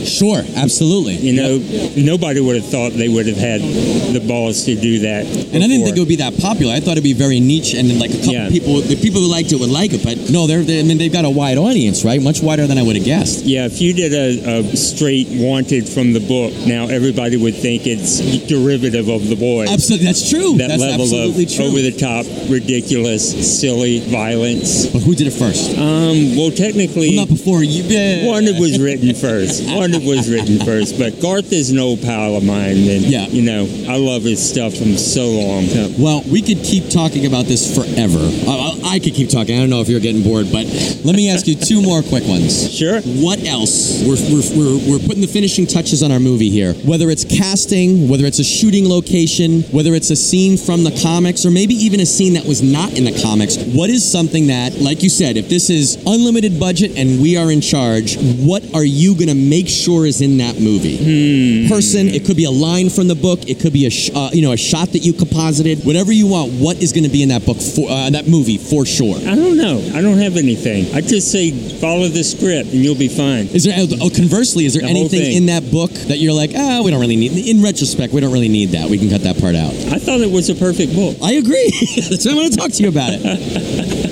sure, 0.07 0.41
absolutely. 0.55 1.15
You 1.15 1.33
know, 1.41 1.57
nobody 1.97 2.39
would 2.41 2.55
have 2.55 2.65
thought 2.69 2.91
they 2.93 3.09
would 3.09 3.27
have 3.27 3.37
had 3.37 3.61
the 3.61 4.23
balls 4.27 4.65
to 4.65 4.75
do 4.75 4.99
that. 4.99 5.25
And 5.25 5.63
I 5.63 5.67
didn't 5.67 5.83
think 5.85 5.97
it 5.97 5.99
would 5.99 6.07
be 6.09 6.17
that 6.17 6.37
popular. 6.39 6.73
I 6.73 6.79
thought 6.79 6.93
it'd 6.93 7.03
be 7.03 7.13
very 7.13 7.39
niche, 7.39 7.73
and 7.73 7.89
then 7.89 7.99
like 7.99 8.11
a 8.11 8.17
couple 8.17 8.33
Yeah. 8.33 8.49
people, 8.49 8.81
the 8.81 8.95
people 8.95 9.21
who 9.21 9.27
liked 9.27 9.51
it 9.51 9.59
would 9.59 9.69
like 9.69 9.93
it. 9.93 10.03
But 10.03 10.29
no, 10.29 10.47
they're, 10.47 10.63
they 10.63 10.79
I 10.79 10.83
mean, 10.83 10.97
they've 10.97 11.11
got 11.13 11.25
a 11.25 11.29
wide 11.29 11.57
audience, 11.57 12.03
right? 12.05 12.21
Much 12.21 12.41
wider 12.41 12.67
than 12.67 12.77
I 12.77 12.83
would 12.83 12.95
have 12.95 13.05
guessed. 13.05 13.45
Yeah, 13.45 13.65
if 13.65 13.81
you 13.81 13.93
did 13.93 14.13
a, 14.13 14.59
a 14.59 14.75
straight 14.75 15.27
wanted 15.31 15.87
from 15.87 16.13
the 16.13 16.19
book, 16.19 16.53
now 16.65 16.87
everybody 16.87 17.37
would 17.37 17.55
think 17.55 17.85
it's 17.87 18.19
derivative 18.47 19.07
of 19.09 19.27
the 19.29 19.35
boys. 19.35 19.69
Absolutely, 19.69 20.05
that's 20.07 20.29
true. 20.29 20.57
That 20.57 20.69
that's 20.69 20.81
level 20.81 21.05
of 21.05 21.35
true. 21.35 21.65
over 21.65 21.81
the 21.81 21.91
top, 21.91 22.25
ridiculous, 22.49 23.59
silly 23.59 23.99
violence. 24.09 24.85
but 24.87 25.01
who 25.01 25.15
did 25.15 25.27
it 25.27 25.31
first? 25.31 25.71
Um, 25.77 26.35
well, 26.37 26.51
technically, 26.51 27.15
Well, 27.15 27.25
not 27.25 27.29
before 27.29 27.63
you. 27.63 27.83
One. 28.25 28.39
Wanted 28.39 28.59
was 28.59 28.79
written 28.79 29.13
first. 29.15 29.63
Wanted 29.67 30.03
was 30.03 30.29
written 30.29 30.59
first, 30.59 30.97
but 30.99 31.19
Garth 31.21 31.51
is 31.51 31.71
an 31.71 31.79
old 31.79 32.01
pal 32.01 32.35
of 32.35 32.43
mine, 32.43 32.77
and 32.87 33.03
Yeah. 33.05 33.27
you 33.27 33.41
know 33.41 33.67
I 33.89 33.97
love 33.97 34.23
his 34.23 34.39
stuff 34.47 34.73
from 34.75 34.95
so 34.97 35.27
long. 35.27 35.65
So, 35.67 35.91
Well, 35.97 36.23
we 36.29 36.41
could 36.41 36.63
keep 36.63 36.89
talking 36.89 37.25
about 37.25 37.45
this 37.45 37.75
forever. 37.75 38.19
I, 38.19 38.79
I, 38.83 38.89
I 38.95 38.99
could 38.99 39.13
keep 39.13 39.29
talking. 39.29 39.55
I 39.57 39.59
don't 39.59 39.69
know 39.69 39.81
if 39.81 39.89
you're 39.89 39.99
getting 39.99 40.23
bored, 40.23 40.47
but 40.51 40.65
let 41.03 41.15
me 41.15 41.29
ask 41.29 41.47
you 41.47 41.55
two 41.69 41.81
more 41.81 42.01
quick 42.03 42.25
ones. 42.27 42.71
Sure. 42.73 43.01
What 43.01 43.43
else? 43.45 44.01
We're, 44.03 44.15
we're, 44.31 44.49
we're, 44.57 44.77
we're 44.91 44.99
putting 45.07 45.21
the 45.21 45.27
finishing 45.27 45.65
touches 45.67 46.03
on 46.03 46.11
our 46.11 46.19
movie 46.19 46.49
here. 46.49 46.73
Whether 46.85 47.09
it's 47.09 47.25
casting, 47.25 48.07
whether 48.09 48.25
it's 48.25 48.39
a 48.39 48.43
shooting 48.43 48.87
location, 48.87 49.63
whether 49.71 49.93
it's 49.93 50.09
a 50.09 50.15
scene 50.15 50.57
from 50.57 50.83
the 50.83 50.97
comics, 51.03 51.45
or 51.45 51.51
maybe 51.51 51.73
even 51.75 51.99
a 51.99 52.05
scene 52.05 52.28
that 52.33 52.45
was 52.45 52.61
not 52.61 52.93
in 52.97 53.03
the 53.05 53.21
comics. 53.21 53.57
What 53.57 53.89
is 53.89 54.09
something 54.09 54.47
that, 54.47 54.73
like 54.79 55.03
you 55.03 55.09
said, 55.09 55.37
if 55.37 55.49
this 55.49 55.69
is 55.69 55.95
unlimited 56.05 56.59
budget 56.59 56.97
and 56.97 57.21
we 57.21 57.37
are 57.37 57.51
in 57.51 57.61
charge, 57.61 58.17
what 58.17 58.63
are 58.73 58.83
you 58.83 59.13
going 59.15 59.27
to 59.29 59.35
make 59.35 59.67
sure 59.67 60.05
is 60.05 60.21
in 60.21 60.37
that 60.37 60.59
movie? 60.59 61.67
Person. 61.69 62.07
It 62.09 62.25
could 62.25 62.37
be 62.37 62.45
a 62.45 62.51
line 62.51 62.89
from 62.89 63.07
the 63.07 63.15
book. 63.15 63.47
It 63.47 63.59
could 63.59 63.73
be 63.73 63.85
a 63.85 63.89
sh- 63.89 64.11
uh, 64.13 64.29
you 64.33 64.41
know 64.41 64.51
a 64.51 64.57
shot 64.57 64.89
that 64.93 64.99
you 64.99 65.13
composited. 65.13 65.85
Whatever 65.85 66.11
you 66.11 66.27
want. 66.27 66.53
What 66.53 66.81
is 66.81 66.91
going 66.93 67.03
to 67.03 67.09
be 67.09 67.23
in 67.23 67.29
that 67.29 67.45
book 67.45 67.57
for 67.57 67.89
uh, 67.89 68.09
that 68.09 68.27
movie 68.27 68.57
for 68.57 68.85
sure? 68.85 69.15
I 69.17 69.35
don't 69.35 69.57
know. 69.57 69.79
I 69.93 70.01
don't 70.01 70.17
have 70.17 70.37
anything. 70.37 70.93
I 70.95 71.01
just 71.01 71.31
say 71.31 71.51
follow 71.79 72.07
the 72.07 72.23
script 72.23 72.69
and 72.71 72.79
you'll 72.83 72.95
be 72.97 73.07
fine. 73.07 73.47
Is 73.47 73.63
there? 73.65 73.75
Oh, 74.01 74.09
conversely, 74.09 74.65
is 74.65 74.73
there 74.73 74.83
The 74.83 74.89
anything 74.89 75.33
in 75.33 75.45
that 75.47 75.69
book 75.71 75.91
that 76.09 76.17
you're 76.17 76.33
like, 76.33 76.51
ah, 76.55 76.81
we 76.83 76.91
don't 76.91 76.99
really 76.99 77.15
need? 77.15 77.47
In 77.47 77.61
retrospect, 77.63 78.13
we 78.13 78.21
don't 78.21 78.33
really 78.33 78.49
need 78.49 78.69
that. 78.69 78.89
We 78.89 78.97
can 78.97 79.09
cut 79.09 79.21
that 79.23 79.39
part 79.39 79.55
out. 79.55 79.73
I 79.93 79.99
thought 79.99 80.21
it 80.21 80.31
was 80.31 80.49
a 80.49 80.55
perfect 80.55 80.93
book. 80.95 81.17
I 81.23 81.33
agree. 81.33 81.69
Why 82.25 82.31
I 82.31 82.35
want 82.35 82.51
to 82.51 82.59
talk 82.59 82.71
to 82.71 82.83
you 82.83 82.89
about 82.89 83.11
it. 83.13 84.05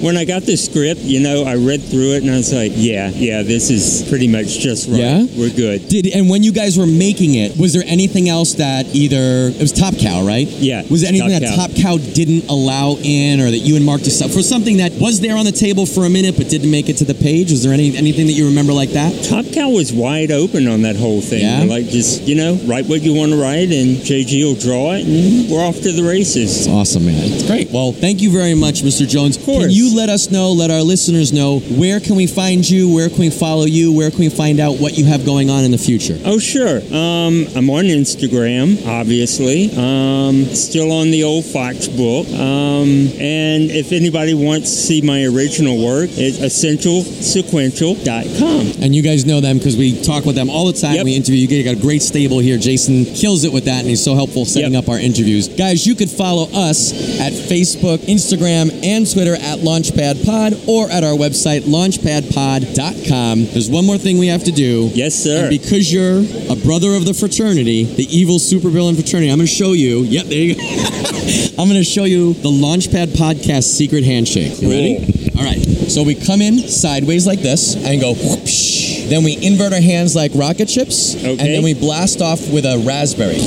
When 0.00 0.16
I 0.16 0.24
got 0.24 0.42
the 0.42 0.56
script, 0.56 1.00
you 1.00 1.20
know, 1.20 1.44
I 1.44 1.56
read 1.56 1.82
through 1.82 2.14
it 2.14 2.22
and 2.22 2.30
I 2.30 2.36
was 2.36 2.52
like, 2.52 2.72
yeah, 2.74 3.08
yeah, 3.08 3.42
this 3.42 3.70
is 3.70 4.06
pretty 4.08 4.28
much 4.28 4.58
just 4.58 4.88
right. 4.88 4.98
Yeah? 4.98 5.26
We're 5.36 5.54
good. 5.54 5.88
Did 5.88 6.06
and 6.14 6.28
when 6.28 6.42
you 6.42 6.52
guys 6.52 6.78
were 6.78 6.86
making 6.86 7.34
it, 7.34 7.56
was 7.58 7.72
there 7.72 7.82
anything 7.86 8.28
else 8.28 8.54
that 8.54 8.86
either 8.94 9.50
it 9.54 9.60
was 9.60 9.72
Top 9.72 9.96
Cow, 9.96 10.24
right? 10.26 10.46
Yeah, 10.46 10.82
Was 10.90 11.02
there 11.02 11.08
anything 11.08 11.30
Top 11.30 11.40
that 11.40 11.56
Cow. 11.56 11.66
Top 11.66 11.76
Cow 11.76 11.96
didn't 11.98 12.48
allow 12.48 12.96
in, 13.02 13.40
or 13.40 13.50
that 13.50 13.58
you 13.58 13.76
and 13.76 13.84
Mark 13.84 14.02
decided 14.02 14.34
for 14.34 14.42
something 14.42 14.78
that 14.78 14.92
was 14.92 15.20
there 15.20 15.36
on 15.36 15.44
the 15.44 15.52
table 15.52 15.86
for 15.86 16.04
a 16.04 16.10
minute 16.10 16.36
but 16.36 16.48
didn't 16.48 16.70
make 16.70 16.88
it 16.88 16.98
to 16.98 17.04
the 17.04 17.14
page? 17.14 17.50
Was 17.50 17.62
there 17.62 17.72
any 17.72 17.96
anything 17.96 18.26
that 18.26 18.32
you 18.34 18.46
remember 18.46 18.72
like 18.72 18.90
that? 18.90 19.12
Top 19.24 19.44
Cow 19.52 19.70
was 19.70 19.92
wide 19.92 20.30
open 20.30 20.68
on 20.68 20.82
that 20.82 20.96
whole 20.96 21.20
thing. 21.20 21.42
Yeah? 21.42 21.64
Like, 21.64 21.86
just, 21.86 22.22
you 22.22 22.34
know, 22.34 22.54
write 22.66 22.86
what 22.86 23.02
you 23.02 23.14
want 23.14 23.32
to 23.32 23.40
write 23.40 23.70
and 23.72 23.96
JG 23.98 24.44
will 24.44 24.54
draw 24.54 24.92
it 24.92 25.06
and 25.06 25.50
we're 25.50 25.64
off 25.64 25.80
to 25.80 25.92
the 25.92 26.02
races. 26.02 26.68
Awesome, 26.68 27.06
man. 27.06 27.14
It's 27.32 27.46
great. 27.46 27.70
Well, 27.70 27.92
thank 27.92 28.20
you 28.20 28.30
very 28.30 28.54
much, 28.54 28.82
Mr. 28.82 29.08
Jones. 29.08 29.36
course. 29.38 29.63
You 29.68 29.94
let 29.96 30.08
us 30.08 30.30
know, 30.30 30.52
let 30.52 30.70
our 30.70 30.82
listeners 30.82 31.32
know, 31.32 31.60
where 31.60 32.00
can 32.00 32.16
we 32.16 32.26
find 32.26 32.68
you? 32.68 32.92
Where 32.92 33.08
can 33.08 33.18
we 33.20 33.30
follow 33.30 33.64
you? 33.64 33.92
Where 33.92 34.10
can 34.10 34.20
we 34.20 34.28
find 34.28 34.60
out 34.60 34.78
what 34.78 34.96
you 34.98 35.04
have 35.06 35.24
going 35.24 35.50
on 35.50 35.64
in 35.64 35.70
the 35.70 35.78
future? 35.78 36.18
Oh, 36.24 36.38
sure. 36.38 36.78
Um, 36.78 37.46
I'm 37.56 37.70
on 37.70 37.84
Instagram, 37.84 38.86
obviously. 38.86 39.70
Um, 39.76 40.44
still 40.54 40.92
on 40.92 41.10
the 41.10 41.24
old 41.24 41.44
Facebook. 41.44 42.26
Um, 42.34 43.08
and 43.20 43.70
if 43.70 43.92
anybody 43.92 44.34
wants 44.34 44.70
to 44.70 44.76
see 44.76 45.00
my 45.02 45.24
original 45.24 45.82
work, 45.84 46.10
it's 46.12 46.38
essentialsequential.com. 46.38 48.82
And 48.82 48.94
you 48.94 49.02
guys 49.02 49.24
know 49.26 49.40
them 49.40 49.58
because 49.58 49.76
we 49.76 50.00
talk 50.02 50.24
with 50.24 50.36
them 50.36 50.50
all 50.50 50.66
the 50.66 50.72
time. 50.78 50.94
Yep. 50.94 51.04
We 51.04 51.16
interview. 51.16 51.46
You 51.48 51.64
got 51.64 51.76
a 51.76 51.80
great 51.80 52.02
stable 52.02 52.38
here. 52.38 52.58
Jason 52.58 53.04
kills 53.04 53.44
it 53.44 53.52
with 53.52 53.64
that, 53.66 53.80
and 53.80 53.88
he's 53.88 54.02
so 54.02 54.14
helpful 54.14 54.44
setting 54.44 54.72
Yep. 54.74 54.84
up 54.84 54.88
our 54.88 54.98
interviews. 54.98 55.48
Guys, 55.48 55.86
you 55.86 55.94
could 55.94 56.10
follow 56.10 56.48
us 56.52 56.92
at 57.20 57.32
Facebook, 57.32 57.98
Instagram, 57.98 58.70
and 58.84 59.10
Twitter 59.10 59.34
at 59.34 59.53
Launchpad 59.58 60.24
Pod 60.24 60.54
or 60.66 60.90
at 60.90 61.04
our 61.04 61.14
website, 61.16 61.62
launchpadpod.com. 61.62 63.44
There's 63.46 63.70
one 63.70 63.84
more 63.84 63.98
thing 63.98 64.18
we 64.18 64.28
have 64.28 64.44
to 64.44 64.52
do. 64.52 64.90
Yes, 64.94 65.14
sir. 65.14 65.42
And 65.42 65.50
because 65.50 65.92
you're 65.92 66.18
a 66.50 66.56
brother 66.56 66.94
of 66.94 67.04
the 67.04 67.14
fraternity, 67.14 67.84
the 67.84 68.06
evil 68.14 68.36
supervillain 68.36 68.94
fraternity, 68.94 69.30
I'm 69.30 69.38
going 69.38 69.46
to 69.46 69.54
show 69.54 69.72
you. 69.72 70.00
Yep, 70.02 70.26
there 70.26 70.38
you 70.38 70.54
go. 70.54 70.62
I'm 71.58 71.68
going 71.68 71.80
to 71.80 71.84
show 71.84 72.04
you 72.04 72.34
the 72.34 72.50
Launchpad 72.50 73.08
Podcast 73.16 73.64
secret 73.64 74.04
handshake. 74.04 74.60
You 74.60 74.70
ready? 74.70 75.30
All 75.36 75.44
right. 75.44 75.60
So 75.90 76.02
we 76.02 76.14
come 76.14 76.40
in 76.40 76.58
sideways 76.58 77.26
like 77.26 77.40
this 77.40 77.74
and 77.76 78.00
go 78.00 78.14
whoosh. 78.14 79.04
Then 79.08 79.22
we 79.22 79.36
invert 79.40 79.72
our 79.72 79.80
hands 79.80 80.16
like 80.16 80.32
rocket 80.34 80.70
ships. 80.70 81.14
And 81.14 81.38
then 81.38 81.62
we 81.62 81.74
blast 81.74 82.22
off 82.22 82.40
with 82.50 82.64
a 82.64 82.82
raspberry. 82.86 83.38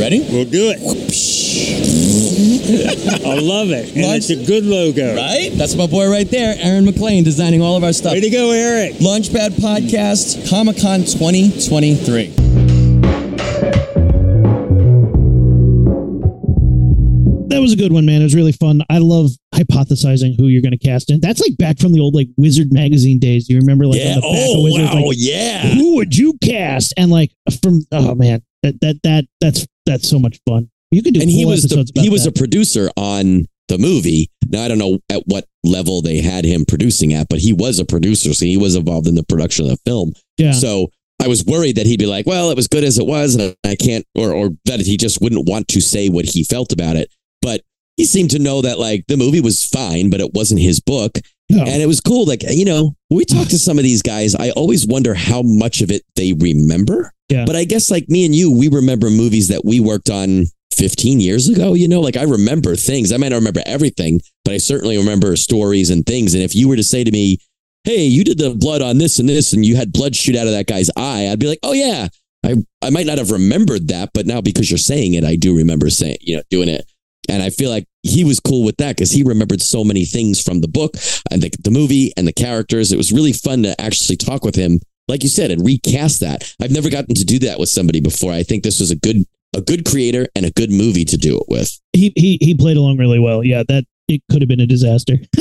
Ready? 0.00 0.20
We'll 0.30 0.44
do 0.46 0.72
it. 0.74 0.80
I 2.70 3.34
love 3.40 3.70
it. 3.70 3.94
And 3.94 4.02
Launch- 4.02 4.30
it's 4.30 4.30
a 4.30 4.44
good 4.46 4.64
logo. 4.64 5.16
Right? 5.16 5.50
That's 5.54 5.74
my 5.74 5.86
boy 5.86 6.08
right 6.08 6.30
there, 6.30 6.54
Aaron 6.58 6.84
McLean, 6.84 7.24
designing 7.24 7.62
all 7.62 7.76
of 7.76 7.82
our 7.82 7.92
stuff. 7.92 8.12
Way 8.12 8.20
to 8.20 8.30
go, 8.30 8.52
Eric. 8.52 8.94
Launchpad 8.94 9.50
Podcast, 9.60 10.48
Comic 10.48 10.80
Con 10.80 11.00
2023. 11.00 12.28
That 17.48 17.60
was 17.60 17.72
a 17.72 17.76
good 17.76 17.92
one, 17.92 18.06
man. 18.06 18.20
It 18.20 18.24
was 18.24 18.36
really 18.36 18.52
fun. 18.52 18.82
I 18.88 18.98
love 18.98 19.32
hypothesizing 19.52 20.36
who 20.38 20.46
you're 20.46 20.62
going 20.62 20.70
to 20.70 20.78
cast 20.78 21.10
in. 21.10 21.20
That's 21.20 21.40
like 21.40 21.56
back 21.58 21.80
from 21.80 21.92
the 21.92 21.98
old 21.98 22.14
like 22.14 22.28
Wizard 22.36 22.72
magazine 22.72 23.18
days. 23.18 23.48
You 23.48 23.58
remember 23.58 23.86
like 23.86 24.00
on 24.00 24.06
the 24.06 24.08
back 24.08 24.16
of 24.18 24.24
oh, 24.24 24.62
Wizard, 24.62 24.94
like, 24.94 25.16
yeah. 25.18 25.74
who 25.74 25.96
would 25.96 26.16
you 26.16 26.38
cast? 26.42 26.94
And 26.96 27.10
like 27.10 27.32
from 27.60 27.80
oh 27.90 28.14
man, 28.14 28.42
that 28.62 28.80
that 28.80 29.00
that 29.02 29.24
that's 29.40 29.66
that's 29.86 30.08
so 30.08 30.20
much 30.20 30.38
fun. 30.48 30.70
You 30.90 31.02
could 31.02 31.14
do 31.14 31.20
and 31.20 31.30
he 31.30 31.44
was 31.44 31.62
the, 31.64 31.90
he 32.00 32.08
was 32.08 32.24
that. 32.24 32.30
a 32.36 32.38
producer 32.38 32.90
on 32.96 33.46
the 33.68 33.78
movie. 33.78 34.28
Now 34.48 34.64
I 34.64 34.68
don't 34.68 34.78
know 34.78 34.98
at 35.08 35.22
what 35.26 35.44
level 35.62 36.02
they 36.02 36.20
had 36.20 36.44
him 36.44 36.64
producing 36.66 37.14
at, 37.14 37.28
but 37.28 37.38
he 37.38 37.52
was 37.52 37.78
a 37.78 37.84
producer, 37.84 38.34
so 38.34 38.44
he 38.44 38.56
was 38.56 38.74
involved 38.74 39.06
in 39.06 39.14
the 39.14 39.22
production 39.24 39.66
of 39.66 39.70
the 39.72 39.78
film. 39.90 40.12
yeah. 40.38 40.52
So 40.52 40.88
I 41.22 41.28
was 41.28 41.44
worried 41.44 41.76
that 41.76 41.86
he'd 41.86 41.98
be 41.98 42.06
like, 42.06 42.26
"Well, 42.26 42.50
it 42.50 42.56
was 42.56 42.66
good 42.66 42.82
as 42.82 42.98
it 42.98 43.06
was, 43.06 43.34
and 43.36 43.54
I 43.64 43.76
can't," 43.76 44.04
or 44.14 44.32
or 44.32 44.50
that 44.64 44.80
he 44.80 44.96
just 44.96 45.20
wouldn't 45.20 45.48
want 45.48 45.68
to 45.68 45.80
say 45.80 46.08
what 46.08 46.24
he 46.24 46.44
felt 46.44 46.72
about 46.72 46.96
it. 46.96 47.10
But 47.42 47.60
he 47.98 48.06
seemed 48.06 48.30
to 48.30 48.38
know 48.38 48.62
that 48.62 48.78
like 48.78 49.04
the 49.06 49.16
movie 49.18 49.42
was 49.42 49.64
fine, 49.66 50.08
but 50.10 50.20
it 50.20 50.32
wasn't 50.34 50.60
his 50.62 50.80
book, 50.80 51.18
No. 51.50 51.62
and 51.62 51.82
it 51.82 51.86
was 51.86 52.00
cool. 52.00 52.24
Like 52.24 52.42
you 52.50 52.64
know, 52.64 52.96
when 53.08 53.18
we 53.18 53.24
talk 53.26 53.48
to 53.48 53.58
some 53.58 53.76
of 53.78 53.84
these 53.84 54.00
guys, 54.02 54.34
I 54.34 54.50
always 54.50 54.86
wonder 54.86 55.12
how 55.14 55.42
much 55.42 55.82
of 55.82 55.90
it 55.90 56.02
they 56.16 56.32
remember. 56.32 57.12
Yeah. 57.28 57.44
But 57.44 57.54
I 57.54 57.64
guess 57.64 57.90
like 57.90 58.08
me 58.08 58.24
and 58.24 58.34
you, 58.34 58.50
we 58.50 58.68
remember 58.68 59.10
movies 59.10 59.48
that 59.48 59.64
we 59.64 59.78
worked 59.78 60.08
on 60.10 60.46
15 60.80 61.20
years 61.20 61.48
ago. 61.48 61.74
You 61.74 61.88
know, 61.88 62.00
like 62.00 62.16
I 62.16 62.22
remember 62.22 62.74
things. 62.74 63.12
I 63.12 63.18
might 63.18 63.28
not 63.28 63.36
remember 63.36 63.62
everything, 63.66 64.20
but 64.44 64.54
I 64.54 64.58
certainly 64.58 64.96
remember 64.96 65.36
stories 65.36 65.90
and 65.90 66.04
things. 66.06 66.32
And 66.34 66.42
if 66.42 66.54
you 66.54 66.68
were 66.68 66.76
to 66.76 66.82
say 66.82 67.04
to 67.04 67.10
me, 67.10 67.38
"Hey, 67.84 68.06
you 68.06 68.24
did 68.24 68.38
the 68.38 68.54
blood 68.54 68.80
on 68.80 68.98
this 68.98 69.18
and 69.18 69.28
this, 69.28 69.52
and 69.52 69.64
you 69.64 69.76
had 69.76 69.92
blood 69.92 70.16
shoot 70.16 70.36
out 70.36 70.46
of 70.46 70.52
that 70.54 70.66
guy's 70.66 70.90
eye," 70.96 71.28
I'd 71.28 71.38
be 71.38 71.46
like, 71.46 71.60
"Oh 71.62 71.72
yeah." 71.72 72.08
I, 72.42 72.56
I 72.80 72.88
might 72.88 73.04
not 73.04 73.18
have 73.18 73.30
remembered 73.30 73.88
that, 73.88 74.10
but 74.14 74.24
now 74.24 74.40
because 74.40 74.70
you're 74.70 74.78
saying 74.78 75.12
it, 75.12 75.24
I 75.24 75.36
do 75.36 75.54
remember 75.54 75.90
saying, 75.90 76.16
you 76.22 76.36
know, 76.36 76.42
doing 76.48 76.70
it. 76.70 76.90
And 77.28 77.42
I 77.42 77.50
feel 77.50 77.68
like 77.68 77.84
he 78.02 78.24
was 78.24 78.40
cool 78.40 78.64
with 78.64 78.78
that 78.78 78.96
because 78.96 79.10
he 79.10 79.22
remembered 79.22 79.60
so 79.60 79.84
many 79.84 80.06
things 80.06 80.40
from 80.40 80.62
the 80.62 80.68
book 80.68 80.94
and 81.30 81.42
the, 81.42 81.50
the 81.62 81.70
movie 81.70 82.12
and 82.16 82.26
the 82.26 82.32
characters. 82.32 82.92
It 82.92 82.96
was 82.96 83.12
really 83.12 83.34
fun 83.34 83.62
to 83.64 83.78
actually 83.78 84.16
talk 84.16 84.42
with 84.42 84.54
him, 84.54 84.80
like 85.06 85.22
you 85.22 85.28
said, 85.28 85.50
and 85.50 85.64
recast 85.64 86.20
that. 86.20 86.54
I've 86.62 86.70
never 86.70 86.88
gotten 86.88 87.14
to 87.14 87.24
do 87.24 87.38
that 87.40 87.58
with 87.58 87.68
somebody 87.68 88.00
before. 88.00 88.32
I 88.32 88.42
think 88.42 88.64
this 88.64 88.80
was 88.80 88.90
a 88.90 88.96
good 88.96 89.24
a 89.56 89.60
good 89.60 89.84
creator 89.84 90.26
and 90.34 90.46
a 90.46 90.50
good 90.50 90.70
movie 90.70 91.04
to 91.04 91.16
do 91.16 91.38
it 91.38 91.44
with. 91.48 91.70
he 91.92 92.12
he 92.16 92.38
he 92.40 92.54
played 92.54 92.76
along 92.76 92.98
really 92.98 93.18
well. 93.18 93.44
Yeah, 93.44 93.62
that 93.68 93.84
it 94.08 94.22
could 94.30 94.42
have 94.42 94.48
been 94.48 94.60
a 94.60 94.66
disaster. 94.66 95.18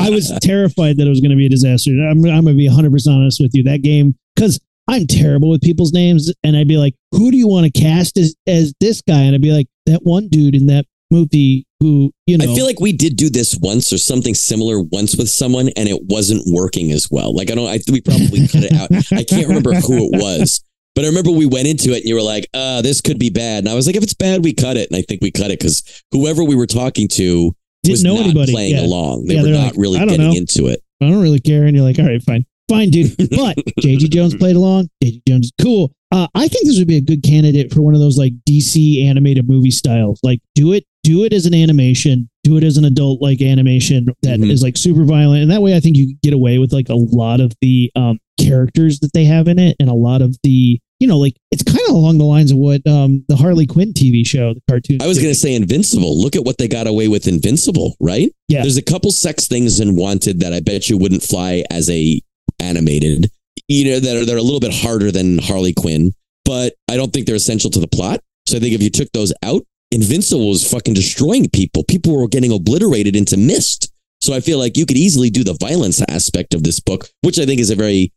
I 0.00 0.08
was 0.10 0.32
terrified 0.40 0.96
that 0.96 1.06
it 1.06 1.10
was 1.10 1.20
going 1.20 1.30
to 1.30 1.36
be 1.36 1.46
a 1.46 1.50
disaster. 1.50 1.90
I'm, 1.90 2.24
I'm 2.24 2.44
going 2.44 2.46
to 2.46 2.54
be 2.54 2.68
100% 2.68 3.08
honest 3.08 3.40
with 3.40 3.50
you. 3.52 3.62
That 3.64 3.82
game, 3.82 4.14
because 4.34 4.58
I'm 4.88 5.06
terrible 5.06 5.50
with 5.50 5.60
people's 5.60 5.92
names, 5.92 6.32
and 6.42 6.56
I'd 6.56 6.68
be 6.68 6.78
like, 6.78 6.94
who 7.12 7.30
do 7.30 7.36
you 7.36 7.46
want 7.46 7.66
to 7.66 7.80
cast 7.80 8.16
as, 8.16 8.34
as 8.46 8.72
this 8.80 9.02
guy? 9.02 9.20
And 9.20 9.34
I'd 9.34 9.42
be 9.42 9.52
like, 9.52 9.66
that 9.86 10.00
one 10.02 10.28
dude 10.28 10.54
in 10.54 10.66
that 10.66 10.86
movie 11.10 11.66
who, 11.80 12.10
you 12.26 12.38
know. 12.38 12.50
I 12.50 12.54
feel 12.54 12.66
like 12.66 12.80
we 12.80 12.92
did 12.92 13.16
do 13.16 13.28
this 13.28 13.58
once 13.60 13.92
or 13.92 13.98
something 13.98 14.34
similar 14.34 14.80
once 14.80 15.16
with 15.16 15.28
someone, 15.28 15.68
and 15.76 15.88
it 15.88 16.00
wasn't 16.04 16.42
working 16.46 16.90
as 16.92 17.08
well. 17.10 17.34
Like 17.34 17.50
I 17.50 17.54
don't, 17.54 17.68
I 17.68 17.78
we 17.90 18.00
probably 18.00 18.48
cut 18.48 18.64
it 18.64 18.72
out. 18.72 18.90
I 19.12 19.24
can't 19.24 19.46
remember 19.46 19.74
who 19.74 20.08
it 20.10 20.22
was, 20.22 20.64
But 20.94 21.04
I 21.04 21.08
remember 21.08 21.30
we 21.32 21.46
went 21.46 21.66
into 21.66 21.90
it 21.92 21.98
and 21.98 22.04
you 22.04 22.14
were 22.14 22.22
like, 22.22 22.46
uh, 22.54 22.80
this 22.82 23.00
could 23.00 23.18
be 23.18 23.30
bad. 23.30 23.64
And 23.64 23.68
I 23.68 23.74
was 23.74 23.86
like, 23.86 23.96
if 23.96 24.02
it's 24.02 24.14
bad, 24.14 24.44
we 24.44 24.52
cut 24.54 24.76
it. 24.76 24.88
And 24.90 24.96
I 24.96 25.02
think 25.02 25.22
we 25.22 25.30
cut 25.32 25.50
it 25.50 25.58
because 25.58 26.02
whoever 26.12 26.44
we 26.44 26.54
were 26.54 26.66
talking 26.68 27.08
to 27.08 27.52
Didn't 27.82 27.92
was 27.92 28.04
know 28.04 28.14
not 28.14 28.24
anybody. 28.26 28.52
playing 28.52 28.74
Yeah. 28.76 28.86
along. 28.86 29.26
They 29.26 29.34
Yeah, 29.34 29.40
were 29.42 29.46
they're 29.48 29.56
not 29.56 29.64
like, 29.72 29.74
really 29.76 29.98
getting 29.98 30.18
know. 30.18 30.32
into 30.32 30.66
it. 30.68 30.80
I 31.02 31.08
don't 31.10 31.20
really 31.20 31.40
care. 31.40 31.64
And 31.64 31.76
you're 31.76 31.84
like, 31.84 31.98
all 31.98 32.06
right, 32.06 32.22
fine. 32.22 32.44
Fine, 32.68 32.90
dude. 32.90 33.14
But 33.30 33.56
JG 33.80 34.08
Jones 34.10 34.34
played 34.36 34.56
along. 34.56 34.88
JG 35.02 35.20
Jones 35.28 35.46
is 35.46 35.52
cool. 35.60 35.92
Uh, 36.12 36.28
I 36.34 36.46
think 36.46 36.64
this 36.66 36.78
would 36.78 36.86
be 36.86 36.96
a 36.96 37.00
good 37.00 37.24
candidate 37.24 37.72
for 37.74 37.82
one 37.82 37.94
of 37.94 38.00
those 38.00 38.16
like 38.16 38.32
DC 38.48 39.04
animated 39.04 39.48
movie 39.48 39.72
styles. 39.72 40.20
Like, 40.22 40.38
do 40.54 40.72
it, 40.72 40.84
do 41.02 41.24
it 41.24 41.32
as 41.32 41.44
an 41.44 41.54
animation, 41.54 42.30
do 42.44 42.56
it 42.56 42.62
as 42.62 42.76
an 42.76 42.84
adult 42.84 43.20
like 43.20 43.42
animation 43.42 44.06
that 44.22 44.38
is 44.40 44.60
Mhm. 44.60 44.62
like 44.62 44.76
super 44.76 45.04
violent. 45.04 45.42
And 45.42 45.50
that 45.50 45.60
way, 45.60 45.74
I 45.74 45.80
think 45.80 45.96
you 45.96 46.14
get 46.22 46.32
away 46.32 46.58
with 46.58 46.72
like 46.72 46.88
a 46.88 46.94
lot 46.94 47.40
of 47.40 47.52
the 47.60 47.90
um, 47.96 48.18
characters 48.40 49.00
that 49.00 49.12
they 49.12 49.24
have 49.24 49.48
in 49.48 49.58
it 49.58 49.76
and 49.80 49.88
a 49.90 49.94
lot 49.94 50.22
of 50.22 50.36
the, 50.44 50.78
you 51.00 51.08
know, 51.08 51.18
like 51.18 51.36
it's 51.50 51.62
kind 51.62 51.80
of 51.88 51.94
along 51.94 52.18
the 52.18 52.24
lines 52.24 52.50
of 52.50 52.58
what 52.58 52.86
um, 52.86 53.24
the 53.28 53.36
Harley 53.36 53.66
Quinn 53.66 53.92
TV 53.92 54.26
show, 54.26 54.54
the 54.54 54.62
cartoon. 54.68 55.02
I 55.02 55.06
was 55.06 55.18
going 55.18 55.30
to 55.30 55.38
say 55.38 55.54
Invincible. 55.54 56.20
Look 56.20 56.36
at 56.36 56.44
what 56.44 56.58
they 56.58 56.68
got 56.68 56.86
away 56.86 57.08
with 57.08 57.26
Invincible, 57.26 57.96
right? 58.00 58.30
Yeah. 58.48 58.62
There's 58.62 58.76
a 58.76 58.82
couple 58.82 59.10
sex 59.10 59.46
things 59.48 59.80
in 59.80 59.96
Wanted 59.96 60.40
that 60.40 60.52
I 60.52 60.60
bet 60.60 60.88
you 60.88 60.98
wouldn't 60.98 61.22
fly 61.22 61.64
as 61.70 61.90
a 61.90 62.20
animated. 62.60 63.30
You 63.68 63.92
know, 63.92 64.00
that 64.00 64.16
are, 64.16 64.24
that 64.24 64.34
are 64.34 64.38
a 64.38 64.42
little 64.42 64.60
bit 64.60 64.74
harder 64.74 65.10
than 65.10 65.38
Harley 65.38 65.72
Quinn, 65.72 66.12
but 66.44 66.74
I 66.90 66.96
don't 66.96 67.12
think 67.12 67.26
they're 67.26 67.34
essential 67.34 67.70
to 67.70 67.80
the 67.80 67.88
plot. 67.88 68.20
So 68.46 68.58
I 68.58 68.60
think 68.60 68.74
if 68.74 68.82
you 68.82 68.90
took 68.90 69.10
those 69.12 69.32
out, 69.42 69.62
Invincible 69.90 70.48
was 70.48 70.68
fucking 70.70 70.94
destroying 70.94 71.48
people. 71.48 71.84
People 71.84 72.16
were 72.16 72.28
getting 72.28 72.52
obliterated 72.52 73.16
into 73.16 73.36
mist. 73.36 73.90
So 74.20 74.34
I 74.34 74.40
feel 74.40 74.58
like 74.58 74.76
you 74.76 74.86
could 74.86 74.96
easily 74.96 75.30
do 75.30 75.44
the 75.44 75.56
violence 75.60 76.02
aspect 76.08 76.54
of 76.54 76.62
this 76.62 76.80
book, 76.80 77.08
which 77.22 77.38
I 77.38 77.46
think 77.46 77.60
is 77.60 77.70
a 77.70 77.76
very, 77.76 78.12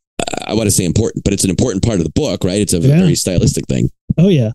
I 0.45 0.53
want 0.53 0.67
to 0.67 0.71
say 0.71 0.85
important, 0.85 1.23
but 1.23 1.33
it's 1.33 1.43
an 1.43 1.49
important 1.49 1.83
part 1.83 1.97
of 1.99 2.03
the 2.05 2.11
book, 2.11 2.43
right? 2.43 2.59
It's 2.61 2.73
a 2.73 2.79
Yeah. 2.79 2.99
very 2.99 3.15
stylistic 3.15 3.65
thing. 3.67 3.89
Oh 4.17 4.29
yeah. 4.29 4.51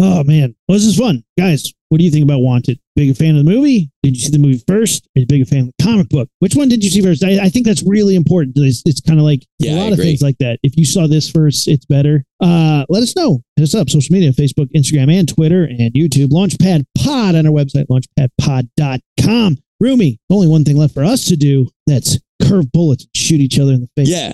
Oh 0.00 0.24
man. 0.24 0.54
Well, 0.68 0.76
this 0.76 0.84
is 0.86 0.96
fun. 0.98 1.22
Guys, 1.38 1.72
what 1.88 1.98
do 1.98 2.04
you 2.04 2.10
think 2.10 2.24
about 2.24 2.40
Wanted? 2.40 2.80
Big 2.96 3.10
a 3.10 3.14
fan 3.14 3.36
of 3.36 3.44
the 3.44 3.50
movie? 3.50 3.90
Did 4.02 4.16
you 4.16 4.20
see 4.22 4.30
the 4.30 4.38
movie 4.38 4.62
first? 4.66 5.06
Are 5.16 5.20
you 5.20 5.26
big 5.26 5.42
a 5.42 5.44
fan 5.44 5.60
of 5.60 5.66
the 5.78 5.84
comic 5.84 6.08
book? 6.08 6.28
Which 6.40 6.56
one 6.56 6.68
did 6.68 6.82
you 6.82 6.90
see 6.90 7.00
first? 7.00 7.22
I, 7.22 7.44
I 7.44 7.48
think 7.48 7.64
that's 7.66 7.82
really 7.84 8.16
important. 8.16 8.56
It's, 8.58 8.82
it's 8.86 9.00
kind 9.00 9.18
of 9.20 9.24
like 9.24 9.44
Yeah, 9.60 9.74
a 9.74 9.76
lot 9.76 9.92
of 9.92 9.98
things 9.98 10.20
like 10.22 10.36
that. 10.38 10.58
If 10.64 10.76
you 10.76 10.84
saw 10.84 11.06
this 11.06 11.30
first, 11.30 11.68
it's 11.68 11.84
better. 11.86 12.24
Uh, 12.40 12.84
let 12.88 13.02
us 13.04 13.14
know. 13.14 13.42
Hit 13.56 13.62
us 13.62 13.74
up. 13.74 13.88
Social 13.88 14.12
media, 14.12 14.32
Facebook, 14.32 14.68
Instagram, 14.74 15.12
and 15.16 15.28
Twitter, 15.28 15.64
and 15.64 15.92
YouTube. 15.94 16.28
Launchpad 16.30 16.84
Pod 16.98 17.36
on 17.36 17.46
our 17.46 17.52
website, 17.52 17.86
launchpadpod.com. 17.88 19.58
Roomy, 19.80 20.18
only 20.30 20.48
one 20.48 20.64
thing 20.64 20.76
left 20.76 20.94
for 20.94 21.04
us 21.04 21.24
to 21.26 21.36
do. 21.36 21.68
That's 21.86 22.18
curve 22.42 22.70
bullets 22.72 23.06
shoot 23.14 23.40
each 23.40 23.58
other 23.58 23.72
in 23.72 23.80
the 23.82 23.88
face. 23.96 24.08
Yeah. 24.08 24.32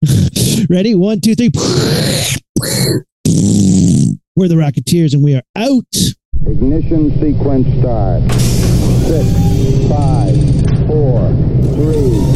Ready? 0.70 0.94
One, 0.94 1.20
two, 1.20 1.34
three. 1.34 1.50
We're 4.36 4.46
the 4.46 4.54
Rocketeers, 4.54 5.12
and 5.12 5.24
we 5.24 5.34
are 5.34 5.42
out. 5.56 5.82
Ignition 6.46 7.10
sequence 7.20 7.66
start. 7.80 8.22
Six, 9.10 9.26
five, 9.88 10.36
four, 10.86 11.28
three, 11.74 12.27